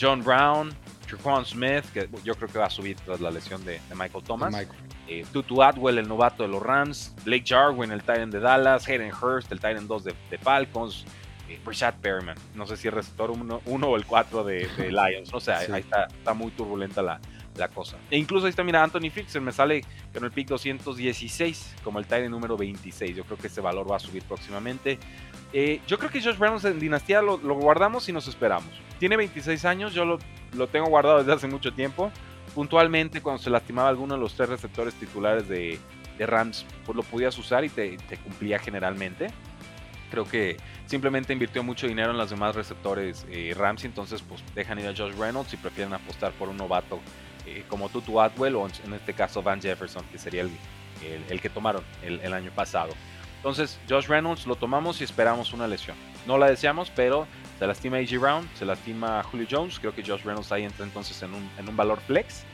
John 0.00 0.22
Brown, 0.22 0.72
Trequan 1.08 1.44
Smith, 1.44 1.84
que 1.92 2.08
yo 2.22 2.36
creo 2.36 2.48
que 2.48 2.60
va 2.60 2.66
a 2.66 2.70
subir 2.70 2.96
tras 3.04 3.20
la 3.20 3.32
lesión 3.32 3.64
de, 3.64 3.80
Michael 3.92 4.22
Thomas. 4.22 4.54
Eh, 5.08 5.26
Tutu 5.32 5.64
Atwell, 5.64 5.98
el 5.98 6.06
novato 6.06 6.44
de 6.44 6.48
los 6.48 6.62
Rams. 6.62 7.12
Blake 7.24 7.44
Jarwin, 7.44 7.90
el 7.90 8.02
Titan 8.02 8.30
de 8.30 8.38
Dallas. 8.38 8.86
Hayden 8.86 9.12
Hurst, 9.12 9.50
el 9.50 9.58
Titan 9.58 9.88
2 9.88 10.04
de, 10.04 10.38
Falcons. 10.40 11.04
Eh, 11.48 11.60
Rashad 11.64 11.94
Perryman, 11.94 12.36
no 12.54 12.66
sé 12.66 12.76
si 12.76 12.88
el 12.88 12.94
receptor 12.94 13.30
1 13.30 13.60
o 13.64 13.96
el 13.96 14.06
4 14.06 14.44
de, 14.44 14.68
Lions. 14.90 15.32
No 15.32 15.40
sé, 15.40 15.52
ahí 15.52 15.80
está, 15.80 16.06
está, 16.06 16.34
muy 16.34 16.50
turbulenta 16.50 17.02
la, 17.02 17.20
la, 17.56 17.68
cosa. 17.68 17.96
E 18.10 18.18
incluso 18.18 18.46
ahí 18.46 18.50
está, 18.50 18.64
mira, 18.64 18.82
Anthony 18.82 19.10
Fixer 19.10 19.40
me 19.40 19.52
sale 19.52 19.84
con 20.12 20.24
el 20.24 20.30
pick 20.30 20.48
216 20.48 21.76
como 21.84 21.98
el 21.98 22.04
Titan 22.04 22.30
número 22.30 22.56
26. 22.56 23.16
Yo 23.16 23.24
creo 23.24 23.38
que 23.38 23.46
ese 23.46 23.60
valor 23.60 23.90
va 23.90 23.96
a 23.96 24.00
subir 24.00 24.22
próximamente. 24.24 24.98
Eh, 25.52 25.80
yo 25.86 25.98
creo 25.98 26.10
que 26.10 26.20
Josh 26.20 26.36
Reynolds 26.36 26.64
en 26.64 26.80
Dinastía 26.80 27.22
lo, 27.22 27.38
lo 27.38 27.54
guardamos 27.54 28.08
y 28.08 28.12
nos 28.12 28.26
esperamos. 28.26 28.70
Tiene 28.98 29.16
26 29.16 29.64
años, 29.64 29.94
yo 29.94 30.04
lo 30.04 30.18
lo 30.56 30.66
tengo 30.68 30.86
guardado 30.86 31.18
desde 31.18 31.32
hace 31.32 31.46
mucho 31.46 31.72
tiempo. 31.72 32.10
Puntualmente, 32.54 33.20
cuando 33.20 33.42
se 33.42 33.50
lastimaba 33.50 33.88
alguno 33.88 34.14
de 34.14 34.20
los 34.20 34.34
tres 34.34 34.48
receptores 34.48 34.94
titulares 34.94 35.48
de, 35.48 35.78
Rams, 36.18 36.64
pues 36.86 36.96
lo 36.96 37.02
podías 37.02 37.36
usar 37.36 37.64
y 37.64 37.68
te, 37.68 37.98
cumplía 38.24 38.58
generalmente. 38.58 39.28
Creo 40.10 40.24
que 40.24 40.56
simplemente 40.86 41.32
invirtió 41.32 41.62
mucho 41.62 41.86
dinero 41.86 42.10
en 42.10 42.18
los 42.18 42.30
demás 42.30 42.54
receptores 42.54 43.26
eh, 43.30 43.54
Rams, 43.56 43.84
entonces 43.84 44.22
pues 44.22 44.42
dejan 44.54 44.78
ir 44.78 44.86
a 44.86 44.94
Josh 44.96 45.14
Reynolds 45.16 45.52
y 45.52 45.56
prefieren 45.56 45.92
apostar 45.92 46.32
por 46.32 46.48
un 46.48 46.56
novato 46.56 47.00
eh, 47.46 47.64
como 47.68 47.88
Tutu 47.88 48.20
Atwell 48.20 48.56
o 48.56 48.66
en 48.66 48.94
este 48.94 49.14
caso 49.14 49.42
Van 49.42 49.60
Jefferson, 49.60 50.04
que 50.10 50.18
sería 50.18 50.42
el, 50.42 50.50
el, 51.28 51.40
que 51.40 51.48
tomaron 51.48 51.84
el, 52.02 52.32
año 52.32 52.50
pasado. 52.52 52.92
Entonces, 53.36 53.78
Josh 53.88 54.06
Reynolds 54.06 54.46
lo 54.46 54.56
tomamos 54.56 55.00
y 55.00 55.04
esperamos 55.04 55.52
una 55.52 55.68
lesión. 55.68 55.96
No 56.26 56.38
la 56.38 56.48
deseamos, 56.48 56.90
pero 56.90 57.26
se 57.58 57.66
lastima 57.66 57.98
AJ 57.98 58.18
Brown, 58.18 58.48
se 58.54 58.64
lastima 58.64 59.22
Julio 59.22 59.46
Jones. 59.48 59.78
Creo 59.78 59.94
que 59.94 60.02
Josh 60.02 60.22
Reynolds 60.22 60.50
ahí 60.50 60.64
entra 60.64 60.84
entonces 60.84 61.22
en 61.22 61.34
un, 61.34 61.48
en 61.58 61.68
un 61.68 61.76
valor 61.76 62.00
flex. 62.00 62.44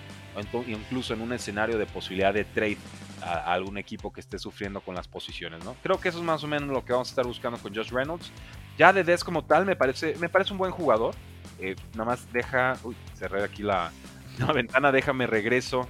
incluso 0.66 1.14
en 1.14 1.22
un 1.22 1.32
escenario 1.32 1.78
de 1.78 1.86
posibilidad 1.86 2.34
de 2.34 2.44
trade 2.44 2.78
a, 3.22 3.52
algún 3.52 3.78
equipo 3.78 4.12
que 4.12 4.20
esté 4.20 4.38
sufriendo 4.38 4.80
con 4.80 4.94
las 4.94 5.08
posiciones, 5.08 5.64
¿no? 5.64 5.74
Creo 5.82 6.00
que 6.00 6.08
eso 6.08 6.18
es 6.18 6.24
más 6.24 6.42
o 6.44 6.46
menos 6.46 6.70
lo 6.70 6.84
que 6.84 6.92
vamos 6.92 7.08
a 7.08 7.12
estar 7.12 7.26
buscando 7.26 7.58
con 7.58 7.74
Josh 7.74 7.90
Reynolds. 7.90 8.30
Ya 8.78 8.92
de 8.92 9.04
Des 9.04 9.24
como 9.24 9.44
tal 9.44 9.66
me 9.66 9.76
parece, 9.76 10.16
me 10.18 10.28
parece 10.28 10.52
un 10.52 10.58
buen 10.58 10.72
jugador. 10.72 11.14
Eh, 11.58 11.76
nada 11.92 12.04
más 12.04 12.32
deja, 12.32 12.76
uy, 12.82 12.96
cerré 13.14 13.44
aquí 13.44 13.62
la, 13.62 13.92
la 14.38 14.52
ventana, 14.52 14.92
déjame 14.92 15.26
regreso. 15.26 15.88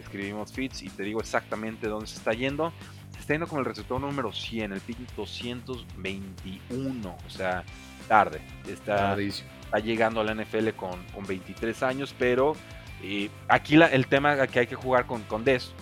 Escribimos 0.00 0.52
fits 0.52 0.82
y 0.82 0.90
te 0.90 1.04
digo 1.04 1.20
exactamente 1.20 1.88
dónde 1.88 2.06
se 2.06 2.16
está 2.16 2.32
yendo. 2.32 2.72
Se 3.12 3.20
está 3.20 3.34
yendo 3.34 3.46
con 3.46 3.58
el 3.58 3.64
receptor 3.64 4.00
número 4.00 4.32
100, 4.32 4.72
el 4.72 4.80
pick 4.80 4.98
221. 5.14 7.16
O 7.26 7.30
sea, 7.30 7.64
tarde. 8.08 8.40
Está, 8.66 9.16
está 9.20 9.78
llegando 9.78 10.20
a 10.20 10.24
la 10.24 10.34
NFL 10.34 10.70
con, 10.70 11.04
con 11.14 11.26
23 11.26 11.82
años, 11.82 12.14
pero 12.18 12.56
eh, 13.02 13.30
aquí 13.48 13.76
la, 13.76 13.86
el 13.86 14.06
tema 14.06 14.46
que 14.46 14.60
hay 14.60 14.66
que 14.66 14.74
jugar 14.74 15.06
con, 15.06 15.22
con 15.22 15.44
Des 15.44 15.72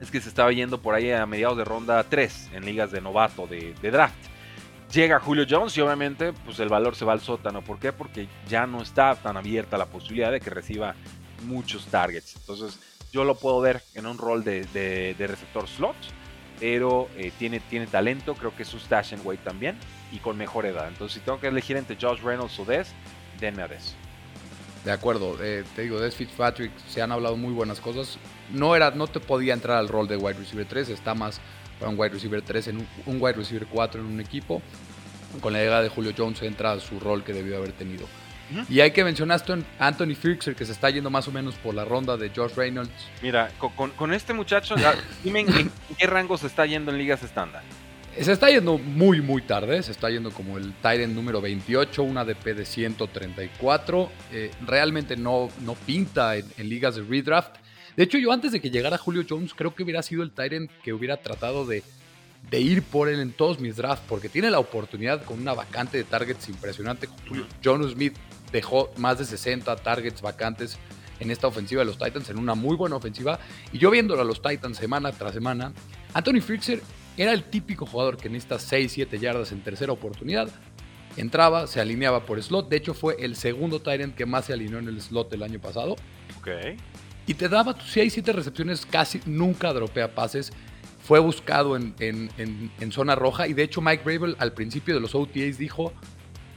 es 0.00 0.10
que 0.10 0.20
se 0.20 0.28
estaba 0.28 0.50
yendo 0.52 0.80
por 0.80 0.94
ahí 0.94 1.10
a 1.12 1.26
mediados 1.26 1.58
de 1.58 1.64
ronda 1.64 2.02
3 2.04 2.50
en 2.54 2.64
ligas 2.64 2.90
de 2.90 3.00
novato, 3.00 3.46
de, 3.46 3.74
draft. 3.82 4.16
Llega 4.92 5.20
Julio 5.20 5.46
Jones 5.48 5.76
y 5.76 5.80
obviamente 5.80 6.32
pues 6.32 6.58
el 6.58 6.68
valor 6.68 6.96
se 6.96 7.04
va 7.04 7.12
al 7.12 7.20
sótano. 7.20 7.62
¿Por 7.62 7.78
qué? 7.78 7.92
Porque 7.92 8.26
ya 8.48 8.66
no 8.66 8.82
está 8.82 9.14
tan 9.14 9.36
abierta 9.36 9.78
la 9.78 9.86
posibilidad 9.86 10.32
de 10.32 10.40
que 10.40 10.50
reciba 10.50 10.94
muchos 11.44 11.86
targets. 11.86 12.34
Entonces 12.36 12.80
yo 13.12 13.24
lo 13.24 13.36
puedo 13.36 13.60
ver 13.60 13.82
en 13.94 14.06
un 14.06 14.18
rol 14.18 14.42
de, 14.42 15.14
receptor 15.18 15.68
slot, 15.68 15.96
pero 16.58 17.08
eh, 17.16 17.30
tiene, 17.38 17.60
tiene 17.60 17.86
talento, 17.86 18.34
creo 18.34 18.56
que 18.56 18.64
es 18.64 18.74
un 18.74 18.80
stash 18.80 19.14
and 19.14 19.24
weight 19.24 19.42
también 19.44 19.78
y 20.10 20.18
con 20.18 20.36
mejor 20.36 20.66
edad. 20.66 20.88
Entonces 20.88 21.18
si 21.18 21.20
tengo 21.20 21.38
que 21.38 21.46
elegir 21.46 21.76
entre 21.76 21.96
Josh 22.00 22.20
Reynolds 22.20 22.58
o 22.58 22.64
Des, 22.64 22.92
denme 23.38 23.62
a 23.62 23.68
Des. 23.68 23.94
De 24.84 24.92
acuerdo, 24.92 25.36
eh, 25.42 25.64
te 25.76 25.82
digo, 25.82 26.00
Des 26.00 26.14
Fitzpatrick, 26.14 26.72
se 26.88 27.02
han 27.02 27.12
hablado 27.12 27.36
muy 27.36 27.52
buenas 27.52 27.80
cosas. 27.80 28.18
No, 28.50 28.74
era, 28.74 28.90
no 28.92 29.06
te 29.06 29.20
podía 29.20 29.52
entrar 29.52 29.76
al 29.76 29.88
rol 29.88 30.08
de 30.08 30.16
wide 30.16 30.38
receiver 30.38 30.66
3, 30.66 30.88
está 30.88 31.14
más 31.14 31.40
para 31.78 31.90
un 31.90 31.98
wide 31.98 32.10
receiver 32.10 32.42
3 32.42 32.68
en 32.68 32.86
un, 33.06 33.20
wide 33.20 33.34
receiver 33.34 33.66
4 33.66 34.00
en 34.00 34.06
un 34.06 34.20
equipo. 34.20 34.62
Con 35.40 35.52
la 35.52 35.60
llegada 35.60 35.82
de 35.82 35.88
Julio 35.88 36.12
Jones 36.16 36.42
entra 36.42 36.72
a 36.72 36.80
su 36.80 36.98
rol 36.98 37.22
que 37.22 37.32
debió 37.32 37.56
haber 37.56 37.72
tenido. 37.72 38.06
Y 38.68 38.80
hay 38.80 38.90
que 38.90 39.04
mencionar 39.04 39.40
a 39.78 39.86
Anthony 39.86 40.16
Firxer, 40.20 40.56
que 40.56 40.64
se 40.64 40.72
está 40.72 40.90
yendo 40.90 41.08
más 41.08 41.28
o 41.28 41.32
menos 41.32 41.54
por 41.54 41.72
la 41.72 41.84
ronda 41.84 42.16
de 42.16 42.32
Josh 42.34 42.54
Reynolds. 42.54 42.90
Mira, 43.22 43.50
con, 43.96 44.12
este 44.12 44.32
muchacho, 44.32 44.74
dime 45.22 45.40
en, 45.40 45.70
qué 45.96 46.06
rango 46.06 46.36
se 46.36 46.48
está 46.48 46.66
yendo 46.66 46.90
en 46.90 46.98
ligas 46.98 47.22
estándar. 47.22 47.62
Se 48.18 48.32
está 48.32 48.50
yendo 48.50 48.76
muy, 48.76 49.20
muy 49.20 49.40
tarde. 49.40 49.82
Se 49.82 49.92
está 49.92 50.10
yendo 50.10 50.30
como 50.30 50.58
el 50.58 50.74
Tyrant 50.74 51.14
número 51.14 51.40
28, 51.40 52.02
una 52.02 52.24
DP 52.24 52.44
de 52.56 52.66
134. 52.66 54.10
Eh, 54.32 54.50
realmente 54.66 55.16
no, 55.16 55.48
no 55.60 55.74
pinta 55.74 56.36
en, 56.36 56.46
ligas 56.58 56.96
de 56.96 57.02
redraft. 57.02 57.56
De 57.96 58.02
hecho, 58.02 58.18
yo 58.18 58.32
antes 58.32 58.52
de 58.52 58.60
que 58.60 58.70
llegara 58.70 58.98
Julio 58.98 59.24
Jones, 59.28 59.54
creo 59.54 59.74
que 59.74 59.84
hubiera 59.84 60.02
sido 60.02 60.22
el 60.22 60.32
Tyrant 60.32 60.70
que 60.82 60.92
hubiera 60.92 61.18
tratado 61.18 61.64
de, 61.64 61.82
ir 62.52 62.82
por 62.82 63.08
él 63.08 63.20
en 63.20 63.32
todos 63.32 63.60
mis 63.60 63.76
drafts, 63.76 64.04
porque 64.08 64.28
tiene 64.28 64.50
la 64.50 64.58
oportunidad 64.58 65.24
con 65.24 65.40
una 65.40 65.54
vacante 65.54 65.96
de 65.96 66.04
targets 66.04 66.48
impresionante. 66.48 67.08
John 67.64 67.88
Smith 67.88 68.16
dejó 68.52 68.90
más 68.96 69.18
de 69.18 69.24
60 69.24 69.76
targets 69.76 70.20
vacantes 70.20 70.78
en 71.20 71.30
esta 71.30 71.46
ofensiva 71.46 71.80
de 71.80 71.86
los 71.86 71.98
Titans, 71.98 72.28
en 72.28 72.38
una 72.38 72.54
muy 72.54 72.76
buena 72.76 72.96
ofensiva. 72.96 73.38
Y 73.72 73.78
yo 73.78 73.90
viéndolo 73.90 74.22
a 74.22 74.24
los 74.24 74.42
Titans 74.42 74.78
semana 74.78 75.12
tras 75.12 75.32
semana, 75.32 75.72
Anthony 76.12 76.40
Fixer 76.40 76.82
era 77.16 77.32
el 77.32 77.44
típico 77.44 77.86
jugador 77.86 78.16
que 78.16 78.28
necesita 78.28 78.56
6-7 78.56 79.18
yardas 79.18 79.52
en 79.52 79.62
tercera 79.62 79.92
oportunidad. 79.92 80.48
Entraba, 81.16 81.66
se 81.66 81.80
alineaba 81.80 82.24
por 82.24 82.42
slot. 82.42 82.68
De 82.68 82.76
hecho, 82.76 82.94
fue 82.94 83.16
el 83.18 83.36
segundo 83.36 83.80
Tyrant 83.80 84.14
que 84.14 84.26
más 84.26 84.46
se 84.46 84.52
alineó 84.52 84.78
en 84.78 84.88
el 84.88 85.00
slot 85.00 85.32
el 85.32 85.42
año 85.42 85.60
pasado. 85.60 85.96
Ok. 86.38 86.48
Y 87.26 87.34
te 87.34 87.48
daba 87.48 87.76
6-7 87.76 88.32
recepciones, 88.32 88.86
casi 88.86 89.20
nunca 89.26 89.72
dropea 89.72 90.14
pases. 90.14 90.52
Fue 91.02 91.18
buscado 91.18 91.76
en, 91.76 92.30
zona 92.90 93.14
roja. 93.14 93.48
Y 93.48 93.52
de 93.52 93.64
hecho, 93.64 93.80
Mike 93.80 94.02
Rabel 94.04 94.36
al 94.38 94.52
principio 94.52 94.94
de 94.94 95.00
los 95.00 95.14
OTAs 95.14 95.58
dijo 95.58 95.92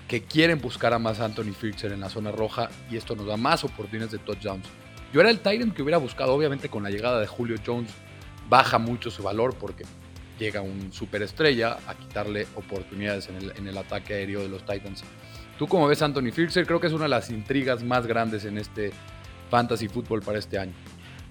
que 0.08 0.24
quieren 0.24 0.62
buscar 0.62 0.94
a 0.94 1.00
más 1.00 1.20
Anthony 1.20 1.54
Fixer 1.54 1.92
en 1.92 2.02
la 2.02 2.10
zona 2.10 2.32
roja. 2.32 2.70
Y 2.92 2.98
esto 2.98 3.16
nos 3.16 3.26
da 3.26 3.38
más 3.38 3.64
oportunidades 3.64 4.12
de 4.12 4.20
touchdowns. 4.20 4.66
Yo 5.12 5.22
era 5.22 5.30
el 5.30 5.40
Tyrant 5.40 5.76
que 5.76 5.82
hubiera 5.82 5.98
buscado, 5.98 6.34
obviamente, 6.34 6.70
con 6.70 6.84
la 6.84 6.90
llegada 6.90 7.20
de 7.20 7.28
Julio 7.28 7.56
Jones. 7.66 7.92
Baja 8.50 8.78
mucho 8.78 9.10
su 9.10 9.24
valor 9.24 9.56
porque 9.56 9.86
llega 10.40 10.62
un 10.62 10.92
superestrella 10.92 11.78
a 11.88 11.96
quitarle 11.96 12.48
oportunidades 12.56 13.30
en 13.30 13.68
el, 13.68 13.78
ataque 13.78 14.14
aéreo 14.14 14.42
de 14.42 14.50
los 14.50 14.66
Titans. 14.66 15.04
¿Tú 15.58 15.68
cómo 15.68 15.88
ves 15.88 16.02
Anthony 16.02 16.32
Firxer? 16.32 16.66
Creo 16.66 16.80
que 16.80 16.88
es 16.88 16.94
una 16.94 17.04
de 17.04 17.10
las 17.10 17.30
intrigas 17.30 17.84
más 17.84 18.08
grandes 18.08 18.46
en 18.46 18.58
este 18.58 18.92
fantasy 19.50 19.88
fútbol 19.88 20.22
para 20.22 20.40
este 20.40 20.58
año. 20.58 20.74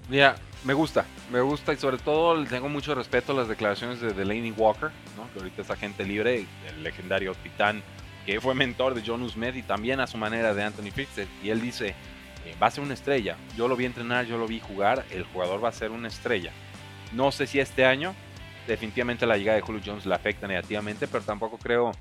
Mira, 0.09 0.37
me 0.65 0.75
gusta, 0.75 1.05
me 1.31 1.41
gusta 1.41 1.73
y 1.73 1.77
sobre 1.77 1.99
todo 1.99 2.45
tengo 2.45 2.69
mucho 2.69 2.95
respeto 2.95 3.33
a 3.33 3.37
las 3.37 3.49
declaraciones 3.49 4.01
de 4.01 4.13
Delaney 4.13 4.53
Walker, 4.53 4.91
¿no? 5.17 5.31
que 5.33 5.39
ahorita 5.41 5.63
es 5.63 5.71
agente 5.71 6.05
libre, 6.05 6.47
el 6.69 6.83
legendario 6.83 7.35
titán 7.35 7.83
que 8.25 8.41
fue 8.41 8.55
mentor 8.55 8.95
de 8.95 9.03
John 9.05 9.23
Usmed 9.23 9.55
y 9.55 9.63
también 9.63 10.01
a 10.01 10.07
su 10.07 10.17
manera 10.17 10.55
de 10.55 10.63
Anthony 10.63 10.91
Firxer. 10.93 11.27
Y 11.43 11.51
él 11.51 11.61
dice, 11.61 11.95
eh, 12.45 12.55
va 12.63 12.69
a 12.69 12.71
ser 12.71 12.85
una 12.85 12.95
estrella. 12.95 13.37
Yo 13.57 13.69
lo 13.69 13.77
vi 13.77 13.85
entrenar, 13.85 14.27
yo 14.27 14.39
lo 14.39 14.47
vi 14.47 14.61
jugar, 14.61 15.05
el 15.11 15.25
jugador 15.25 15.63
va 15.63 15.69
a 15.69 15.73
ser 15.73 15.91
una 15.91 16.09
estrella. 16.09 16.53
No 17.13 17.33
sé 17.33 17.47
si 17.47 17.61
este 17.61 17.85
año, 17.85 18.15
definitivamente 18.67 19.27
la 19.27 19.37
llegada 19.37 19.57
de 19.57 19.63
Julio 19.63 19.83
Jones 19.85 20.07
la 20.07 20.17
afecta 20.17 20.47
negativamente, 20.47 21.07
pero 21.07 21.25
tampoco 21.25 21.59
creo 21.59 21.93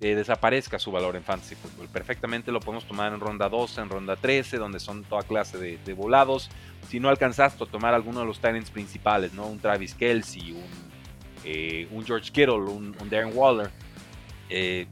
que 0.00 0.14
desaparezca 0.14 0.78
su 0.78 0.92
valor 0.92 1.16
en 1.16 1.22
fantasy 1.22 1.54
football. 1.54 1.88
Perfectamente 1.88 2.52
lo 2.52 2.60
podemos 2.60 2.86
tomar 2.86 3.12
en 3.12 3.20
ronda 3.20 3.48
12, 3.48 3.80
en 3.80 3.88
ronda 3.88 4.16
13, 4.16 4.58
donde 4.58 4.78
son 4.78 5.04
toda 5.04 5.22
clase 5.22 5.58
de, 5.58 5.94
volados. 5.94 6.50
Si 6.88 7.00
no 7.00 7.08
alcanzaste 7.08 7.64
a 7.64 7.66
tomar 7.66 7.94
alguno 7.94 8.20
de 8.20 8.26
los 8.26 8.36
Titans 8.36 8.70
principales, 8.70 9.32
¿no? 9.32 9.46
Un 9.46 9.58
Travis 9.58 9.94
Kelsey, 9.94 10.52
un, 10.52 10.64
eh, 11.44 11.88
un 11.90 12.04
George 12.04 12.30
Kittle, 12.30 12.56
un, 12.56 12.94
Darren 13.08 13.32
Waller. 13.34 13.70
Eh, 14.48 14.86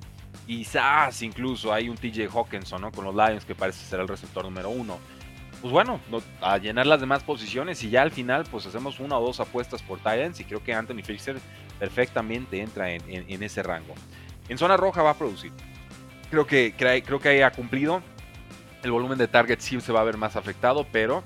quizás 0.46 1.22
incluso 1.22 1.72
hay 1.72 1.88
un 1.88 1.96
TJ 1.96 2.28
Hawkinson, 2.32 2.80
¿no? 2.80 2.90
Con 2.90 3.04
los 3.04 3.14
Lions, 3.14 3.44
que 3.44 3.54
parece 3.54 3.84
ser 3.84 4.00
el 4.00 4.08
receptor 4.08 4.44
número 4.44 4.70
uno 4.70 4.98
pues 5.64 5.72
bueno, 5.72 5.98
a 6.42 6.58
llenar 6.58 6.86
las 6.86 7.00
demás 7.00 7.22
posiciones 7.22 7.82
y 7.82 7.88
ya 7.88 8.02
al 8.02 8.10
final 8.10 8.44
pues 8.50 8.66
hacemos 8.66 9.00
una 9.00 9.16
o 9.16 9.24
dos 9.24 9.40
apuestas 9.40 9.80
por 9.80 9.96
Titans 9.96 10.38
y 10.40 10.44
creo 10.44 10.62
que 10.62 10.74
Anthony 10.74 11.02
Fisher 11.02 11.36
perfectamente 11.78 12.60
entra 12.60 12.90
en, 12.90 13.42
ese 13.42 13.62
rango. 13.62 13.94
En 14.50 14.58
zona 14.58 14.76
roja 14.76 15.02
va 15.02 15.12
a 15.12 15.14
producir. 15.14 15.52
Creo 16.30 16.46
que, 16.46 16.74
creo 16.76 17.18
que 17.18 17.42
ha 17.42 17.50
cumplido. 17.50 18.02
El 18.82 18.90
volumen 18.90 19.16
de 19.16 19.26
target 19.26 19.60
sí 19.60 19.80
se 19.80 19.90
va 19.90 20.02
a 20.02 20.04
ver 20.04 20.18
más 20.18 20.36
afectado, 20.36 20.86
pero 20.92 21.24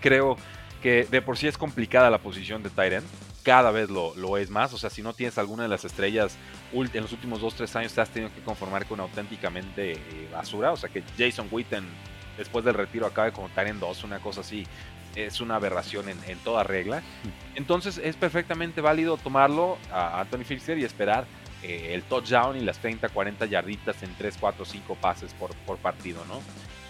creo 0.00 0.36
que 0.82 1.04
de 1.04 1.22
por 1.22 1.38
sí 1.38 1.46
es 1.46 1.56
complicada 1.56 2.10
la 2.10 2.18
posición 2.18 2.64
de 2.64 2.70
Tyrant. 2.70 3.06
Cada 3.44 3.70
vez 3.70 3.90
lo, 3.90 4.12
lo, 4.16 4.38
es 4.38 4.50
más. 4.50 4.74
O 4.74 4.76
sea, 4.76 4.90
si 4.90 5.02
no 5.02 5.12
tienes 5.12 5.38
alguna 5.38 5.62
de 5.62 5.68
las 5.68 5.84
estrellas 5.84 6.36
en 6.72 7.00
los 7.00 7.12
últimos 7.12 7.40
2-3 7.40 7.76
años, 7.76 7.92
te 7.92 8.00
has 8.00 8.10
tenido 8.10 8.34
que 8.34 8.40
conformar 8.40 8.86
con 8.86 8.98
auténticamente 8.98 9.92
eh, 9.92 10.28
basura. 10.32 10.72
O 10.72 10.76
sea, 10.76 10.88
que 10.88 11.04
Jason 11.16 11.46
Witten 11.48 11.86
después 12.36 12.64
del 12.64 12.74
retiro 12.74 13.06
acabe 13.06 13.32
como 13.32 13.48
estar 13.48 13.66
en 13.66 13.80
dos, 13.80 14.04
una 14.04 14.18
cosa 14.18 14.40
así. 14.40 14.66
Es 15.14 15.42
una 15.42 15.56
aberración 15.56 16.08
en, 16.08 16.38
toda 16.38 16.64
regla. 16.64 17.02
Entonces 17.54 17.98
es 17.98 18.16
perfectamente 18.16 18.80
válido 18.80 19.18
tomarlo 19.18 19.76
a 19.92 20.20
Anthony 20.20 20.44
Fisher 20.44 20.78
y 20.78 20.84
esperar 20.84 21.26
eh, 21.62 21.90
el 21.92 22.02
touchdown 22.02 22.56
y 22.56 22.60
las 22.60 22.78
30, 22.78 23.10
40 23.10 23.44
yarditas 23.46 24.02
en 24.02 24.14
3, 24.14 24.36
4, 24.40 24.64
5 24.64 24.94
pases 24.96 25.34
por, 25.34 25.54
por 25.66 25.76
partido, 25.76 26.24
¿no? 26.26 26.40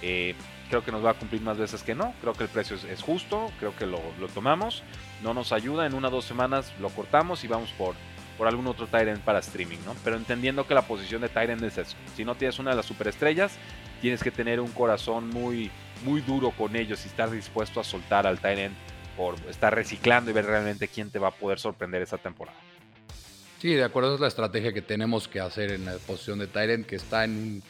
Eh, 0.02 0.34
creo 0.68 0.84
que 0.84 0.92
nos 0.92 1.04
va 1.04 1.10
a 1.10 1.14
cumplir 1.14 1.42
más 1.42 1.58
veces 1.58 1.82
que 1.82 1.94
no. 1.94 2.14
Creo 2.20 2.32
que 2.32 2.44
el 2.44 2.48
precio 2.48 2.76
es, 2.76 3.02
justo, 3.02 3.50
creo 3.58 3.76
que 3.76 3.86
lo, 3.86 4.00
lo, 4.18 4.28
tomamos. 4.28 4.82
No 5.22 5.34
nos 5.34 5.52
ayuda, 5.52 5.86
en 5.86 5.94
una 5.94 6.08
o 6.08 6.10
dos 6.10 6.24
semanas 6.24 6.72
lo 6.80 6.88
cortamos 6.90 7.44
y 7.44 7.48
vamos 7.48 7.70
por, 7.72 7.94
por 8.38 8.48
algún 8.48 8.66
otro 8.66 8.86
Tyrant 8.86 9.20
para 9.20 9.40
streaming, 9.40 9.78
¿no? 9.84 9.94
Pero 10.02 10.16
entendiendo 10.16 10.66
que 10.66 10.74
la 10.74 10.82
posición 10.82 11.20
de 11.20 11.28
Tyrant 11.28 11.62
es 11.62 11.76
eso. 11.76 11.96
Si 12.16 12.24
no 12.24 12.34
tienes 12.34 12.58
una 12.58 12.70
de 12.70 12.76
las 12.76 12.86
superestrellas, 12.86 13.52
tienes 14.02 14.22
que 14.22 14.32
tener 14.32 14.60
un 14.60 14.72
corazón 14.72 15.30
muy, 15.30 15.70
muy 16.04 16.20
duro 16.22 16.50
con 16.50 16.74
ellos 16.74 17.04
y 17.04 17.08
estar 17.08 17.30
dispuesto 17.30 17.78
a 17.78 17.84
soltar 17.84 18.26
al 18.26 18.40
Tyrant 18.40 18.74
por 19.16 19.36
estar 19.48 19.72
reciclando 19.72 20.30
y 20.30 20.34
ver 20.34 20.44
realmente 20.44 20.88
quién 20.88 21.10
te 21.10 21.20
va 21.20 21.28
a 21.28 21.30
poder 21.30 21.60
sorprender 21.60 22.02
esta 22.02 22.18
temporada. 22.18 22.58
Sí, 23.60 23.74
de 23.74 23.84
acuerdo, 23.84 24.16
es 24.16 24.20
la 24.20 24.26
estrategia 24.26 24.72
que 24.72 24.82
tenemos 24.82 25.28
que 25.28 25.38
hacer 25.38 25.70
en 25.70 25.84
la 25.84 25.94
posición 25.98 26.40
de 26.40 26.48
Tyrant, 26.48 26.84
que 26.84 26.96
está 26.96 27.22
en 27.22 27.30
un, 27.30 27.62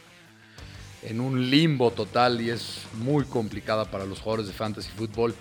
en 1.03 1.21
un 1.21 1.51
limbo 1.51 1.91
total 1.91 2.41
y 2.41 2.49
es 2.49 2.87
muy 2.95 3.27
complicada 3.27 3.85
para 3.85 4.07
los 4.07 4.21
jugadores 4.21 4.47
de 4.47 4.55
fantasy 4.55 4.91
fútbol. 4.91 5.35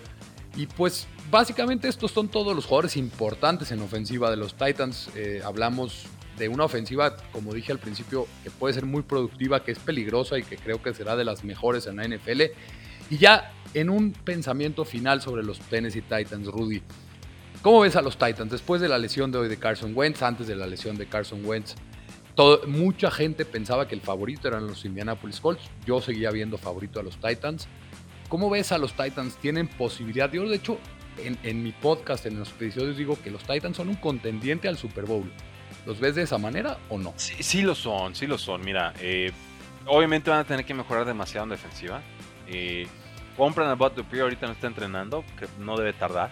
Y 0.57 0.65
pues 0.65 1.07
básicamente 1.29 1.87
estos 1.87 2.11
son 2.11 2.27
todos 2.27 2.53
los 2.53 2.65
jugadores 2.65 2.97
importantes 2.97 3.71
en 3.71 3.81
ofensiva 3.81 4.29
de 4.29 4.35
los 4.35 4.55
Titans. 4.55 5.09
Eh, 5.15 5.41
hablamos 5.41 6.07
de 6.41 6.49
una 6.49 6.65
ofensiva, 6.65 7.15
como 7.31 7.53
dije 7.53 7.71
al 7.71 7.79
principio, 7.79 8.27
que 8.43 8.49
puede 8.49 8.73
ser 8.73 8.85
muy 8.85 9.03
productiva, 9.03 9.63
que 9.63 9.71
es 9.71 9.79
peligrosa 9.79 10.37
y 10.39 10.43
que 10.43 10.57
creo 10.57 10.81
que 10.81 10.93
será 10.93 11.15
de 11.15 11.23
las 11.23 11.43
mejores 11.43 11.85
en 11.87 11.97
la 11.97 12.07
NFL. 12.07 12.41
Y 13.09 13.17
ya 13.17 13.53
en 13.73 13.89
un 13.89 14.11
pensamiento 14.11 14.83
final 14.83 15.21
sobre 15.21 15.43
los 15.43 15.59
Tennessee 15.59 16.01
Titans, 16.01 16.47
Rudy. 16.47 16.81
¿Cómo 17.61 17.81
ves 17.81 17.95
a 17.95 18.01
los 18.01 18.17
Titans 18.17 18.51
después 18.51 18.81
de 18.81 18.89
la 18.89 18.97
lesión 18.97 19.31
de 19.31 19.37
hoy 19.37 19.49
de 19.49 19.57
Carson 19.57 19.93
Wentz, 19.95 20.23
antes 20.23 20.47
de 20.47 20.55
la 20.55 20.65
lesión 20.65 20.97
de 20.97 21.05
Carson 21.05 21.45
Wentz? 21.45 21.75
Mucha 22.65 23.11
gente 23.11 23.45
pensaba 23.45 23.87
que 23.87 23.93
el 23.93 24.01
favorito 24.01 24.47
eran 24.47 24.65
los 24.65 24.83
Indianapolis 24.83 25.39
Colts. 25.39 25.61
Yo 25.85 26.01
seguía 26.01 26.31
viendo 26.31 26.57
favorito 26.57 26.99
a 26.99 27.03
los 27.03 27.17
Titans. 27.17 27.67
¿cómo 28.31 28.49
ves 28.49 28.71
a 28.71 28.77
los 28.77 28.93
Titans? 28.93 29.35
¿Tienen 29.35 29.67
posibilidad? 29.67 30.31
Yo, 30.31 30.47
de 30.47 30.55
hecho, 30.55 30.79
en, 31.17 31.63
mi 31.63 31.73
podcast, 31.73 32.25
en 32.25 32.39
los 32.39 32.49
episodios, 32.49 32.95
digo 32.95 33.17
que 33.21 33.29
los 33.29 33.43
Titans 33.43 33.75
son 33.75 33.89
un 33.89 33.95
contendiente 33.95 34.69
al 34.69 34.77
Super 34.77 35.03
Bowl. 35.03 35.29
¿Los 35.85 35.99
ves 35.99 36.15
de 36.15 36.23
esa 36.23 36.37
manera 36.37 36.77
o 36.89 36.97
no? 36.97 37.13
Sí, 37.17 37.41
sí 37.41 37.61
lo 37.61 37.75
son, 37.75 38.15
sí 38.15 38.27
lo 38.27 38.37
son. 38.37 38.61
Mira, 38.61 38.93
eh, 38.99 39.31
obviamente 39.87 40.29
van 40.29 40.39
a 40.39 40.43
tener 40.43 40.65
que 40.65 40.73
mejorar 40.73 41.05
demasiado 41.05 41.45
en 41.45 41.49
defensiva. 41.49 42.01
Eh, 42.47 42.87
compran 43.35 43.69
a 43.69 43.75
Bud 43.75 43.91
Dupree, 43.91 44.21
ahorita 44.21 44.45
no 44.45 44.53
está 44.53 44.67
entrenando, 44.67 45.23
que 45.39 45.47
no 45.59 45.77
debe 45.77 45.93
tardar. 45.93 46.29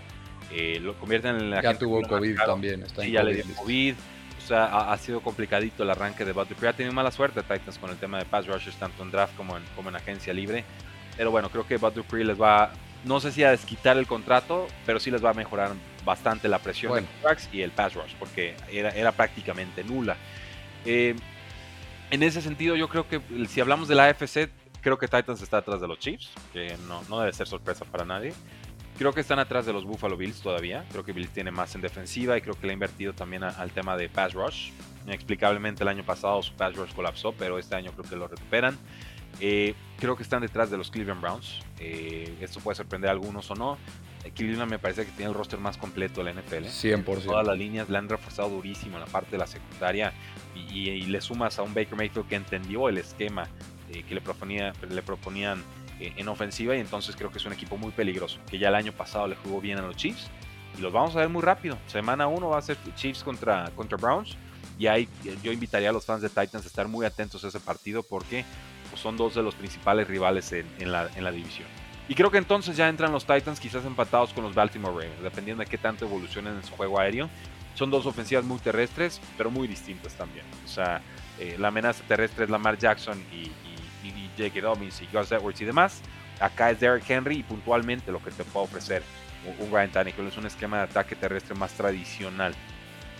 Eh, 0.52 0.80
lo 0.82 0.95
convierten 0.95 1.36
en 1.36 1.50
la 1.50 1.62
Ya 1.62 1.78
tuvo 1.78 2.02
COVID 2.02 2.38
también, 2.45 2.84
está 2.84 3.04
sí, 3.04 3.12
ya 3.12 3.24
le 3.24 3.36
dio 3.36 3.56
COVID. 3.56 3.95
O 4.38 4.47
sea, 4.50 4.66
ha, 4.66 4.93
ha, 4.93 4.97
sido 4.97 5.22
complicadito 5.22 5.84
el 5.84 5.89
arranque 5.91 6.26
de 6.26 6.32
Bud 6.32 6.47
Dupree. 6.47 6.70
Ha 6.70 6.74
tenido 6.74 6.93
mala 6.93 7.12
suerte 7.12 7.41
Titans 7.41 7.78
con 7.78 7.89
el 7.89 7.97
tema 7.97 8.18
de 8.18 8.26
pass 8.26 8.47
rushers, 8.47 8.76
tanto 8.78 9.04
en 9.04 9.12
draft 9.12 9.36
como 9.36 9.58
en, 9.58 9.64
como 9.76 9.89
en 9.89 9.95
agencia 9.95 10.34
libre. 10.34 10.64
Pero 11.18 11.32
bueno, 11.32 11.50
creo 11.50 11.68
que 11.68 11.78
Bud 11.78 11.93
Dupree 11.93 12.24
les 12.24 12.39
va, 12.39 12.72
no 13.04 13.20
sé 13.20 13.32
si 13.32 13.43
a 13.43 13.52
desquitar 13.52 13.97
el 13.97 14.08
contrato, 14.08 14.68
pero 14.86 15.00
sí 15.00 15.12
les 15.12 15.24
va 15.24 15.32
a 15.32 15.34
mejorar 15.34 15.72
bastante 16.10 16.47
la 16.47 16.60
presión 16.60 16.91
bueno. 16.91 17.07
de 17.24 17.57
y 17.57 17.62
el 17.62 17.72
pass 17.72 17.93
rush, 17.93 18.14
porque 18.18 18.55
era, 18.72 18.89
era 18.89 19.12
prácticamente 19.12 19.84
nula. 19.84 20.18
Eh, 20.86 21.16
en 22.12 22.24
ese 22.24 22.41
sentido, 22.41 22.76
yo 22.76 22.89
creo 22.89 23.07
que 23.07 23.22
si 23.47 23.62
hablamos 23.62 23.88
de 23.88 23.95
la 23.95 24.05
AFC, 24.05 24.49
creo 24.82 24.97
que 24.97 25.07
Titans 25.07 25.41
está 25.41 25.57
atrás 25.57 25.80
de 25.80 25.88
los 25.88 25.99
Chiefs, 25.99 26.32
que 26.51 26.76
no, 26.88 27.03
no 27.10 27.20
debe 27.20 27.32
ser 27.34 27.47
sorpresa 27.47 27.86
para 27.86 28.05
nadie. 28.05 28.34
Creo 28.97 29.14
que 29.14 29.22
están 29.22 29.39
atrás 29.39 29.66
de 29.66 29.72
los 29.72 29.86
Buffalo 29.86 30.18
Bills 30.18 30.41
todavía. 30.41 30.84
Creo 30.91 31.05
que 31.05 31.14
Bills 31.14 31.32
tiene 31.32 31.51
más 31.51 31.74
en 31.76 31.82
defensiva 31.82 32.38
y 32.38 32.41
creo 32.41 32.55
que 32.55 32.66
le 32.66 32.72
ha 32.72 32.74
invertido 32.74 33.14
también 33.14 33.43
a, 33.43 33.49
al 33.49 33.72
tema 33.72 33.95
de 33.95 34.10
pass 34.10 34.34
rush. 34.34 34.72
Inexplicablemente 35.05 35.84
el 35.84 35.89
año 35.89 36.03
pasado 36.03 36.41
su 36.41 36.53
pass 36.53 36.76
rush 36.76 36.91
colapsó, 36.93 37.32
pero 37.34 37.57
este 37.60 37.76
año 37.76 37.91
creo 37.93 38.10
que 38.10 38.16
lo 38.16 38.28
recuperan. 38.28 38.78
Eh, 39.40 39.74
creo 39.98 40.16
que 40.16 40.24
están 40.24 40.42
detrás 40.42 40.70
de 40.70 40.78
los 40.78 40.92
Cleveland 40.92 41.22
Browns. 41.22 41.60
Eh, 41.80 42.38
esto 42.42 42.60
puede 42.60 42.76
sorprender 42.76 43.10
a 43.10 43.14
algunos 43.14 43.50
o 43.52 43.56
no. 43.56 43.78
Cleveland 44.36 44.70
me 44.70 44.80
parece 44.80 45.06
que 45.06 45.12
tiene 45.12 45.32
el 45.32 45.38
roster 45.38 45.60
más 45.60 45.78
completo 45.78 46.24
de 46.24 46.34
la 46.34 46.42
NFL. 46.42 46.66
100%. 46.66 47.24
Todas 47.24 47.48
las 47.48 47.58
líneas 47.58 47.90
le 47.90 47.98
han 47.98 48.10
reforzado 48.10 48.50
durísimo 48.50 48.98
en 48.98 49.02
la 49.02 49.08
parte 49.08 49.32
de 49.32 49.38
la 49.38 49.48
secundaria 49.48 50.14
y, 50.56 50.60
y, 50.60 50.90
y 50.90 51.02
le 51.04 51.22
sumas 51.22 51.58
a 51.58 51.64
un 51.64 51.74
Baker 51.74 51.96
Mayfield 51.96 52.28
que 52.28 52.36
entendió 52.36 52.90
el 52.90 52.98
esquema 52.98 53.48
eh, 53.92 54.04
que 54.04 54.14
le, 54.14 54.22
proponía, 54.22 54.72
le 54.88 55.02
proponían 55.02 55.64
eh, 56.00 56.14
en 56.16 56.28
ofensiva 56.28 56.76
y 56.76 56.80
entonces 56.80 57.16
creo 57.16 57.32
que 57.32 57.40
es 57.40 57.46
un 57.46 57.54
equipo 57.54 57.76
muy 57.76 57.92
peligroso, 57.92 58.38
que 58.48 58.60
ya 58.60 58.68
el 58.68 58.76
año 58.76 58.92
pasado 58.92 59.28
le 59.28 59.36
jugó 59.36 59.60
bien 59.60 59.80
a 59.80 59.82
los 59.82 59.96
Chiefs 59.96 60.30
y 60.78 60.82
los 60.82 60.94
vamos 60.94 61.16
a 61.16 61.20
ver 61.20 61.30
muy 61.30 61.42
rápido. 61.42 61.76
Semana 61.88 62.28
1 62.28 62.50
va 62.50 62.60
a 62.60 62.62
ser 62.62 62.78
Chiefs 62.96 63.24
contra, 63.24 63.72
contra 63.76 63.98
Browns 63.98 64.38
y 64.78 64.86
ahí 64.86 65.10
yo 65.42 65.52
invitaría 65.52 65.90
a 65.90 65.92
los 65.92 66.06
fans 66.06 66.22
de 66.22 66.30
Titans 66.30 66.66
a 66.66 66.68
estar 66.68 66.88
muy 66.88 67.04
atentos 67.04 67.44
a 67.44 67.48
ese 67.48 67.60
partido 67.60 68.04
porque 68.04 68.46
son 69.00 69.18
dos 69.18 69.36
de 69.36 69.43
los 69.43 69.56
principales 69.56 70.08
rivales 70.08 70.52
en, 70.52 70.91
la, 70.91 71.32
división. 71.32 71.68
Y 72.08 72.16
creo 72.16 72.32
que 72.32 72.38
entonces 72.38 72.76
ya 72.76 72.89
entran 72.89 73.12
los 73.12 73.26
Titans 73.26 73.60
quizás 73.60 73.86
empatados 73.86 74.34
con 74.34 74.43
los 74.43 74.56
Baltimore 74.56 74.93
Ravens, 74.93 75.22
dependiendo 75.22 75.64
de 75.64 75.70
qué 75.70 75.78
tanto 75.78 76.06
evolucionen 76.06 76.56
en 76.56 76.64
su 76.64 76.76
juego 76.76 77.00
aéreo. 77.00 77.30
Son 77.76 77.89
dos 77.89 78.06
ofensivas 78.06 78.43
muy 78.43 78.60
terrestres, 78.60 79.22
pero 79.38 79.52
muy 79.52 79.68
distintas 79.68 80.14
también. 80.14 80.45
O 80.66 80.68
sea, 80.68 81.02
eh, 81.39 81.56
la 81.58 81.70
amenaza 81.70 82.04
terrestre 82.08 82.45
es 82.45 82.50
Lamar 82.50 82.78
Jackson 82.78 83.24
y, 83.32 83.52
y, 84.04 84.08
y 84.08 84.30
J.K. 84.38 84.62
Dobbins 84.62 85.02
y 85.02 85.08
Gus 85.16 85.32
Edwards 85.32 85.62
y 85.62 85.66
demás. 85.66 86.02
Acá 86.39 86.72
es 86.72 86.80
Derrick 86.80 87.10
Henry 87.10 87.38
y 87.38 87.43
puntualmente 87.43 88.12
lo 88.12 88.22
que 88.24 88.32
te 88.32 88.43
puede 88.43 88.66
ofrecer 88.66 89.04
un, 89.45 89.66
un 89.66 89.72
Ryan 89.72 89.91
Tannehill 89.91 90.28
es 90.28 90.38
un 90.38 90.45
esquema 90.45 90.78
de 90.78 90.84
ataque 90.84 91.16
terrestre 91.16 91.56
más 91.56 91.72
tradicional, 91.74 92.54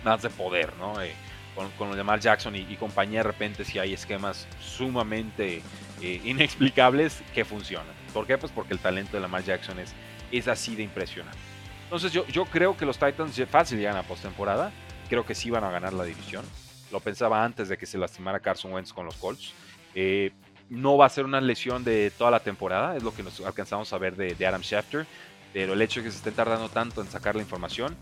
más 0.04 0.22
de 0.22 0.30
poder, 0.30 0.74
¿no? 0.78 1.02
Eh, 1.02 1.14
con, 1.56 1.70
con 1.72 1.96
Lamar 1.96 2.20
Jackson 2.20 2.56
y, 2.56 2.76
compañía 2.76 3.20
de 3.20 3.24
repente 3.24 3.66
si 3.66 3.80
hay 3.80 3.94
esquemas 3.94 4.48
sumamente 4.62 5.62
eh, 6.02 6.22
inexplicables 6.24 7.22
que 7.34 7.46
funcionan. 7.46 7.94
¿Por 8.14 8.26
qué? 8.26 8.38
Pues 8.38 8.52
porque 8.52 8.74
el 8.74 8.80
talento 8.80 9.18
de 9.18 9.22
Lamar 9.22 9.44
Jackson 9.44 9.80
es, 9.80 9.94
es 10.32 10.48
así 10.48 10.76
de 10.76 10.84
impresionante. 10.84 11.38
Entonces 11.84 12.12
yo, 12.12 12.26
yo 12.28 12.46
creo 12.46 12.78
que 12.78 12.86
los 12.86 12.98
Titans 12.98 13.42
fácil 13.50 13.80
llegan 13.80 13.98
a 13.98 14.04
postemporada. 14.04 14.72
Creo 15.10 15.26
que 15.26 15.34
sí 15.34 15.50
van 15.50 15.64
a 15.64 15.72
ganar 15.72 15.94
la 15.94 16.04
división. 16.04 16.46
Lo 16.92 17.00
pensaba 17.00 17.44
antes 17.44 17.68
de 17.68 17.78
que 17.78 17.86
se 17.86 17.98
lastimara 17.98 18.40
Carson 18.40 18.74
Wentz 18.74 18.94
con 18.94 19.06
los 19.06 19.16
Colts. 19.16 19.54
Eh, 19.96 20.32
no 20.70 20.98
va 20.98 21.08
a 21.08 21.10
ser 21.10 21.26
una 21.26 21.42
lesión 21.42 21.84
de 21.84 22.12
toda 22.16 22.30
la 22.30 22.42
temporada, 22.42 22.96
es 22.96 23.02
lo 23.02 23.12
que 23.12 23.24
nos 23.24 23.42
alcanzamos 23.42 23.92
a 23.92 23.98
ver 23.98 24.16
de, 24.16 24.36
de, 24.36 24.46
Adam 24.46 24.62
Schefter. 24.62 25.08
Pero 25.52 25.74
el 25.74 25.82
hecho 25.82 26.00
de 26.00 26.06
que 26.06 26.12
se 26.12 26.18
esté 26.18 26.32
tardando 26.32 26.70
tanto 26.70 27.02
en 27.02 27.10
sacar 27.10 27.36
la 27.36 27.42
información 27.42 27.98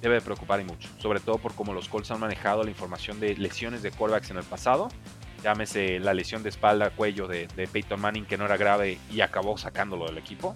debe 0.00 0.16
de 0.16 0.20
preocupar 0.20 0.60
y 0.60 0.64
mucho. 0.64 0.88
Sobre 0.98 1.20
todo 1.20 1.38
por 1.38 1.54
cómo 1.54 1.72
los 1.72 1.88
Colts 1.88 2.10
han 2.10 2.20
manejado 2.20 2.62
la 2.62 2.70
información 2.70 3.20
de 3.20 3.36
lesiones 3.36 3.82
de 3.82 3.90
quarterbacks 3.90 4.30
en 4.30 4.38
el 4.38 4.44
pasado 4.44 4.88
llámese 5.42 5.98
la 5.98 6.14
lesión 6.14 6.42
de 6.42 6.48
espalda, 6.48 6.90
cuello 6.90 7.26
de, 7.26 7.48
Peyton 7.72 8.00
Manning 8.00 8.24
que 8.24 8.36
no 8.36 8.44
era 8.44 8.56
grave 8.56 8.98
y 9.10 9.20
acabó 9.20 9.56
sacándolo 9.58 10.06
del 10.06 10.18
equipo, 10.18 10.54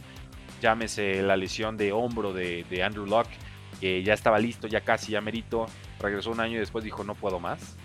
llámese 0.60 1.22
la 1.22 1.36
lesión 1.36 1.76
de 1.76 1.92
hombro 1.92 2.32
de, 2.32 2.82
Andrew 2.84 3.06
Locke, 3.06 3.36
que 3.80 4.02
ya 4.02 4.14
estaba 4.14 4.38
listo, 4.38 4.66
ya 4.66 4.82
casi, 4.82 5.12
ya 5.12 5.20
merito, 5.20 5.66
regresó 6.00 6.30
un 6.30 6.40
año 6.40 6.56
y 6.56 6.60
después 6.60 6.84
dijo 6.84 7.04
no 7.04 7.14
puedo 7.14 7.40
más, 7.40 7.76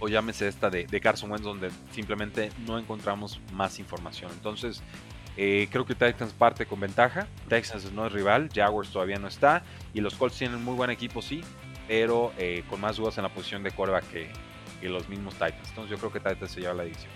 o 0.00 0.08
llámese 0.08 0.48
esta 0.48 0.68
de, 0.68 0.86
de 0.86 1.00
Carson 1.00 1.30
Wentz 1.30 1.44
donde 1.44 1.70
simplemente 1.92 2.50
no 2.66 2.78
encontramos 2.78 3.40
más 3.52 3.78
información. 3.78 4.32
Entonces, 4.32 4.82
eh, 5.36 5.68
creo 5.70 5.86
que 5.86 5.94
Titans 5.94 6.32
parte 6.32 6.66
con 6.66 6.80
ventaja. 6.80 7.26
Texans 7.48 7.90
no 7.92 8.06
es 8.06 8.12
rival, 8.12 8.50
Jaguars 8.54 8.90
todavía 8.90 9.18
no 9.18 9.28
está. 9.28 9.62
Y 9.94 10.00
los 10.00 10.14
Colts 10.14 10.36
tienen 10.36 10.62
muy 10.62 10.74
buen 10.74 10.90
equipo, 10.90 11.22
sí, 11.22 11.42
pero 11.88 12.32
eh, 12.38 12.64
con 12.68 12.80
más 12.80 12.96
dudas 12.96 13.16
en 13.18 13.24
la 13.24 13.30
posición 13.30 13.62
de 13.62 13.70
quarterback 13.70 14.10
que, 14.10 14.28
que 14.80 14.88
los 14.88 15.08
mismos 15.08 15.34
Titans. 15.34 15.68
Entonces 15.68 15.90
yo 15.90 15.98
creo 15.98 16.12
que 16.12 16.20
Titans 16.20 16.50
se 16.50 16.60
lleva 16.60 16.74
la 16.74 16.84
división. 16.84 17.10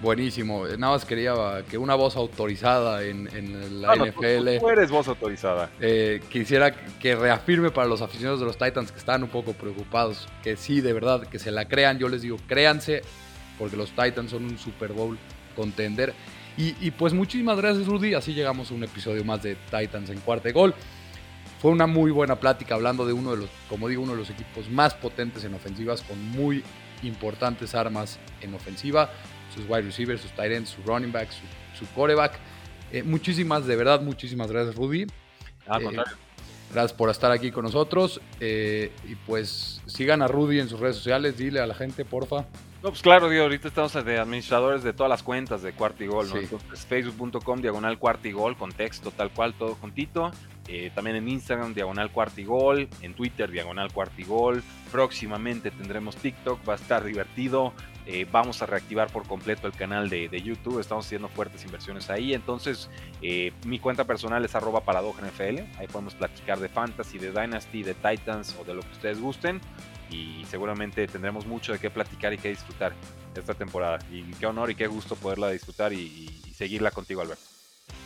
Buenísimo. 0.00 0.66
Nada 0.66 0.92
más 0.92 1.04
quería 1.04 1.34
que 1.70 1.78
una 1.78 1.94
voz 1.94 2.16
autorizada 2.16 3.04
en, 3.04 3.28
en 3.34 3.80
la 3.80 3.94
NFL. 3.94 4.56
Tú, 4.56 4.60
tú, 4.60 4.68
eres 4.68 4.90
voz 4.90 5.08
autorizada. 5.08 5.70
Eh, 5.80 6.20
quisiera 6.28 6.72
que 6.72 7.14
reafirme 7.14 7.70
para 7.70 7.88
los 7.88 8.02
aficionados 8.02 8.40
de 8.40 8.46
los 8.46 8.58
Titans 8.58 8.92
que 8.92 8.98
están 8.98 9.22
un 9.22 9.30
poco 9.30 9.52
preocupados. 9.52 10.28
Que 10.42 10.56
sí, 10.56 10.80
de 10.80 10.92
verdad, 10.92 11.26
que 11.26 11.38
se 11.38 11.50
la 11.50 11.66
crean. 11.66 11.98
Yo 11.98 12.08
les 12.08 12.22
digo, 12.22 12.36
créanse, 12.46 13.02
porque 13.58 13.76
los 13.76 13.90
Titans 13.90 14.30
son 14.30 14.44
un 14.44 14.58
Super 14.58 14.92
Bowl 14.92 15.16
contender. 15.56 16.12
Y, 16.56 16.74
y 16.80 16.90
pues 16.92 17.12
muchísimas 17.12 17.56
gracias, 17.56 17.86
Rudy. 17.86 18.14
Así 18.14 18.32
llegamos 18.32 18.70
a 18.70 18.74
un 18.74 18.84
episodio 18.84 19.24
más 19.24 19.42
de 19.42 19.56
Titans 19.70 20.10
en 20.10 20.20
cuarto 20.20 20.52
gol. 20.52 20.74
Fue 21.60 21.70
una 21.70 21.86
muy 21.86 22.10
buena 22.10 22.36
plática 22.36 22.74
hablando 22.74 23.06
de 23.06 23.12
uno 23.12 23.30
de 23.30 23.38
los, 23.38 23.50
como 23.68 23.88
digo, 23.88 24.02
uno 24.02 24.12
de 24.12 24.18
los 24.18 24.30
equipos 24.30 24.68
más 24.70 24.94
potentes 24.94 25.44
en 25.44 25.54
ofensivas, 25.54 26.02
con 26.02 26.22
muy 26.30 26.62
importantes 27.02 27.74
armas 27.74 28.18
en 28.42 28.54
ofensiva, 28.54 29.10
sus 29.54 29.64
wide 29.68 29.82
receivers, 29.82 30.20
sus 30.20 30.32
tight 30.32 30.52
ends, 30.52 30.70
su 30.70 30.82
running 30.82 31.10
back, 31.10 31.30
su, 31.30 31.84
su 31.84 31.90
coreback. 31.94 32.38
Eh, 32.92 33.02
muchísimas, 33.02 33.66
de 33.66 33.76
verdad, 33.76 34.02
muchísimas 34.02 34.50
gracias, 34.50 34.76
Rudy. 34.76 35.02
Eh, 35.02 35.96
gracias 36.70 36.92
por 36.92 37.08
estar 37.08 37.32
aquí 37.32 37.50
con 37.50 37.64
nosotros. 37.64 38.20
Eh, 38.40 38.92
y 39.08 39.14
pues 39.14 39.80
sigan 39.86 40.22
a 40.22 40.28
Rudy 40.28 40.60
en 40.60 40.68
sus 40.68 40.78
redes 40.80 40.96
sociales, 40.96 41.36
dile 41.38 41.60
a 41.60 41.66
la 41.66 41.74
gente, 41.74 42.04
porfa. 42.04 42.46
No, 42.84 42.90
pues 42.90 43.00
claro, 43.00 43.30
digo, 43.30 43.44
ahorita 43.44 43.68
estamos 43.68 43.94
de 43.94 44.18
administradores 44.18 44.82
de 44.82 44.92
todas 44.92 45.08
las 45.08 45.22
cuentas 45.22 45.62
de 45.62 45.72
Cuarto 45.72 46.04
y 46.04 46.06
Gol, 46.06 46.28
¿no? 46.28 46.34
Sí. 46.34 46.40
Entonces, 46.42 46.84
facebook.com, 46.84 47.62
diagonal 47.62 47.98
Cuarto 47.98 48.28
y 48.28 48.32
Gol, 48.32 48.58
con 48.58 48.72
texto 48.72 49.10
tal 49.10 49.30
cual, 49.30 49.54
todo 49.54 49.74
juntito. 49.76 50.30
Eh, 50.68 50.90
también 50.94 51.16
en 51.16 51.26
Instagram, 51.26 51.72
diagonal 51.72 52.12
Cuartigol, 52.12 52.90
en 53.00 53.14
Twitter, 53.14 53.50
diagonal 53.50 53.90
Cuartigol. 53.90 54.62
Próximamente 54.92 55.70
tendremos 55.70 56.16
TikTok, 56.16 56.60
va 56.68 56.74
a 56.74 56.76
estar 56.76 57.02
divertido. 57.04 57.72
Eh, 58.04 58.26
vamos 58.30 58.60
a 58.60 58.66
reactivar 58.66 59.08
por 59.08 59.26
completo 59.26 59.66
el 59.66 59.72
canal 59.72 60.10
de, 60.10 60.28
de, 60.28 60.42
YouTube, 60.42 60.78
estamos 60.78 61.06
haciendo 61.06 61.28
fuertes 61.28 61.64
inversiones 61.64 62.10
ahí. 62.10 62.34
Entonces, 62.34 62.90
eh, 63.22 63.54
mi 63.64 63.78
cuenta 63.78 64.04
personal 64.04 64.44
es 64.44 64.54
arroba 64.54 64.82
NFL. 64.82 65.60
Ahí 65.78 65.86
podemos 65.90 66.14
platicar 66.14 66.58
de 66.60 66.68
Fantasy, 66.68 67.16
de 67.16 67.30
Dynasty, 67.30 67.82
de 67.82 67.94
Titans 67.94 68.54
o 68.60 68.64
de 68.64 68.74
lo 68.74 68.82
que 68.82 68.92
ustedes 68.92 69.22
gusten. 69.22 69.62
Y 70.14 70.44
seguramente 70.44 71.06
tendremos 71.06 71.46
mucho 71.46 71.72
de 71.72 71.78
qué 71.78 71.90
platicar 71.90 72.32
y 72.32 72.38
qué 72.38 72.50
disfrutar 72.50 72.92
esta 73.34 73.54
temporada. 73.54 73.98
Y 74.10 74.22
qué 74.34 74.46
honor 74.46 74.70
y 74.70 74.74
qué 74.74 74.86
gusto 74.86 75.16
poderla 75.16 75.50
disfrutar 75.50 75.92
y, 75.92 76.30
seguirla 76.54 76.92
contigo, 76.92 77.20
Alberto. 77.20 77.42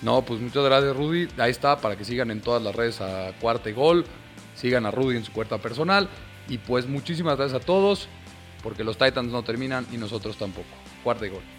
No, 0.00 0.22
pues 0.22 0.40
muchas 0.40 0.64
gracias 0.64 0.96
Rudy. 0.96 1.28
Ahí 1.36 1.50
está, 1.50 1.78
para 1.78 1.96
que 1.96 2.04
sigan 2.04 2.30
en 2.30 2.40
todas 2.40 2.62
las 2.62 2.74
redes 2.74 3.00
a 3.00 3.32
Cuarta 3.40 3.68
y 3.68 3.72
Gol. 3.74 4.06
Sigan 4.54 4.86
a 4.86 4.90
Rudy 4.90 5.16
en 5.18 5.24
su 5.24 5.32
cuenta 5.32 5.58
personal. 5.58 6.08
Y 6.48 6.56
pues 6.58 6.86
muchísimas 6.86 7.36
gracias 7.36 7.62
a 7.62 7.64
todos, 7.64 8.08
porque 8.62 8.84
los 8.84 8.96
Titans 8.96 9.30
no 9.30 9.42
terminan 9.42 9.86
y 9.92 9.98
nosotros 9.98 10.38
tampoco. 10.38 10.68
Cuarta 11.04 11.26
y 11.26 11.30
Gol. 11.30 11.57